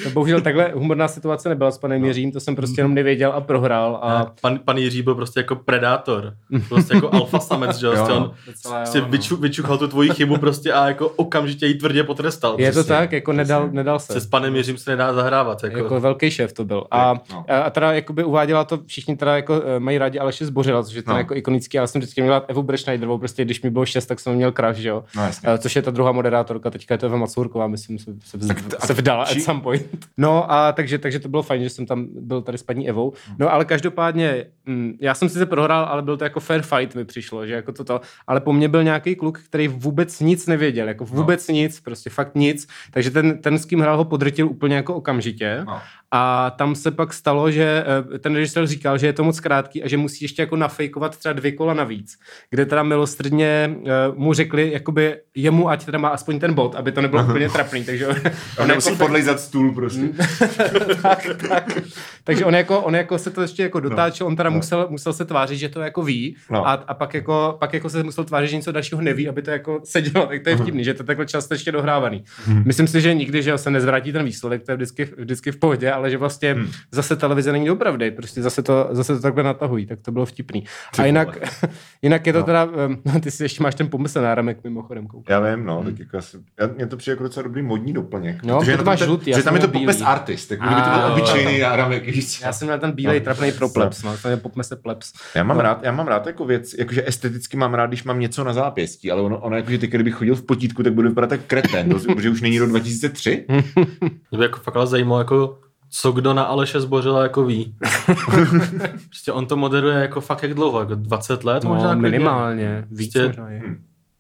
to 0.03 0.09
bohužel 0.09 0.41
takhle 0.41 0.71
humorná 0.73 1.07
situace 1.07 1.49
nebyla 1.49 1.71
s 1.71 1.77
panem 1.77 2.05
Jiřím, 2.05 2.31
to 2.31 2.39
jsem 2.39 2.55
prostě 2.55 2.79
jenom 2.79 2.93
nevěděl 2.93 3.31
a 3.31 3.41
prohrál. 3.41 3.84
A 3.93 4.19
A 4.19 4.25
pan, 4.41 4.59
pan 4.65 4.77
Jiří 4.77 5.01
byl 5.01 5.15
prostě 5.15 5.39
jako 5.39 5.55
predátor. 5.55 6.33
Prostě 6.69 6.93
jako 6.95 7.13
alfa 7.13 7.39
samec, 7.39 7.77
že 7.77 7.85
jo? 7.85 7.91
Prostě 7.93 8.11
no. 8.13 8.17
on 8.17 8.31
Docela 8.47 8.75
jo, 8.75 8.81
prostě 8.83 9.01
no. 9.01 9.07
vyču, 9.07 9.37
vyčuchal 9.37 9.77
tu 9.77 9.87
tvoji 9.87 10.09
chybu 10.09 10.37
prostě 10.37 10.73
a 10.73 10.87
jako 10.87 11.09
okamžitě 11.09 11.67
ji 11.67 11.73
tvrdě 11.73 12.03
potrestal. 12.03 12.55
je 12.59 12.71
to 12.71 12.73
Prostě. 12.75 12.93
tak, 12.93 13.11
jako 13.11 13.33
nedal, 13.33 13.69
nedal 13.71 13.99
se. 13.99 14.13
Se 14.13 14.19
s 14.21 14.25
panem 14.27 14.55
Jiřím 14.55 14.77
se 14.77 14.91
nedá 14.91 15.13
zahrávat. 15.13 15.63
Jako. 15.63 15.77
Jako 15.77 15.99
velký 15.99 16.31
šéf 16.31 16.53
to 16.53 16.65
byl. 16.65 16.83
A, 16.91 17.13
No. 17.31 17.45
a 17.65 17.69
teda 17.69 17.93
jakoby 17.93 18.23
uváděla 18.23 18.63
to, 18.63 18.79
všichni 18.85 19.15
teda 19.17 19.35
jako 19.35 19.61
eh, 19.65 19.79
mají 19.79 19.97
rádi 19.97 20.19
Aleše 20.19 20.45
Zbořila, 20.45 20.83
což 20.83 20.93
je 20.95 21.01
ten 21.03 21.11
No. 21.13 21.17
jako 21.17 21.35
ikonický, 21.35 21.79
ale 21.79 21.87
jsem 21.87 22.01
vždycky 22.01 22.21
měla 22.21 22.43
Evu 22.47 22.63
Brešnajderovou, 22.63 23.17
prostě 23.17 23.45
když 23.45 23.61
mi 23.61 23.69
bylo 23.69 23.85
6, 23.85 24.05
tak 24.05 24.19
jsem 24.19 24.33
měl 24.35 24.51
crush, 24.51 24.75
že 24.77 24.89
jo. 24.89 25.03
No, 25.15 25.21
jasně. 25.23 25.49
Eh, 25.49 25.57
což 25.57 25.75
je 25.75 25.81
ta 25.81 25.91
druhá 25.91 26.11
moderátorka, 26.11 26.69
teďka 26.69 26.93
je 26.93 26.97
to 26.97 27.05
Eva 27.05 27.17
Macurková, 27.17 27.67
myslím, 27.67 27.99
se, 27.99 28.11
se, 28.25 28.37
vz, 28.37 28.47
t- 28.47 28.77
se 28.85 28.93
vdala 28.93 29.25
či- 29.25 29.39
at 29.39 29.43
some 29.43 29.61
point. 29.61 29.83
No 30.17 30.51
a 30.51 30.71
takže, 30.71 30.97
takže 30.97 31.19
to 31.19 31.29
bylo 31.29 31.43
fajn, 31.43 31.63
že 31.63 31.69
jsem 31.69 31.85
tam 31.85 32.05
byl 32.19 32.41
tady 32.41 32.57
s 32.57 32.63
paní 32.63 32.89
Evou. 32.89 33.13
No 33.39 33.53
ale 33.53 33.64
každopádně, 33.65 34.45
mm, 34.65 34.97
já 35.01 35.13
jsem 35.13 35.29
sice 35.29 35.45
prohrál, 35.45 35.85
ale 35.85 36.01
byl 36.01 36.17
to 36.17 36.23
jako 36.23 36.39
fair 36.39 36.61
fight 36.61 36.95
mi 36.95 37.05
přišlo, 37.05 37.47
že 37.47 37.53
jako 37.53 37.71
toto, 37.71 38.01
ale 38.27 38.41
po 38.41 38.53
mně 38.53 38.69
byl 38.69 38.83
nějaký 38.83 39.15
kluk, 39.15 39.39
který 39.39 39.67
vůbec 39.67 40.19
nic 40.19 40.47
nevěděl, 40.47 40.87
jako 40.87 41.05
vůbec 41.05 41.47
nic, 41.47 41.79
prostě 41.79 42.09
fakt 42.09 42.35
nic, 42.35 42.67
takže 42.91 43.11
ten, 43.11 43.41
ten 43.41 43.59
s 43.59 43.65
kým 43.65 43.79
hrál 43.79 43.97
ho 43.97 44.05
podrtil 44.05 44.47
úplně 44.47 44.75
jako 44.75 44.95
okamžitě. 44.95 45.63
No. 45.67 45.81
A 46.11 46.49
tam 46.49 46.75
se 46.75 46.91
pak 46.91 47.13
stalo, 47.13 47.51
že 47.51 47.83
eh, 48.13 48.19
ten 48.19 48.35
režisér 48.35 48.67
říkal, 48.67 48.97
že 48.97 49.07
je 49.07 49.13
to 49.13 49.23
moc 49.23 49.39
krátký 49.39 49.83
a 49.83 49.87
že 49.87 49.97
musí 49.97 50.25
ještě 50.25 50.41
jako 50.41 50.55
nafejkovat 50.55 51.17
třeba 51.17 51.33
dvě 51.33 51.51
kola 51.51 51.73
navíc, 51.73 52.17
kde 52.49 52.65
teda 52.65 52.83
milostrdně 52.83 53.75
eh, 53.85 53.91
mu 54.15 54.33
řekli, 54.33 54.71
jakoby 54.71 55.17
jemu, 55.35 55.69
ať 55.69 55.85
teda 55.85 55.97
má 55.97 56.09
aspoň 56.09 56.39
ten 56.39 56.53
bod, 56.53 56.75
aby 56.75 56.91
to 56.91 57.01
nebylo 57.01 57.23
úplně 57.23 57.49
trapný, 57.49 57.83
takže 57.85 58.07
on, 58.07 58.15
On 58.57 58.65
on 58.65 58.69
nemusí 58.69 58.89
jako, 58.89 59.03
podlejzat 59.03 59.39
stůl 59.39 59.73
prostě. 59.73 60.09
tak, 61.01 61.27
tak. 61.49 61.77
takže 62.23 62.45
on 62.45 62.55
jako, 62.55 62.81
on 62.81 62.95
jako 62.95 63.17
se 63.17 63.31
to 63.31 63.41
ještě 63.55 63.63
jako 63.63 63.79
dotáčel, 63.79 64.27
on 64.27 64.35
teda 64.35 64.49
musel, 64.49 64.87
musel 64.89 65.13
se 65.13 65.25
tvářit, 65.25 65.57
že 65.57 65.69
to 65.69 65.81
jako 65.81 66.01
ví 66.03 66.35
No. 66.49 66.67
a, 66.67 66.71
a 66.73 66.93
pak, 66.93 67.13
jako, 67.13 67.57
pak 67.59 67.73
jako 67.73 67.89
se 67.89 68.03
musel 68.03 68.23
tvářit, 68.23 68.47
že 68.47 68.55
něco 68.55 68.71
dalšího 68.71 69.01
neví, 69.01 69.29
aby 69.29 69.41
to 69.41 69.51
jako 69.51 69.81
sedělo, 69.83 70.25
tak 70.25 70.43
to 70.43 70.49
je 70.49 70.57
vtipný, 70.57 70.83
že 70.83 70.93
to 70.93 71.03
je 71.03 71.07
takhle 71.07 71.25
částečně 71.25 71.71
dohrávaný. 71.71 72.23
Myslím 72.65 72.87
si, 72.87 73.01
že 73.01 73.13
nikdy, 73.13 73.43
že 73.43 73.57
se 73.57 73.71
nezvrátí 73.71 74.11
ten 74.11 74.25
výsledek, 74.25 74.63
to 74.63 74.71
je 74.71 74.75
vždycky, 74.75 75.05
vždycky 75.17 75.51
v 75.51 75.57
pohodě, 75.57 75.91
ale 75.91 76.09
že 76.09 76.17
vlastně 76.17 76.53
Hmm. 76.53 76.67
zase 76.91 77.15
televize 77.15 77.51
není 77.51 77.69
opravdy, 77.71 78.11
prostě 78.11 78.41
zase 78.41 78.63
to, 78.63 78.87
zase 78.91 79.15
to 79.15 79.21
takhle 79.21 79.43
natahují, 79.43 79.85
tak 79.85 79.99
to 80.01 80.11
bylo 80.11 80.25
vtipný. 80.25 80.63
A 80.99 81.05
jinak, 81.05 81.37
jinak 82.01 82.27
je 82.27 82.33
to 82.33 82.39
No. 82.39 82.45
teda, 82.45 82.67
ty 83.23 83.31
si 83.31 83.43
ještě 83.43 83.63
máš 83.63 83.75
ten 83.75 83.87
pomysl 83.87 84.21
náramek 84.21 84.63
mimochodem, 84.63 85.07
koukám. 85.07 85.43
Já 85.43 85.55
vím, 85.55 85.65
no, 85.65 85.83
tak 85.83 85.99
jako 85.99 86.17
asi, 86.17 86.37
já, 86.59 86.67
mě 86.67 86.87
to 86.87 86.97
přijde 86.97 87.11
jako 87.11 87.23
docela 87.23 87.43
dobrý 87.43 87.61
modní 87.61 87.93
doplněk. 87.93 88.43
No, 88.43 88.59
protože 88.59 88.71
ty 88.71 88.77
to 88.77 88.83
máš 88.83 88.99
ten, 88.99 89.05
žlutý, 89.07 89.33
že 89.33 89.43
tam 89.43 89.55
je 89.55 89.61
to 89.61 89.67
popes 89.67 89.95
bílý. 89.97 90.07
artist, 90.07 90.49
tak 90.49 90.59
kdyby 90.59 90.81
to 90.81 90.89
byl 90.89 91.11
obyčejný 91.11 91.59
náramek. 91.59 92.03
Já 92.41 92.53
jsem 92.53 92.67
měl 92.67 92.79
ten 92.79 92.91
bílej 92.91 93.19
No. 93.19 93.25
Trapný 93.51 93.57
pro 93.57 93.69
plebs, 93.69 94.03
no, 94.03 94.17
to 94.21 94.27
je 94.27 94.37
popmese 94.37 94.75
plebs. 94.75 95.13
Já 95.35 95.43
mám, 95.43 95.57
No. 95.57 95.63
rád, 95.63 95.83
já 95.83 95.91
mám 95.91 96.07
rád 96.07 96.27
jako 96.27 96.45
věc, 96.45 96.73
jakože 96.77 97.03
esteticky 97.07 97.57
mám 97.57 97.73
rád, 97.73 97.85
když 97.87 98.03
mám 98.03 98.19
něco 98.19 98.43
na 98.43 98.53
zápěstí, 98.53 99.11
ale 99.11 99.21
ono, 99.21 99.37
ono 99.39 99.55
jakože 99.55 99.77
ty, 99.77 99.87
kdybych 99.87 100.13
chodil 100.13 100.35
v 100.35 100.45
potítku, 100.45 100.83
tak 100.83 100.93
budu 100.93 101.09
vypadat 101.09 101.27
tak 101.29 101.41
kretén, 101.47 101.89
to, 101.89 102.13
protože 102.13 102.29
už 102.29 102.41
není 102.41 102.59
rok 102.59 102.69
2003. 102.69 103.45
Mě 104.31 104.37
by 104.37 104.43
jako 104.43 104.59
fakt 104.59 104.75
ale 104.75 104.87
zajímalo, 104.87 105.19
jako, 105.19 105.59
co 105.89 106.11
kdo 106.11 106.33
na 106.33 106.43
Aleše 106.43 106.81
Zbořila 106.81 107.23
jako 107.23 107.45
ví. 107.45 107.75
prostě 109.09 109.31
on 109.31 109.45
to 109.45 109.57
moderuje 109.57 109.95
jako 110.01 110.21
fakt 110.21 110.43
jak 110.43 110.53
dlouho, 110.53 110.79
jako 110.79 110.95
20 110.95 111.43
let 111.43 111.63
možná. 111.63 111.93
No, 111.93 111.99
klidně. 111.99 112.09
minimálně, 112.17 112.85
víc 112.91 113.13
Prostě- 113.13 113.27
možná 113.27 113.49
je. 113.49 113.61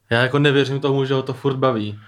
Já 0.09 0.21
jako 0.21 0.39
nevěřím 0.39 0.79
tomu, 0.79 1.05
že 1.05 1.13
ho 1.13 1.21
to 1.23 1.33
furt 1.33 1.55
baví. 1.57 1.99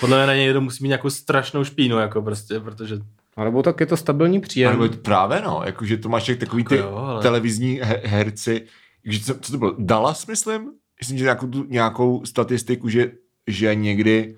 Podle 0.00 0.16
mě 0.18 0.26
na 0.26 0.34
něj 0.34 0.44
někdo 0.44 0.60
musí 0.60 0.82
mít 0.84 0.88
nějakou 0.88 1.10
strašnou 1.10 1.64
špínu, 1.64 1.98
jako 1.98 2.22
prostě, 2.22 2.60
protože 2.60 2.96
A 3.40 3.44
nebo 3.44 3.62
tak 3.62 3.80
je 3.80 3.86
to 3.86 3.96
stabilní 3.96 4.40
příjem. 4.40 4.72
Nebo 4.72 4.88
právě 5.02 5.40
no, 5.44 5.62
jakože 5.64 5.96
to 5.96 6.08
máš 6.08 6.28
jak 6.28 6.38
takový 6.38 6.64
ty 6.64 6.76
Jako 6.76 6.88
jo, 6.88 6.96
ale- 6.96 7.22
televizní 7.22 7.80
he- 7.82 8.00
herci, 8.04 8.66
že 9.04 9.20
co, 9.20 9.34
co 9.40 9.52
to 9.52 9.58
bylo, 9.58 9.74
Dallas 9.78 10.26
myslím? 10.26 10.70
Myslím, 11.00 11.18
že 11.18 11.24
nějakou, 11.24 11.46
tu, 11.46 11.64
nějakou 11.68 12.24
statistiku, 12.24 12.88
že, 12.88 13.12
že 13.46 13.74
někdy 13.74 14.36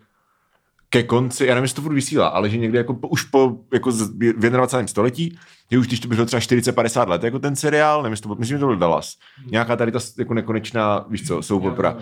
ke 0.89 1.03
konci, 1.03 1.47
já 1.47 1.55
nevím, 1.55 1.65
jestli 1.65 1.77
to 1.77 1.83
furt 1.83 1.95
vysílá, 1.95 2.29
ale 2.29 2.51
že 2.51 2.57
někdy 2.59 2.79
jako 2.79 2.95
po, 2.95 3.09
už 3.09 3.23
po 3.23 3.57
jako 3.73 3.93
z- 3.93 4.11
v 4.11 4.51
21. 4.51 4.87
století, 4.87 5.39
že 5.71 5.79
už 5.79 5.87
když 5.87 6.01
to 6.01 6.09
bylo 6.09 6.27
třeba 6.27 6.41
40-50 6.41 7.09
let 7.09 7.25
jako 7.25 7.39
ten 7.39 7.57
seriál, 7.57 8.03
nevím, 8.03 8.13
jestli 8.13 8.23
to, 8.23 8.29
bylo- 8.29 8.39
myslím, 8.41 8.57
že 8.57 8.61
to 8.61 8.67
byl 8.67 8.77
Dallas. 8.77 9.15
Nějaká 9.51 9.77
tady 9.77 9.93
ta 9.93 9.99
jako 10.19 10.35
nekonečná, 10.35 11.05
víš 11.09 11.27
co, 11.27 11.43
soap 11.43 11.63
opera. 11.65 11.97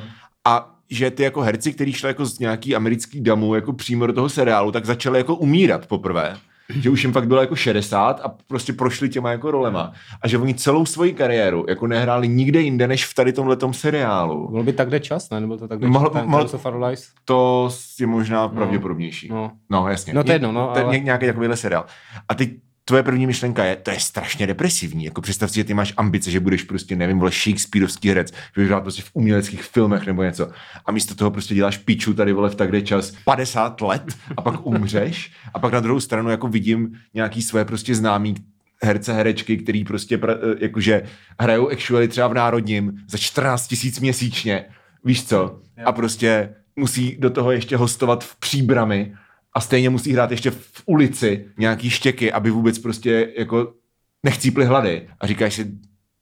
A 0.45 0.77
že 0.91 1.11
ty 1.11 1.23
jako 1.23 1.41
herci, 1.41 1.73
kteří 1.73 1.93
šli 1.93 2.09
jako 2.09 2.25
z 2.27 2.39
nějaký 2.39 2.77
americký 2.77 3.21
damu 3.21 3.55
jako 3.55 3.73
přímo 3.73 4.07
do 4.07 4.13
toho 4.13 4.29
seriálu, 4.29 4.73
tak 4.73 4.85
začali 4.87 5.19
jako 5.19 5.37
umírat 5.37 5.87
poprvé. 5.87 6.37
Že 6.75 6.91
už 6.91 7.03
jim 7.05 7.13
fakt 7.13 7.27
bylo 7.27 7.41
jako 7.41 7.57
60 7.57 8.21
a 8.25 8.29
prostě 8.47 8.73
prošli 8.73 9.09
těma 9.09 9.31
jako 9.31 9.51
rolema. 9.51 9.93
A 10.23 10.29
že 10.29 10.39
oni 10.39 10.55
celou 10.55 10.87
svoji 10.87 11.13
kariéru 11.15 11.65
jako 11.69 11.87
nehráli 11.87 12.29
nikde 12.29 12.61
jinde, 12.61 12.89
než 12.89 13.07
v 13.07 13.15
tady 13.15 13.33
tomhletom 13.33 13.73
seriálu. 13.75 14.49
Byl 14.51 14.63
by 14.63 14.73
tak 14.73 14.91
jde 14.91 15.01
čas, 15.01 15.31
ne? 15.31 15.41
Nebo 15.41 15.57
to 15.57 15.69
tak 15.69 15.79
jde 15.81 15.87
Mohl- 15.89 16.13
čas, 16.13 16.27
mohl- 16.27 16.45
of 16.55 16.67
Our 16.67 16.83
Lies? 16.85 17.09
To 17.25 17.71
je 18.01 18.07
možná 18.07 18.49
pravděpodobnější. 18.49 19.29
No. 19.29 19.51
No, 19.71 19.89
jasně. 19.89 20.15
No 20.15 20.25
to 20.25 20.31
je 20.31 20.35
jedno, 20.35 20.53
no, 20.53 20.71
ale- 20.71 20.85
ně- 20.93 21.01
nějaký 21.05 21.27
takovýhle 21.27 21.57
seriál. 21.57 21.85
A 22.29 22.35
teď 22.35 22.51
tvoje 22.91 23.03
první 23.03 23.27
myšlenka 23.27 23.65
je, 23.65 23.77
to 23.77 23.91
je 23.91 24.01
strašně 24.01 24.47
depresivní. 24.47 25.05
Jako 25.05 25.21
představ 25.21 25.51
si, 25.51 25.57
že 25.57 25.65
ty 25.65 25.75
máš 25.75 25.95
ambice, 25.97 26.31
že 26.31 26.41
budeš 26.41 26.63
prostě, 26.63 26.97
nevím, 26.97 27.19
vole, 27.19 27.31
Shakespeareovský 27.31 28.09
herec, 28.09 28.33
že 28.33 28.37
budeš 28.55 28.69
hrát 28.69 28.81
prostě 28.81 29.03
v 29.03 29.11
uměleckých 29.13 29.63
filmech 29.63 30.07
nebo 30.07 30.23
něco. 30.23 30.51
A 30.87 30.93
místo 30.93 31.15
toho 31.15 31.31
prostě 31.31 31.55
děláš 31.55 31.77
piču 31.77 32.15
tady, 32.15 32.33
vole, 32.33 32.51
v 32.51 32.55
tak 32.55 32.69
kde 32.69 32.83
čas 32.83 33.13
50 33.25 33.81
let 33.81 34.03
a 34.37 34.43
pak 34.43 34.67
umřeš. 34.67 35.33
A 35.55 35.59
pak 35.59 35.73
na 35.73 35.81
druhou 35.81 36.01
stranu 36.01 36.31
jako 36.31 36.49
vidím 36.49 36.99
nějaký 37.15 37.43
své 37.43 37.65
prostě 37.65 37.95
známý, 37.95 38.35
herce, 38.83 39.13
herečky, 39.13 39.57
který 39.57 39.85
prostě 39.85 40.21
eh, 40.29 40.37
jakože 40.59 41.03
hrajou 41.41 41.71
actually 41.71 42.09
třeba 42.09 42.29
v 42.29 42.35
Národním 42.35 42.93
za 43.09 43.19
14 43.19 43.67
tisíc 43.67 44.01
měsíčně, 44.01 44.65
víš 45.05 45.27
co? 45.27 45.61
A 45.85 45.93
prostě 45.93 46.55
musí 46.77 47.17
do 47.19 47.31
toho 47.31 47.53
ještě 47.53 47.77
hostovat 47.77 48.25
v 48.25 48.37
příbrami 48.37 49.15
a 49.53 49.61
stejně 49.61 49.91
musí 49.91 50.13
hrát 50.13 50.31
ještě 50.31 50.51
v 50.51 50.83
ulici 50.87 51.47
nějaký 51.59 51.91
štěky, 51.91 52.33
aby 52.33 52.51
vůbec 52.51 52.79
prostě 52.79 53.33
jako 53.39 53.75
nechcípli 54.23 54.65
hlady. 54.65 55.09
A 55.21 55.27
říkáš 55.27 55.55
si 55.55 55.73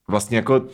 vlastně 0.09 0.37
jako 0.37 0.67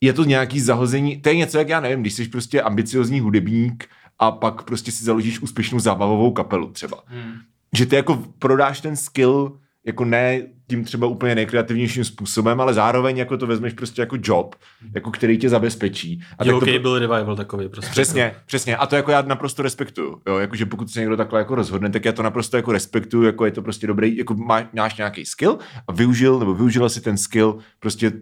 je 0.00 0.12
to 0.12 0.24
nějaký 0.24 0.60
zahození, 0.60 1.20
to 1.20 1.28
je 1.28 1.36
něco, 1.36 1.58
jak 1.58 1.68
já 1.68 1.80
nevím, 1.80 2.00
když 2.00 2.14
jsi 2.14 2.28
prostě 2.28 2.62
ambiciozní 2.62 3.20
hudebník 3.20 3.88
a 4.18 4.30
pak 4.30 4.62
prostě 4.62 4.92
si 4.92 5.04
založíš 5.04 5.40
úspěšnou 5.40 5.80
zábavovou 5.80 6.32
kapelu 6.32 6.70
třeba. 6.70 7.02
Hmm. 7.06 7.34
Že 7.72 7.86
ty 7.86 7.96
jako 7.96 8.24
prodáš 8.38 8.80
ten 8.80 8.96
skill 8.96 9.58
jako 9.86 10.04
ne 10.04 10.42
tím 10.68 10.84
třeba 10.84 11.06
úplně 11.06 11.34
nejkreativnějším 11.34 12.04
způsobem, 12.04 12.60
ale 12.60 12.74
zároveň 12.74 13.16
jako 13.16 13.36
to 13.36 13.46
vezmeš 13.46 13.72
prostě 13.72 14.02
jako 14.02 14.16
job, 14.22 14.54
jako 14.94 15.10
který 15.10 15.38
tě 15.38 15.48
zabezpečí. 15.48 16.22
A 16.38 16.44
jo, 16.44 16.56
okay, 16.56 16.74
to... 16.74 16.82
byl 16.82 16.98
revival 16.98 17.36
takový 17.36 17.68
prostě. 17.68 17.90
Přesně, 17.90 18.34
přesně. 18.46 18.76
A 18.76 18.86
to 18.86 18.96
jako 18.96 19.10
já 19.10 19.22
naprosto 19.22 19.62
respektuju. 19.62 20.22
Jo, 20.28 20.38
jakože 20.38 20.66
pokud 20.66 20.90
se 20.90 21.00
někdo 21.00 21.16
takhle 21.16 21.40
jako 21.40 21.54
rozhodne, 21.54 21.90
tak 21.90 22.04
já 22.04 22.12
to 22.12 22.22
naprosto 22.22 22.56
jako 22.56 22.72
respektuju, 22.72 23.24
jako 23.24 23.44
je 23.44 23.50
to 23.50 23.62
prostě 23.62 23.86
dobrý, 23.86 24.16
jako 24.16 24.34
má, 24.34 24.68
máš 24.72 24.96
nějaký 24.96 25.24
skill 25.24 25.58
a 25.88 25.92
využil 25.92 26.38
nebo 26.38 26.54
využila 26.54 26.88
si 26.88 27.00
ten 27.00 27.18
skill 27.18 27.58
prostě 27.80 28.12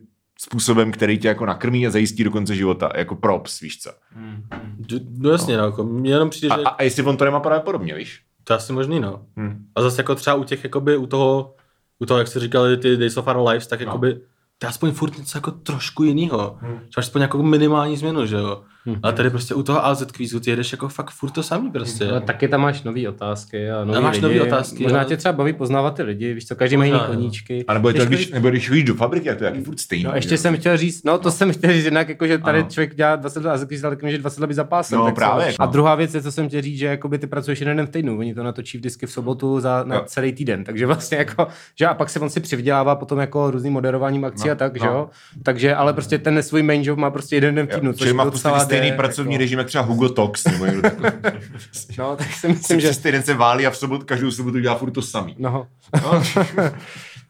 způsobem, 0.41 0.93
který 0.93 1.19
tě 1.19 1.29
jako 1.29 1.47
nakrmí 1.47 1.87
a 1.87 1.91
zajistí 1.91 2.25
do 2.25 2.31
konce 2.31 2.55
života, 2.55 2.91
jako 2.97 3.17
props, 3.17 3.61
víš 3.61 3.79
co. 3.79 3.91
Hmm. 4.11 4.43
No 5.19 5.31
jasně, 5.31 5.57
no, 5.57 5.65
jako 5.65 5.85
mě 5.85 6.11
jenom 6.11 6.31
přijde, 6.31 6.55
že... 6.59 6.63
A, 6.65 6.69
a 6.69 6.83
jestli 6.83 7.03
on 7.03 7.17
to 7.17 7.25
nemá 7.25 7.41
právě 7.41 7.61
podobně, 7.61 7.95
víš? 7.95 8.23
To 8.51 8.55
je 8.55 8.59
asi 8.59 8.73
možný, 8.73 9.01
no. 9.01 9.23
Hmm. 9.37 9.67
A 9.75 9.83
zase 9.83 10.01
jako 10.03 10.15
třeba 10.15 10.37
u 10.37 10.45
těch, 10.45 10.65
jakoby 10.65 10.97
u 10.97 11.07
toho, 11.07 11.55
u 11.99 12.07
toho, 12.07 12.19
jak 12.19 12.29
jsi 12.29 12.41
říkali, 12.41 12.77
ty 12.77 12.97
Days 12.97 13.17
of 13.17 13.27
Our 13.27 13.49
Lives, 13.49 13.67
tak 13.67 13.81
no. 13.81 13.87
jakoby 13.87 14.15
to 14.59 14.67
je 14.67 14.69
aspoň 14.69 14.93
furt 14.93 15.19
něco 15.19 15.39
jako 15.39 15.51
trošku 15.51 16.05
jinýho. 16.05 16.59
Hmm. 16.61 16.75
Máš 16.75 17.07
aspoň 17.07 17.21
nějakou 17.21 17.43
minimální 17.43 17.97
změnu, 17.97 18.27
že 18.27 18.37
jo. 18.37 18.63
Hmm. 18.87 18.97
A 19.03 19.13
tady 19.13 19.31
prostě 19.31 19.55
u 19.55 19.63
toho 19.63 19.87
AZ 19.87 20.05
kvízu 20.13 20.41
ty 20.41 20.51
jedeš 20.51 20.73
jako 20.73 20.89
fakt 20.89 21.11
furt 21.11 21.31
to 21.31 21.43
samý 21.43 21.71
prostě. 21.71 22.11
Ale 22.11 22.21
taky 22.21 22.49
tam 22.49 22.61
máš 22.61 22.83
nové 22.83 23.09
otázky 23.09 23.71
a 23.71 23.85
nový 23.85 23.93
tam 23.93 24.03
máš 24.03 24.17
lidi. 24.17 24.23
nový 24.23 24.41
otázky. 24.41 24.83
Možná 24.83 24.99
ale... 24.99 25.09
tě 25.09 25.17
třeba 25.17 25.33
baví 25.33 25.53
poznávat 25.53 25.95
ty 25.95 26.03
lidi, 26.03 26.35
víš 26.35 26.47
co, 26.47 26.57
každý 26.57 26.77
má 26.77 26.85
jiný 26.85 27.01
koníčky. 27.07 27.65
A 27.69 27.75
nebo, 27.75 27.89
je 27.89 27.95
to, 27.95 28.07
když, 28.07 28.31
nebo 28.31 28.51
když 28.51 28.71
víš 28.71 28.85
do 28.85 28.95
fabriky, 28.95 29.31
a 29.31 29.35
to 29.35 29.45
je 29.45 29.51
jaký 29.51 29.65
furt 29.65 29.81
stejný. 29.81 30.05
No, 30.05 30.15
ještě 30.15 30.39
jsem 30.39 30.57
chtěl 30.57 30.77
říct, 30.77 31.05
no 31.05 31.19
to 31.19 31.29
no. 31.29 31.33
jsem 31.33 31.53
chtěl 31.53 31.73
říct 31.73 31.85
jednak, 31.85 32.09
jako, 32.09 32.27
že 32.27 32.39
tady 32.39 32.59
ano. 32.59 32.69
člověk 32.71 32.95
dělá 32.95 33.17
20 33.17 33.45
let 33.45 33.51
AZ 33.51 33.65
kvíz, 33.65 33.85
ale 33.85 33.97
že 34.07 34.19
20 34.19 34.41
let 34.41 34.47
by 34.47 34.55
zapásem. 34.55 34.99
No, 34.99 35.13
právě. 35.13 35.55
A 35.59 35.67
no. 35.67 35.73
druhá 35.73 35.95
věc 35.95 36.15
je, 36.15 36.23
co 36.23 36.33
jsem 36.33 36.49
chtěl 36.49 36.63
říct, 36.63 36.79
že 36.79 36.87
jakoby 36.87 37.19
ty 37.19 37.27
pracuješ 37.27 37.61
jeden 37.61 37.77
den 37.77 37.87
v 37.87 37.91
týdnu, 37.91 38.19
oni 38.19 38.35
to 38.35 38.43
natočí 38.43 38.79
vždycky 38.79 39.07
v 39.07 39.13
sobotu 39.13 39.61
za, 39.61 39.85
na 39.87 39.97
jo. 39.97 40.03
celý 40.07 40.33
týden, 40.33 40.65
takže 40.65 40.87
vlastně 40.87 41.19
jako, 41.19 41.47
že 41.79 41.87
a 41.87 41.95
pak 41.95 42.11
se 42.11 42.21
on 42.21 42.31
si 42.31 42.41
přivdělává 42.41 42.97
potom 42.97 43.19
jako 43.19 43.51
různým 43.51 43.73
moderováním 43.73 44.25
akcí 44.25 44.49
no, 44.49 44.53
a 44.53 44.55
tak, 44.55 44.81
že 44.81 44.87
jo. 44.87 45.11
Takže, 45.43 45.75
ale 45.75 45.93
prostě 45.93 46.19
ten 46.19 46.43
svůj 46.43 46.63
main 46.63 46.83
job 46.85 46.99
má 46.99 47.11
prostě 47.11 47.37
jeden 47.37 47.55
den 47.55 47.67
v 47.67 47.75
týdnu. 47.75 47.93
Což 47.93 48.13
má 48.13 48.25
stejný 48.77 48.97
pracovní 48.97 49.37
režim, 49.37 49.59
jak 49.59 49.69
třeba 49.69 49.85
Hugo 49.85 50.09
Tox, 50.09 50.45
nebo 50.45 50.67
no, 51.99 52.17
tak 52.17 52.33
si 52.33 52.49
myslím, 52.49 52.81
že... 52.81 52.95
Týden 52.95 53.23
se 53.23 53.35
válí 53.35 53.67
a 53.67 53.71
v 53.71 53.77
sobotu, 53.77 54.05
každou 54.05 54.31
sobotu 54.31 54.59
dělá 54.59 54.75
furt 54.75 54.91
to 54.91 55.03
samý. 55.03 55.37
No. 55.39 55.67
no. 56.03 56.23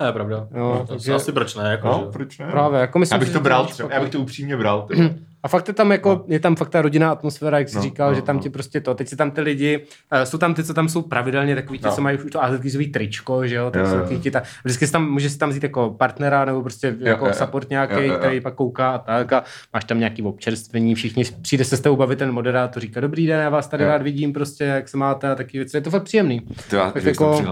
To 0.01 0.07
je 0.07 0.13
pravda. 0.13 0.49
No, 0.51 0.75
no, 0.75 0.87
takže... 0.87 1.15
Asi 1.15 1.33
proč 1.33 1.55
ne? 1.55 1.71
Jako, 1.71 1.89
no, 1.89 2.03
že... 2.05 2.13
proč 2.13 2.39
ne? 2.39 2.47
Právě, 2.51 2.81
jako 2.81 2.99
myslím, 2.99 3.17
já 3.17 3.21
bych 3.21 3.33
to 3.33 3.41
bral 3.41 3.67
třeba, 3.67 3.89
já 3.93 4.01
bych 4.01 4.11
to 4.11 4.21
upřímně 4.21 4.57
bral. 4.57 4.83
Třeba. 4.83 5.09
A 5.43 5.49
fakt 5.49 5.69
je 5.69 5.75
tam 5.75 5.93
jako, 5.93 6.15
no. 6.15 6.25
je 6.29 6.41
tam 6.41 6.57
fakt 6.57 6.69
ta 6.69 6.83
rodinná 6.83 7.11
atmosféra, 7.11 7.59
jak 7.59 7.69
jsi 7.69 7.77
no, 7.77 7.83
říkal, 7.83 8.11
no, 8.11 8.15
že 8.15 8.23
tam 8.23 8.37
no. 8.37 8.43
ti 8.43 8.51
prostě 8.51 8.81
to, 8.81 8.95
teď 8.95 9.09
si 9.09 9.17
tam 9.17 9.31
ty 9.31 9.41
lidi, 9.41 9.79
uh, 10.13 10.23
jsou 10.23 10.39
tam 10.39 10.55
ty, 10.55 10.65
co 10.65 10.75
tam 10.75 10.89
jsou 10.89 11.03
pravidelně 11.03 11.55
takový, 11.55 11.79
ti, 11.79 11.85
no. 11.85 11.93
co 11.93 12.01
mají 12.01 12.19
už 12.19 12.31
to 12.31 12.45
azerkizový 12.45 12.87
tričko, 12.87 13.47
že 13.47 13.55
jo, 13.55 13.71
tak 13.71 13.87
jo, 13.87 14.07
jo. 14.11 14.19
Ti 14.19 14.31
ta, 14.31 14.43
vždycky 14.65 14.87
si 14.87 14.93
tam, 14.93 15.11
můžeš 15.11 15.33
si 15.33 15.39
tam 15.39 15.51
vzít 15.51 15.63
jako 15.63 15.91
partnera 15.91 16.45
nebo 16.45 16.63
prostě 16.63 16.97
jo, 16.99 17.07
jako 17.07 17.27
jo, 17.27 17.33
support 17.33 17.71
nějaký, 17.71 17.95
jo, 17.95 18.01
jo, 18.01 18.13
jo. 18.13 18.19
který 18.19 18.41
pak 18.41 18.55
kouká 18.55 18.91
a 18.91 18.99
tak 18.99 19.33
a 19.33 19.45
máš 19.73 19.85
tam 19.85 19.99
nějaký 19.99 20.23
občerstvení, 20.23 20.95
všichni 20.95 21.25
přijde 21.43 21.65
se 21.65 21.77
s 21.77 21.81
tebou 21.81 21.97
bavit 21.97 22.19
ten 22.19 22.33
moderátor, 22.33 22.83
říká 22.83 23.01
dobrý 23.01 23.27
den, 23.27 23.41
já 23.41 23.49
vás 23.49 23.69
tady 23.69 23.85
jo. 23.85 23.91
rád 23.91 24.03
vidím, 24.03 24.33
prostě 24.33 24.65
jak 24.65 24.89
se 24.89 24.97
máte 24.97 25.31
a 25.31 25.35
taky 25.35 25.59
věci, 25.59 25.77
je 25.77 25.81
to 25.81 25.91
fakt 25.91 26.03
příjemný. 26.03 26.41
To 26.71 26.77
já, 26.77 26.91
tak 26.91 27.05
jako, 27.05 27.43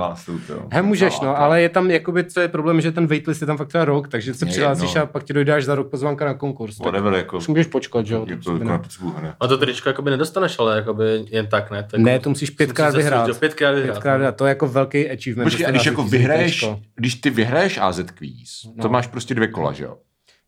he, 0.72 0.82
můžeš, 0.82 1.20
no, 1.20 1.26
no, 1.26 1.38
ale 1.38 1.62
je 1.62 1.68
tam, 1.68 1.90
jakoby, 1.90 2.24
co 2.24 2.40
je 2.40 2.48
problém, 2.48 2.80
že 2.80 2.92
ten 2.92 3.06
waitlist 3.06 3.40
je 3.40 3.46
tam 3.46 3.56
fakt 3.56 3.68
třeba 3.68 3.84
rok, 3.84 4.08
takže 4.08 4.34
se 4.34 4.46
přihlásíš 4.46 4.96
a 4.96 5.06
pak 5.06 5.24
ti 5.24 5.32
dojde 5.32 5.62
za 5.62 5.74
rok 5.74 5.90
pozvánka 5.90 6.24
na 6.24 6.34
konkurs. 6.34 6.78
Whatever, 6.78 7.14
jako. 7.14 7.38
Můžeš 7.48 7.66
počkat, 7.78 8.06
že 8.06 8.14
jo 8.14 8.26
A 9.40 9.46
to 9.46 9.58
tričko 9.58 9.88
jakoby 9.88 10.10
nedostaneš, 10.10 10.58
ale 10.58 10.76
jakoby 10.76 11.26
jen 11.30 11.46
tak, 11.46 11.70
ne? 11.70 11.86
Tak 11.90 12.00
ne, 12.00 12.18
to 12.18 12.30
musíš 12.30 12.50
pětkrát 12.50 12.94
vyhrát. 12.94 13.38
Pětkrát 13.38 13.74
vyhrát. 13.74 13.94
Pětkrát 13.94 14.18
vyhrát. 14.18 14.36
To 14.36 14.46
je 14.46 14.48
jako 14.48 14.68
velký 14.68 15.10
achievement. 15.10 15.46
Počkej, 15.46 15.66
a 15.66 15.70
když 15.70 15.86
jako 15.86 16.02
vyhraješ, 16.02 16.66
když 16.94 17.14
ty 17.14 17.30
vyhraješ 17.30 17.78
AZ 17.78 18.00
Quiz, 18.14 18.66
no. 18.76 18.82
to 18.82 18.88
máš 18.88 19.06
prostě 19.06 19.34
dvě 19.34 19.48
kola, 19.48 19.72
že 19.72 19.84
jo? 19.84 19.96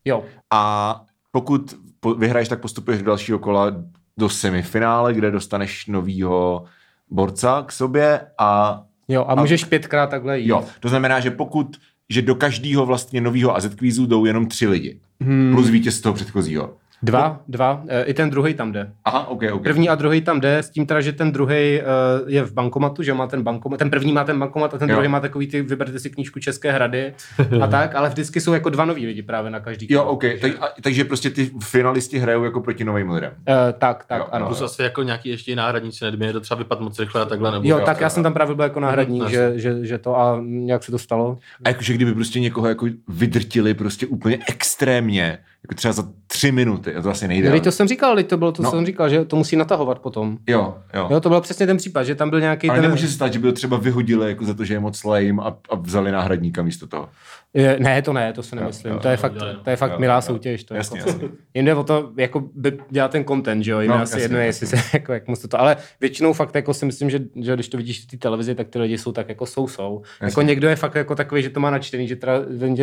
Jo. 0.05 0.25
A 0.51 1.05
pokud 1.31 1.75
vyhraješ, 2.19 2.49
tak 2.49 2.61
postupuješ 2.61 3.01
do 3.03 3.07
dalšího 3.07 3.39
kola 3.39 3.73
do 4.19 4.29
semifinále, 4.29 5.15
kde 5.15 5.31
dostaneš 5.31 5.87
novýho 5.87 6.65
borca 7.11 7.65
k 7.67 7.73
sobě 7.73 8.21
a... 8.39 8.83
Jo, 9.09 9.25
a 9.29 9.35
můžeš 9.35 9.65
a, 9.65 9.67
pětkrát 9.67 10.11
takhle 10.11 10.39
jít. 10.39 10.49
Jo, 10.49 10.65
to 10.81 10.89
znamená, 10.89 11.21
že 11.21 11.31
pokud 11.31 11.77
že 12.11 12.23
do 12.23 12.35
každého 12.35 12.87
vlastně 12.87 13.21
nového 13.21 13.57
AZ 13.57 13.75
kvízu 13.75 14.07
jdou 14.07 14.25
jenom 14.25 14.47
tři 14.47 14.67
lidi. 14.67 15.01
Hmm. 15.21 15.53
Plus 15.55 15.69
vítěz 15.69 16.01
toho 16.01 16.15
předchozího. 16.15 16.77
Dva, 17.03 17.29
no. 17.29 17.39
dva. 17.49 17.83
E, 17.89 18.05
I 18.05 18.15
ten 18.15 18.31
druhý 18.31 18.55
tam 18.55 18.73
jde. 18.73 18.93
Aha, 19.05 19.29
ok, 19.29 19.43
ok. 19.53 19.63
První 19.63 19.89
a 19.89 19.95
druhý 19.95 20.21
tam 20.21 20.41
jde, 20.41 20.59
s 20.59 20.71
tím 20.71 20.87
teda, 20.87 21.01
že 21.01 21.13
ten 21.13 21.33
druhý 21.33 21.81
uh, 21.81 22.29
je 22.29 22.43
v 22.43 22.53
bankomatu, 22.53 23.03
že 23.03 23.15
má 23.15 23.27
ten 23.27 23.43
bankomat. 23.43 23.79
Ten 23.79 23.91
první 23.91 24.13
má 24.13 24.25
ten 24.25 24.39
bankomat 24.39 24.75
a 24.75 24.79
ten 24.79 24.91
jo. 24.91 24.97
druhý 24.97 25.09
má 25.09 25.21
takový 25.21 25.47
ty, 25.47 25.63
vyberte 25.63 25.99
si 25.99 26.11
knížku 26.11 26.41
České 26.41 26.73
hrady 26.73 27.15
a 27.63 27.67
tak, 27.77 27.95
ale 27.95 28.09
vždycky 28.09 28.41
jsou 28.41 28.53
jako 28.53 28.71
dva 28.71 28.85
noví 28.85 29.07
lidi 29.07 29.23
právě 29.23 29.51
na 29.51 29.61
každý. 29.61 29.87
Jo, 29.91 30.05
ok. 30.05 30.25
Tak, 30.41 30.53
a, 30.61 30.69
takže 30.83 31.05
prostě 31.05 31.31
ty 31.31 31.51
finalisti 31.63 32.19
hrajou 32.19 32.45
jako 32.45 32.61
proti 32.61 32.85
novým 32.85 33.11
lidem. 33.11 33.33
Uh, 33.49 33.55
tak, 33.79 34.05
tak, 34.05 34.19
jo, 34.19 34.29
ano. 34.33 34.47
Plus 34.47 34.63
asi 34.63 34.83
jako 34.83 35.03
nějaký 35.03 35.29
ještě 35.29 35.57
náhradníci, 35.57 36.05
nedmě 36.05 36.33
to 36.33 36.41
třeba 36.41 36.59
vypadl 36.59 36.85
moc 36.85 36.99
rychle 36.99 37.23
a 37.23 37.25
takhle. 37.25 37.53
Nebo 37.53 37.69
jo, 37.69 37.79
jo, 37.79 37.87
tak 37.87 38.01
já 38.01 38.11
jsem 38.11 38.23
tam 38.23 38.33
právě 38.33 38.55
byl 38.55 38.65
jako 38.65 38.81
náhradník, 38.81 39.23
hmm, 39.23 39.31
že, 39.31 39.53
že, 39.55 39.87
že, 39.87 39.99
to 39.99 40.21
a 40.21 40.41
jak 40.67 40.85
se 40.85 40.91
to 40.91 40.99
stalo. 40.99 41.39
A 41.65 41.69
jakože 41.69 41.95
kdyby 41.95 42.15
prostě 42.15 42.41
někoho 42.41 42.69
jako 42.69 42.87
vydrtili 43.09 43.75
prostě 43.75 44.07
úplně 44.07 44.39
extrémně, 44.49 45.39
jako 45.63 45.75
třeba 45.75 45.93
za 45.93 46.05
tři 46.41 46.53
minuty, 46.53 46.95
to 47.03 47.11
asi 47.11 47.29
nejde. 47.29 47.51
No, 47.51 47.61
to 47.61 47.73
jsem 47.73 47.89
říkal, 47.89 48.23
to 48.23 48.37
bylo 48.37 48.53
to, 48.53 48.63
no. 48.63 48.71
co 48.71 48.77
jsem 48.77 48.87
říkal, 48.87 49.09
že 49.09 49.25
to 49.25 49.37
musí 49.37 49.57
natahovat 49.57 49.99
potom. 49.99 50.39
Jo, 50.47 50.75
jo. 50.95 51.09
Jo, 51.11 51.21
to 51.21 51.29
byl 51.29 51.41
přesně 51.41 51.67
ten 51.67 51.77
případ, 51.77 52.03
že 52.03 52.15
tam 52.15 52.31
byl 52.31 52.41
nějaký 52.41 52.69
Ale 52.69 52.79
ten... 52.79 52.83
nemůže 52.83 53.07
se 53.07 53.13
stát, 53.13 53.33
že 53.33 53.39
by 53.39 53.49
to 53.49 53.53
třeba 53.53 53.77
vyhodili 53.77 54.29
jako 54.29 54.45
za 54.45 54.55
to, 54.55 54.65
že 54.65 54.75
je 54.75 54.81
moc 54.81 55.05
lame 55.05 55.43
a, 55.43 55.57
a 55.71 55.75
vzali 55.75 56.13
náhradníka 56.13 56.63
místo 56.63 56.87
toho. 56.87 57.09
Je, 57.55 57.77
ne, 57.81 58.03
to 58.03 58.13
ne, 58.13 58.33
to 58.33 58.43
si 58.43 58.57
nemyslím. 58.57 58.91
Jo, 58.91 58.97
jo, 58.97 59.03
to 59.03 59.09
je 59.09 59.17
fakt, 59.17 59.35
to 59.65 59.71
je 59.71 59.77
fakt 59.77 59.93
jo, 59.93 59.99
milá 59.99 60.15
jo, 60.15 60.23
soutěž. 60.23 60.65
To 60.65 60.75
jasně, 60.75 60.99
jako, 60.99 61.11
jasně. 61.11 61.29
Jde 61.55 61.75
o 61.75 61.85
to, 61.85 62.13
jako 62.17 62.41
by 62.55 62.79
dělat 62.91 63.11
ten 63.11 63.25
content, 63.25 63.65
že 63.65 63.71
jo, 63.71 63.81
jim 63.81 63.91
no, 63.91 63.95
asi 63.95 64.13
jasně, 64.13 64.25
jedno, 64.25 64.39
jestli 64.39 64.67
se, 64.67 64.77
jako, 64.95 65.13
jak 65.13 65.29
musí 65.29 65.49
to, 65.49 65.61
ale 65.61 65.77
většinou 66.01 66.33
fakt 66.33 66.55
jako 66.55 66.75
si 66.75 66.87
myslím, 66.87 67.11
že, 67.11 67.21
že 67.37 67.55
když 67.55 67.69
to 67.69 67.77
vidíš 67.77 68.01
v 68.01 68.07
té 68.07 68.17
televizi, 68.17 68.55
tak 68.55 68.69
ty 68.69 68.79
lidi 68.79 68.99
jsou 68.99 69.13
tak 69.13 69.29
jako 69.29 69.47
jsou, 69.47 69.69
jsou. 69.69 70.03
Jako 70.23 70.43
někdo 70.43 70.69
je 70.69 70.77
fakt 70.77 70.95
jako 70.95 71.15
takový, 71.15 71.43
že 71.43 71.51
to 71.51 71.61
má 71.61 71.71
načtený, 71.71 72.09
že 72.09 72.17
teda 72.17 72.33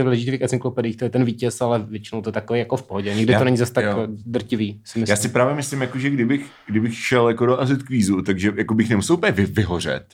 leží 0.03 0.27
v 0.27 0.32
těch 0.32 0.41
encyklopediích, 0.41 0.97
to 0.97 1.06
je 1.06 1.10
ten 1.10 1.25
vítěz, 1.25 1.62
ale 1.62 1.80
většinou 1.80 2.21
to 2.21 2.32
takový 2.32 2.60
jako 2.60 2.77
v 2.77 2.84
pohodě. 2.84 3.15
Nikdy 3.15 3.34
já, 3.34 3.39
to 3.39 3.45
není 3.45 3.58
zase 3.58 3.73
tak 3.73 3.86
jo. 3.86 4.08
drtivý. 4.08 4.82
Si 4.86 5.03
já 5.08 5.15
si 5.15 5.30
právě 5.30 5.56
myslím, 5.56 5.82
jako, 5.82 5.99
že 5.99 6.10
kdybych, 6.10 6.45
kdybych 6.67 6.95
šel 6.95 7.27
jako 7.27 7.45
do 7.45 7.62
Azet 7.62 7.84
kvízu, 7.84 8.21
takže 8.21 8.53
jako 8.56 8.73
bych 8.73 8.89
nemusel 8.89 9.15
úplně 9.15 9.32
vy, 9.32 9.45
vyhořet. 9.45 10.06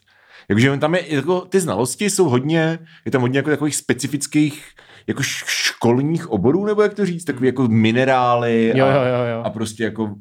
Jakože 0.50 0.78
tam 0.78 0.96
je, 0.96 1.16
jako, 1.16 1.42
ty 1.42 1.60
znalosti 1.60 2.10
jsou 2.10 2.30
hodně, 2.30 2.80
je 3.06 3.12
tam 3.12 3.22
hodně 3.22 3.40
jako 3.40 3.50
takových 3.50 3.76
specifických 3.76 4.66
jako 5.08 5.24
školních 5.24 6.30
oborů, 6.30 6.66
nebo 6.66 6.82
jak 6.82 6.94
to 6.94 7.06
říct, 7.06 7.24
takový 7.24 7.48
jako 7.48 7.68
minerály 7.68 8.74
a, 8.74 8.78
jo, 8.78 8.86
jo, 8.88 9.36
jo, 9.36 9.42
a 9.44 9.50
prostě 9.50 9.84
jako 9.84 10.16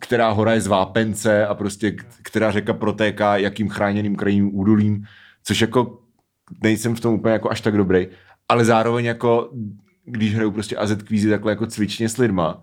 která 0.00 0.30
hora 0.30 0.52
je 0.52 0.60
z 0.60 0.66
vápence 0.66 1.46
a 1.46 1.54
prostě 1.54 1.96
která 2.22 2.50
řeka 2.50 2.72
protéká 2.72 3.36
jakým 3.36 3.68
chráněným 3.68 4.16
krajním 4.16 4.58
údolím, 4.58 5.04
což 5.44 5.60
jako 5.60 5.98
nejsem 6.62 6.94
v 6.94 7.00
tom 7.00 7.14
úplně 7.14 7.32
jako 7.32 7.50
až 7.50 7.60
tak 7.60 7.76
dobrý, 7.76 8.06
ale 8.48 8.64
zároveň 8.64 9.04
jako 9.04 9.50
když 10.04 10.34
hraju 10.34 10.50
prostě 10.50 10.76
AZ 10.76 11.02
kvízy 11.02 11.30
takhle 11.30 11.52
jako 11.52 11.66
cvičně 11.66 12.08
s 12.08 12.16
lidma, 12.16 12.62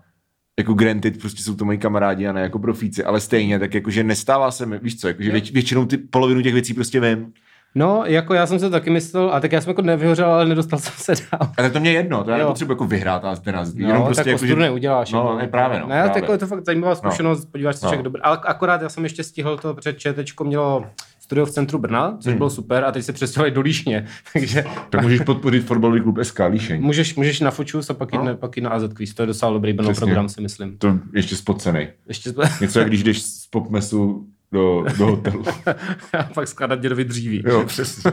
jako 0.58 0.74
granted, 0.74 1.20
prostě 1.20 1.42
jsou 1.42 1.54
to 1.54 1.64
moji 1.64 1.78
kamarádi 1.78 2.26
a 2.26 2.32
ne 2.32 2.40
jako 2.40 2.58
profíci, 2.58 3.04
ale 3.04 3.20
stejně, 3.20 3.58
tak 3.58 3.74
jakože 3.74 4.04
nestává 4.04 4.50
se 4.50 4.66
mi, 4.66 4.78
víš 4.78 5.00
co, 5.00 5.08
jakože 5.08 5.30
věč, 5.30 5.50
většinou 5.52 5.86
ty 5.86 5.96
polovinu 5.96 6.42
těch 6.42 6.52
věcí 6.52 6.74
prostě 6.74 7.00
vím. 7.00 7.32
No, 7.74 8.02
jako 8.06 8.34
já 8.34 8.46
jsem 8.46 8.58
se 8.58 8.70
taky 8.70 8.90
myslel, 8.90 9.30
a 9.32 9.40
tak 9.40 9.52
já 9.52 9.60
jsem 9.60 9.70
jako 9.70 9.82
nevyhořel, 9.82 10.30
ale 10.30 10.46
nedostal 10.46 10.78
jsem 10.78 10.92
se 10.96 11.24
dál. 11.32 11.52
A 11.58 11.62
tak 11.62 11.72
to 11.72 11.80
mě 11.80 11.92
jedno, 11.92 12.24
to 12.24 12.30
já 12.30 12.36
nepotřebuji 12.36 12.72
jako 12.72 12.84
vyhrát 12.84 13.24
a 13.24 13.36
ten 13.36 13.54
nás. 13.54 13.74
No, 13.74 14.04
prostě 14.04 14.24
tak 14.24 14.32
jako, 14.32 14.46
že... 14.46 14.56
neuděláš. 14.56 15.12
No, 15.12 15.36
ne, 15.36 15.48
právě, 15.48 15.80
no. 15.80 15.86
Ne, 15.86 16.02
právě. 16.02 16.20
Jako 16.20 16.32
je 16.32 16.38
to 16.38 16.46
fakt 16.46 16.64
zajímavá 16.64 16.90
no. 16.90 16.96
zkušenost, 16.96 17.44
no. 17.44 17.50
podíváš 17.50 17.76
se, 17.76 17.96
no. 17.96 18.02
dobrý. 18.02 18.22
Ale 18.22 18.38
akorát 18.44 18.82
já 18.82 18.88
jsem 18.88 19.04
ještě 19.04 19.24
stihl 19.24 19.56
to, 19.56 19.74
protože 19.74 19.92
ČTčko 19.92 20.44
mělo 20.44 20.86
studio 21.28 21.46
v 21.46 21.50
centru 21.50 21.78
Brna, 21.78 22.16
což 22.20 22.34
bylo 22.34 22.50
super, 22.50 22.84
a 22.84 22.92
teď 22.92 23.04
se 23.04 23.12
přestěhovali 23.12 23.50
do 23.50 23.60
Líšně. 23.60 24.06
Takže 24.32 24.64
Tak 24.90 25.02
můžeš 25.02 25.20
podpořit 25.20 25.60
fotbalový 25.60 26.00
klub 26.00 26.18
SK 26.22 26.40
Líšeň. 26.50 26.82
můžeš, 26.82 27.14
můžeš 27.16 27.40
na 27.40 27.50
Fočus 27.50 27.90
a 27.90 27.94
pak 27.94 28.12
jít, 28.12 28.18
No. 28.18 28.24
no. 28.24 28.36
pak 28.36 28.56
jít 28.56 28.62
na 28.62 28.70
AZ 28.70 28.82
Quiz. 28.96 29.14
To 29.14 29.22
je 29.22 29.26
docela 29.26 29.52
dobrý 29.52 29.72
Brno 29.72 29.90
Přesně. 29.90 30.04
program, 30.06 30.28
si 30.28 30.40
myslím. 30.40 30.78
To 30.78 30.98
ještě 31.14 31.36
spocenej. 31.36 31.88
Ještě 32.08 32.32
Něco, 32.60 32.78
jak 32.78 32.88
když 32.88 33.02
jdeš 33.02 33.22
z 33.22 33.46
popmesu 33.46 34.26
do, 34.52 34.84
do 34.98 35.06
hotelu. 35.06 35.44
a 36.18 36.22
pak 36.34 36.48
skládat 36.48 36.80
dědovi 36.80 37.04
dříví. 37.04 37.42
Jo, 37.46 37.64
přesně. 37.66 38.12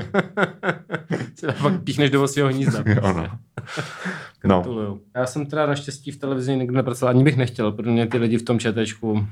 Se 1.36 1.48
pak 1.62 1.84
píchneš 1.84 2.10
do 2.10 2.28
svého 2.28 2.50
hnízda. 2.50 2.84
Jo, 2.86 3.14
no. 3.14 3.28
No. 4.46 5.00
Já 5.16 5.26
jsem 5.26 5.46
teda 5.46 5.66
naštěstí 5.66 6.12
v 6.12 6.18
televizi 6.18 6.56
nikdy 6.58 6.76
nepracoval, 6.76 7.10
ani 7.16 7.24
bych 7.24 7.38
nechtěl, 7.38 7.72
protože 7.72 7.92
mě 7.92 8.08
ty 8.08 8.18
lidi 8.18 8.38
v 8.38 8.44
tom 8.44 8.60
četečku, 8.60 9.28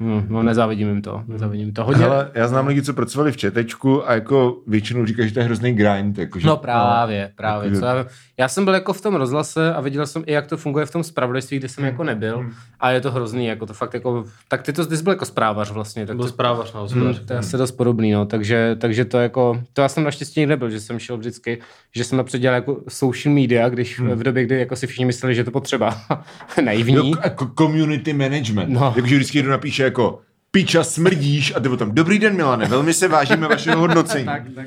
hm, 0.00 0.26
no 0.28 0.42
nezávidím 0.42 0.88
jim 0.88 1.02
to, 1.02 1.22
nezávidím 1.26 1.72
to. 1.72 1.84
Hodně, 1.84 2.02
Hele, 2.04 2.30
já 2.34 2.48
znám 2.48 2.66
lidi, 2.66 2.82
co 2.82 2.92
pracovali 2.94 3.32
v 3.32 3.36
četečku 3.36 4.08
a 4.08 4.14
jako 4.14 4.56
většinou 4.66 5.06
říkají, 5.06 5.28
že 5.28 5.34
to 5.34 5.40
je 5.40 5.44
hrozný 5.44 5.72
grind. 5.72 6.18
Jako, 6.18 6.38
že, 6.38 6.46
No 6.46 6.56
právě, 6.56 7.32
právě. 7.36 7.64
Jakože- 7.66 7.80
Co 7.80 7.86
já, 7.86 8.06
já 8.38 8.48
jsem 8.48 8.64
byl 8.64 8.74
jako 8.74 8.92
v 8.92 9.00
tom 9.00 9.14
rozhlase 9.14 9.74
a 9.74 9.80
viděl 9.80 10.06
jsem 10.06 10.22
i, 10.26 10.32
jak 10.32 10.46
to 10.46 10.56
funguje 10.56 10.86
v 10.86 10.90
tom 10.90 11.04
spravodajství, 11.04 11.58
kde 11.58 11.68
jsem 11.68 11.84
Hmm. 11.84 11.90
jako 11.92 12.04
nebyl. 12.04 12.46
A 12.80 12.90
je 12.90 13.00
to 13.00 13.10
hrozný, 13.12 13.46
jako 13.46 13.66
to 13.66 13.74
fakt 13.74 13.94
jako, 13.94 14.24
tak 14.48 14.62
ty 14.62 14.72
to, 14.72 14.86
ty 14.86 14.96
jsi 14.96 15.02
byl 15.02 15.12
jako 15.12 15.24
zprávař 15.24 15.70
vlastně. 15.70 16.06
Tak 16.06 16.16
Byl 16.16 16.24
to, 16.24 16.28
zprávař, 16.28 16.72
no, 16.72 16.86
Hmm, 16.86 17.14
to 17.14 17.32
je 17.32 17.38
asi 17.38 17.56
dost 17.56 17.72
podobný, 17.72 18.12
no. 18.12 18.26
takže, 18.26 18.76
takže 18.80 19.04
to 19.04 19.18
jako, 19.18 19.62
to 19.72 19.80
já 19.82 19.88
jsem 19.88 20.04
naštěstí 20.04 20.40
nikdy 20.40 20.50
nebyl, 20.50 20.70
že 20.70 20.80
jsem 20.80 20.98
šel 20.98 21.16
vždycky, 21.16 21.58
že 21.94 22.04
jsem 22.04 22.18
napřed 22.18 22.38
dělal 22.38 22.54
jako 22.54 22.80
social 22.88 23.34
media, 23.34 23.68
když 23.68 24.00
v 24.00 24.22
době, 24.22 24.44
kdy 24.44 24.58
jako 24.58 24.76
si 24.76 24.86
všichni 24.86 25.04
mysleli, 25.04 25.34
že 25.34 25.40
je 25.40 25.44
to 25.44 25.50
potřeba. 25.50 26.00
Naivní. 26.64 27.10
Jo, 27.10 27.16
jako 27.24 27.50
community 27.58 28.12
management. 28.12 28.68
No. 28.68 28.80
No. 28.80 28.92
Jakože 28.96 29.14
vždycky 29.16 29.38
někdo 29.38 29.50
napíše 29.50 29.82
jako 29.86 30.20
piča, 30.50 30.84
smrdíš 30.84 31.54
a 31.56 31.60
ty 31.60 31.68
potom, 31.68 31.92
dobrý 31.92 32.18
den 32.18 32.36
Milane, 32.36 32.66
velmi 32.66 32.94
se 32.94 33.08
vážíme 33.08 33.48
vašeho 33.48 33.80
hodnocení. 33.80 34.24
tak, 34.24 34.42
tak. 34.54 34.66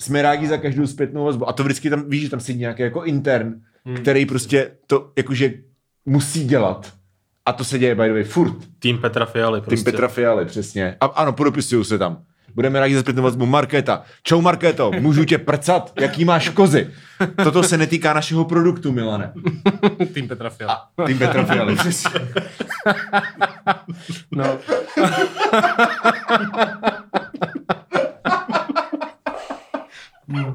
Jsme 0.00 0.22
rádi 0.22 0.46
za 0.46 0.56
každou 0.56 0.86
zpětnou 0.86 1.24
vazbu. 1.24 1.48
A 1.48 1.52
to 1.52 1.64
vždycky 1.64 1.90
tam, 1.90 2.10
víš, 2.10 2.22
že 2.22 2.30
tam 2.30 2.40
sedí 2.40 2.58
nějaký 2.58 2.82
jako 2.82 3.04
intern, 3.04 3.54
hmm. 3.84 3.96
který 3.96 4.26
prostě 4.26 4.70
to 4.86 5.12
jakože 5.16 5.52
musí 6.06 6.44
dělat. 6.44 6.92
A 7.46 7.52
to 7.52 7.64
se 7.64 7.78
děje, 7.78 7.94
by 7.94 8.06
the 8.06 8.12
way, 8.12 8.24
furt. 8.24 8.54
Tým 8.78 8.98
Petra 8.98 9.26
Fialy. 9.26 9.60
Tým 9.60 9.66
Prostě. 9.66 9.84
Petra 9.84 10.08
Fialy, 10.08 10.44
přesně. 10.44 10.96
A 11.00 11.06
ano, 11.06 11.32
podopisuju 11.32 11.84
se 11.84 11.98
tam. 11.98 12.22
Budeme 12.54 12.80
rádi 12.80 12.94
za 12.94 13.00
zpětnou 13.00 13.22
vazbu. 13.22 13.46
Markéta. 13.46 14.02
Čau 14.22 14.40
Markéto, 14.40 14.90
můžu 15.00 15.24
tě 15.24 15.38
prcat? 15.38 15.92
Jaký 16.00 16.24
máš 16.24 16.48
kozy? 16.48 16.90
Toto 17.44 17.62
se 17.62 17.78
netýká 17.78 18.12
našeho 18.12 18.44
produktu, 18.44 18.92
Milane. 18.92 19.32
Tým 20.14 20.28
Petra 20.28 20.50
Fiala. 20.50 20.88
Tým 21.06 21.18
Petra 21.18 21.44
Fialy, 21.44 21.76
přesně. 21.76 22.10
No. 30.32 30.54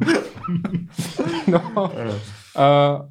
no. 1.47 2.21
A, 2.55 3.01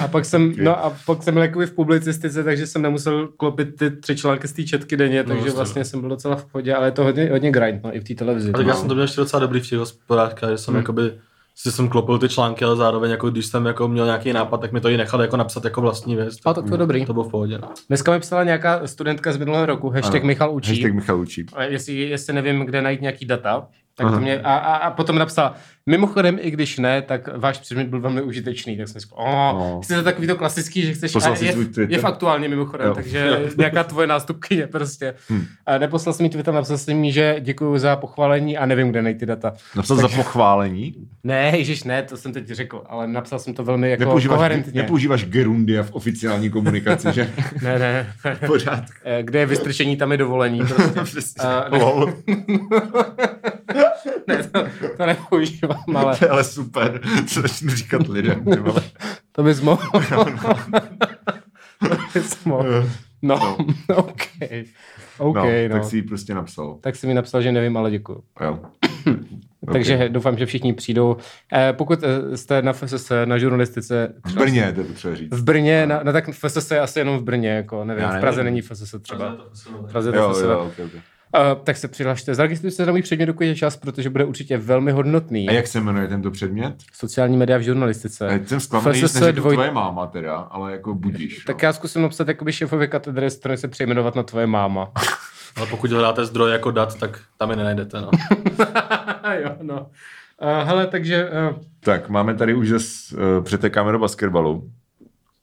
a, 0.00 0.08
pak 0.08 0.24
jsem, 0.24 0.52
no 0.62 0.84
a 0.84 0.96
pak 1.06 1.22
jsem 1.22 1.34
byl 1.34 1.42
jakoby 1.42 1.66
v 1.66 1.72
publicistice, 1.72 2.44
takže 2.44 2.66
jsem 2.66 2.82
nemusel 2.82 3.28
klopit 3.36 3.76
ty 3.76 3.90
tři 3.90 4.16
články 4.16 4.48
z 4.48 4.52
té 4.52 4.64
četky 4.64 4.96
denně, 4.96 5.24
takže 5.24 5.44
jasně. 5.44 5.56
vlastně 5.56 5.84
jsem 5.84 6.00
byl 6.00 6.08
docela 6.08 6.36
v 6.36 6.44
pohodě, 6.44 6.74
ale 6.74 6.86
je 6.86 6.90
to 6.90 7.04
hodně, 7.04 7.30
hodně 7.30 7.50
grind, 7.50 7.84
no, 7.84 7.96
i 7.96 8.00
v 8.00 8.04
té 8.04 8.14
televizi. 8.14 8.50
A 8.50 8.56
tak 8.56 8.66
já 8.66 8.72
no. 8.72 8.78
jsem 8.78 8.88
to 8.88 8.94
měl 8.94 9.04
ještě 9.04 9.20
docela 9.20 9.40
dobrý 9.40 9.60
v 9.60 9.68
těch 9.68 9.78
hospodářkách, 9.78 10.50
že 10.50 10.58
jsem 10.58 10.74
hmm. 10.74 10.80
jakoby 10.80 11.12
si 11.58 11.72
jsem 11.72 11.88
klopil 11.88 12.18
ty 12.18 12.28
články, 12.28 12.64
ale 12.64 12.76
zároveň 12.76 13.10
jako 13.10 13.30
když 13.30 13.46
jsem 13.46 13.66
jako 13.66 13.88
měl 13.88 14.04
nějaký 14.04 14.32
nápad, 14.32 14.60
tak 14.60 14.72
mi 14.72 14.80
to 14.80 14.88
i 14.88 14.96
nechal 14.96 15.22
jako 15.22 15.36
napsat 15.36 15.64
jako 15.64 15.80
vlastní 15.80 16.16
věc. 16.16 16.36
A 16.44 16.54
tak 16.54 16.64
to 16.64 16.74
je 16.74 16.78
dobrý. 16.78 17.06
To 17.06 17.12
bylo 17.12 17.24
v 17.24 17.30
pohodě. 17.30 17.58
No. 17.58 17.68
Dneska 17.88 18.12
mi 18.12 18.20
psala 18.20 18.44
nějaká 18.44 18.86
studentka 18.86 19.32
z 19.32 19.36
minulého 19.36 19.66
roku, 19.66 19.90
hashtag 19.90 20.14
Ano. 20.14 20.26
Michal 20.26 20.54
učí. 20.54 20.70
Hashtag 20.70 20.92
Michal 20.92 21.20
učí. 21.20 21.46
A 21.54 21.62
jestli, 21.62 21.94
jestli 21.94 22.32
nevím, 22.32 22.60
kde 22.60 22.82
najít 22.82 23.00
nějaký 23.00 23.26
data, 23.26 23.68
tak 23.98 24.10
to 24.10 24.20
mě, 24.20 24.40
a, 24.40 24.54
a, 24.56 24.76
a 24.76 24.90
potom 24.90 25.18
napsal, 25.18 25.52
mimochodem, 25.86 26.38
i 26.40 26.50
když 26.50 26.78
ne, 26.78 27.02
tak 27.02 27.28
váš 27.36 27.58
předmět 27.58 27.88
byl 27.88 28.00
velmi 28.00 28.22
užitečný, 28.22 28.76
tak 28.76 28.88
jsem 28.88 29.00
říkal, 29.00 29.18
oh, 29.18 29.26
No. 29.60 29.80
jsi 29.84 29.94
to 29.94 30.02
takový 30.02 30.26
to 30.26 30.36
klasický, 30.36 30.82
že 30.82 30.92
chceš, 30.94 31.16
a 31.16 31.34
je, 31.40 31.54
je 31.88 31.98
faktuálně 31.98 32.48
mimochodem, 32.48 32.86
Jo. 32.86 32.94
takže 32.94 33.40
nějaká 33.58 33.84
tvoje 33.84 34.06
nástupkyně 34.06 34.66
prostě. 34.66 35.14
Hmm. 35.28 35.44
A 35.66 35.78
neposlal 35.78 36.12
jsem 36.12 36.24
mi 36.24 36.30
Twitter, 36.30 36.54
napsal 36.54 36.78
jsem 36.78 36.96
mi, 36.98 37.12
že 37.12 37.36
děkuji 37.40 37.78
za 37.78 37.96
pochválení 37.96 38.58
a 38.58 38.66
nevím, 38.66 38.88
kde 38.90 39.02
najít 39.02 39.18
ty 39.18 39.26
data. 39.26 39.52
Napsal 39.76 39.96
za 39.96 40.08
pochválení. 40.08 40.94
Ne, 41.24 41.52
ježiš, 41.58 41.84
ne, 41.84 42.02
to 42.02 42.16
jsem 42.16 42.32
teď 42.32 42.46
řekl, 42.48 42.82
ale 42.86 43.08
napsal 43.08 43.38
jsem 43.38 43.54
to 43.54 43.64
velmi 43.64 43.90
jako 43.90 44.00
Nepoužíváš, 44.04 44.36
koherentně. 44.36 44.82
nepoužíváš 44.82 45.24
Gerundia 45.24 45.82
v 45.82 45.92
oficiální 45.92 46.50
komunikaci, 46.50 47.08
že? 47.12 47.30
Ne, 47.62 47.78
ne, 47.78 48.12
Pořád. 48.46 48.84
Eh, 49.04 49.22
kde 49.22 49.38
je 49.38 49.46
vystrčení, 49.46 49.96
tam 49.96 50.12
je 50.12 50.18
dovolení. 50.18 50.60
Prostě. 50.94 51.40
A-. 51.46 51.64
ne, 54.28 54.42
to, 54.42 54.64
to 54.96 55.06
nepoužívám, 55.06 55.96
ale 55.96 56.16
To 56.18 56.24
je 56.24 56.28
ale 56.30 56.44
super, 56.44 57.00
co 57.26 57.40
začnu 57.42 57.70
říkat 57.70 58.08
lidem. 58.08 58.44
ty 58.44 58.56
vole. 58.60 58.82
To 59.32 59.42
bys 59.42 59.60
mohl. 59.60 59.82
to 61.78 61.88
bys 62.14 62.44
mohl. 62.44 62.90
No, 63.22 63.56
OK. 63.96 64.20
OK, 65.18 65.34
no, 65.36 65.42
no. 65.68 65.74
Tak 65.74 65.84
si 65.84 65.96
ji 65.96 66.02
prostě 66.02 66.34
napsal. 66.34 66.78
Tak 66.80 66.96
si 66.96 67.06
mi 67.06 67.14
napsal, 67.14 67.42
že 67.42 67.52
nevím, 67.52 67.76
ale 67.76 67.90
děkuju. 67.90 68.22
Jo. 68.40 68.58
Takže 69.72 70.08
doufám, 70.08 70.38
že 70.38 70.46
všichni 70.46 70.72
přijdou. 70.72 71.16
Eh, 71.52 71.72
pokud 71.72 71.98
eh, 72.02 72.36
jste 72.36 72.62
na 72.62 72.72
FSS, 72.72 73.12
na 73.24 73.38
žurnalistice, 73.38 74.14
V 74.26 74.34
Brně, 74.34 74.72
to 74.74 74.80
je 74.80 74.86
potřeba 74.86 75.14
říct. 75.14 75.32
v 75.32 75.44
Brně, 75.44 75.86
na, 75.86 76.00
no 76.04 76.12
tak 76.12 76.30
FSS 76.32 76.70
je 76.70 76.80
asi 76.80 76.98
jenom 76.98 77.18
v 77.18 77.22
Brně, 77.22 77.48
jako 77.48 77.84
nevím, 77.84 78.02
Já 78.04 78.16
v 78.16 78.20
Praze 78.20 78.36
nevím. 78.44 78.52
není 78.54 78.62
FSS 78.62 78.94
třeba. 79.02 79.36
V 79.86 79.90
Praze 79.92 80.10
je 80.10 80.16
Jo, 80.16 80.28
to 80.28 80.34
FSS. 80.34 80.42
jo, 80.42 80.58
okay, 80.72 80.84
okay. 80.86 81.00
Uh, 81.34 81.64
tak 81.64 81.76
se 81.76 81.88
přihlašte, 81.88 82.34
zaregistrujte 82.34 82.76
se 82.76 82.86
na 82.86 82.92
můj 82.92 83.02
předmět, 83.02 83.26
dokud 83.26 83.44
je 83.44 83.56
čas, 83.56 83.76
protože 83.76 84.10
bude 84.10 84.24
určitě 84.24 84.58
velmi 84.58 84.92
hodnotný. 84.92 85.48
A 85.48 85.52
jak 85.52 85.66
se 85.66 85.80
jmenuje 85.80 86.08
tento 86.08 86.30
předmět? 86.30 86.74
Sociální 86.92 87.36
média 87.36 87.58
v 87.58 87.60
žurnalistice. 87.60 88.26
Já 88.26 88.46
jsem 88.46 88.60
zklamaný, 88.60 88.98
že 88.98 89.06
neřekl 89.14 89.40
dvoj- 89.40 89.52
tvoje 89.52 89.70
máma 89.70 90.06
teda, 90.06 90.36
ale 90.36 90.72
jako 90.72 90.94
budíš. 90.94 91.44
Tak 91.44 91.62
no. 91.62 91.66
já 91.66 91.72
zkusím 91.72 92.02
napsat 92.02 92.28
jakoby 92.28 92.52
šéfovi 92.52 92.88
katedry, 92.88 93.26
který 93.40 93.56
se 93.56 93.68
přejmenovat 93.68 94.14
na 94.14 94.22
tvoje 94.22 94.46
máma. 94.46 94.92
Ale 95.56 95.66
pokud 95.66 95.90
hledáte 95.90 96.24
zdroj 96.26 96.52
jako 96.52 96.70
dat, 96.70 96.98
tak 96.98 97.20
tam 97.38 97.50
je 97.50 97.56
nenajdete. 97.56 98.00
No. 98.00 98.10
jo, 99.42 99.50
no. 99.62 99.80
Uh, 100.42 100.68
hele, 100.68 100.86
takže 100.86 101.30
uh, 101.30 101.58
Tak, 101.80 102.08
máme 102.08 102.34
tady 102.34 102.54
už 102.54 102.68
zase, 102.68 103.16
uh, 103.16 103.44
přetekáme 103.44 103.92
do 103.92 103.98
basketbalu. 103.98 104.70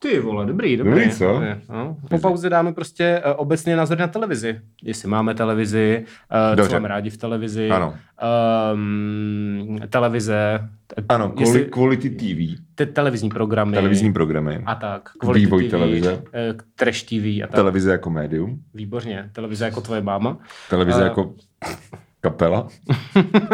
Ty 0.03 0.19
vole, 0.19 0.45
dobrý, 0.45 0.77
dobrý. 0.77 0.91
Dobrý, 0.91 1.11
co? 1.11 1.33
Dobrý, 1.33 1.47
no. 1.69 1.97
Po 2.09 2.19
pauze 2.19 2.49
dáme 2.49 2.73
prostě 2.73 3.21
uh, 3.25 3.31
obecně 3.37 3.75
názor 3.75 3.97
na 3.99 4.07
televizi. 4.07 4.59
Jestli 4.83 5.09
máme 5.09 5.33
televizi, 5.35 6.05
uh, 6.05 6.49
co 6.51 6.55
Dobře. 6.55 6.75
máme 6.75 6.87
rádi 6.87 7.09
v 7.09 7.17
televizi. 7.17 7.69
Ano. 7.69 7.93
Um, 8.73 9.77
televize. 9.89 10.59
t- 10.87 11.03
Ano, 11.09 11.33
jestli- 11.39 11.59
quali- 11.65 11.69
Quality 11.69 12.09
TV, 12.09 12.61
te- 12.75 12.85
televizní 12.85 13.29
programy. 13.29 13.73
televizní 13.73 14.13
programy, 14.13 14.63
A 14.65 14.75
tak. 14.75 15.09
Vývoj 15.33 15.63
TV, 15.63 15.69
televize. 15.71 16.23
eh, 16.33 16.53
Trash 16.75 17.03
TV 17.03 17.25
a 17.43 17.47
tak. 17.47 17.51
televize 17.55 17.91
jako 17.91 18.09
médium, 18.09 18.59
Výborně. 18.73 19.29
Televize 19.33 19.65
jako 19.65 19.81
tvoje 19.81 20.01
máma. 20.01 20.37
televize 20.69 21.01
A- 21.01 21.03
jako 21.03 21.33
kapela. 22.23 22.67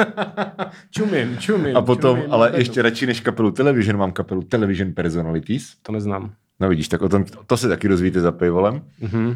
čumím, 0.91 1.37
čumím. 1.37 1.77
A 1.77 1.81
potom, 1.81 2.17
čumím, 2.17 2.33
ale 2.33 2.47
bedu. 2.47 2.57
ještě 2.59 2.81
radši 2.81 3.05
než 3.07 3.19
kapelu 3.21 3.51
Television, 3.51 3.97
mám 3.97 4.11
kapelu 4.11 4.41
Television 4.41 4.93
Personalities. 4.93 5.75
To 5.81 5.91
neznám. 5.91 6.33
No 6.59 6.69
vidíš, 6.69 6.87
tak 6.87 7.01
o 7.01 7.09
tom, 7.09 7.25
to 7.47 7.57
se 7.57 7.67
taky 7.67 7.87
dozvíte 7.87 8.19
za 8.21 8.31
pivolem. 8.31 8.81
Mhm. 8.99 9.35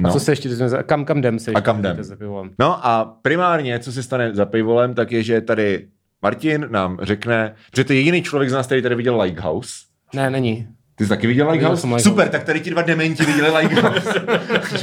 No. 0.00 0.10
A 0.10 0.12
co 0.12 0.20
se 0.20 0.32
ještě 0.32 0.48
Kam, 0.86 1.04
kam 1.04 1.18
jdem 1.18 1.38
se 1.38 1.50
ještě 1.50 1.62
kam 1.62 1.78
jdem? 1.78 2.02
za 2.02 2.16
pivolem? 2.16 2.50
No 2.58 2.86
a 2.86 3.18
primárně, 3.22 3.78
co 3.78 3.92
se 3.92 4.02
stane 4.02 4.34
za 4.34 4.46
pivolem, 4.46 4.94
tak 4.94 5.12
je, 5.12 5.22
že 5.22 5.40
tady 5.40 5.88
Martin 6.22 6.66
nám 6.70 6.98
řekne, 7.02 7.54
že 7.76 7.84
to 7.84 7.92
je 7.92 7.98
jediný 7.98 8.22
člověk 8.22 8.50
z 8.50 8.52
nás, 8.52 8.66
který 8.66 8.82
tady 8.82 8.94
viděl 8.94 9.20
Lighthouse. 9.22 9.70
Ne, 10.14 10.30
není. 10.30 10.68
Ty 10.98 11.04
jsi 11.04 11.08
taky 11.08 11.26
viděl 11.26 11.44
Viděl 11.46 11.52
Lighthouse? 11.52 11.80
jsem 11.80 11.90
Lighthouse. 11.92 12.10
Super, 12.10 12.28
tak 12.28 12.44
tady 12.44 12.60
ti 12.60 12.70
dva 12.70 12.82
dementi 12.82 13.24
viděli 13.24 13.56
Lighthouse. 13.58 14.20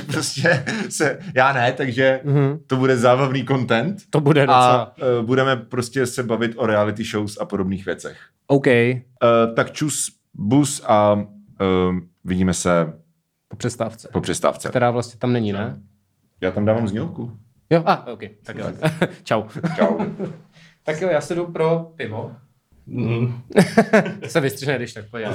prostě 0.11 0.65
se, 0.89 1.19
já 1.35 1.53
ne, 1.53 1.71
takže 1.73 2.19
Mhm. 2.23 2.59
to 2.67 2.75
bude 2.75 2.97
zábavný 2.97 3.45
content. 3.45 3.97
To 4.09 4.19
bude 4.21 4.41
docela. 4.41 4.81
A 4.81 4.97
uh, 5.19 5.25
budeme 5.25 5.55
prostě 5.55 6.05
se 6.05 6.23
bavit 6.23 6.53
o 6.55 6.65
reality 6.65 7.03
shows 7.03 7.37
a 7.41 7.45
podobných 7.45 7.85
věcech. 7.85 8.17
OK. 8.47 8.67
Uh, 8.67 9.55
tak 9.55 9.71
čus, 9.71 10.11
bus 10.33 10.83
a 10.87 11.13
uh, 11.13 11.21
vidíme 12.23 12.53
se 12.53 12.93
Po 13.47 13.55
přestávce. 13.55 14.09
po 14.13 14.21
přestávce. 14.21 14.69
Která 14.69 14.91
vlastně 14.91 15.19
tam 15.19 15.33
není, 15.33 15.53
ne? 15.53 15.79
Já 16.41 16.51
tam 16.51 16.65
dávám 16.65 16.87
znělku. 16.87 17.31
Jo, 17.69 17.83
a, 17.85 17.93
ah, 17.93 18.11
OK. 18.13 18.19
Tak 18.43 18.57
jo. 18.57 18.65
Čau. 19.23 19.43
Čau. 19.75 19.97
tak 20.83 21.01
jo, 21.01 21.09
já 21.09 21.21
se 21.21 21.35
jdu 21.35 21.45
pro 21.45 21.91
pivo. 21.95 22.31
Mm. 22.87 23.41
se 24.27 24.39
vystřihne, 24.41 24.75
když 24.77 24.93
tak 24.93 25.05
pojď. 25.11 25.23
já. 25.25 25.31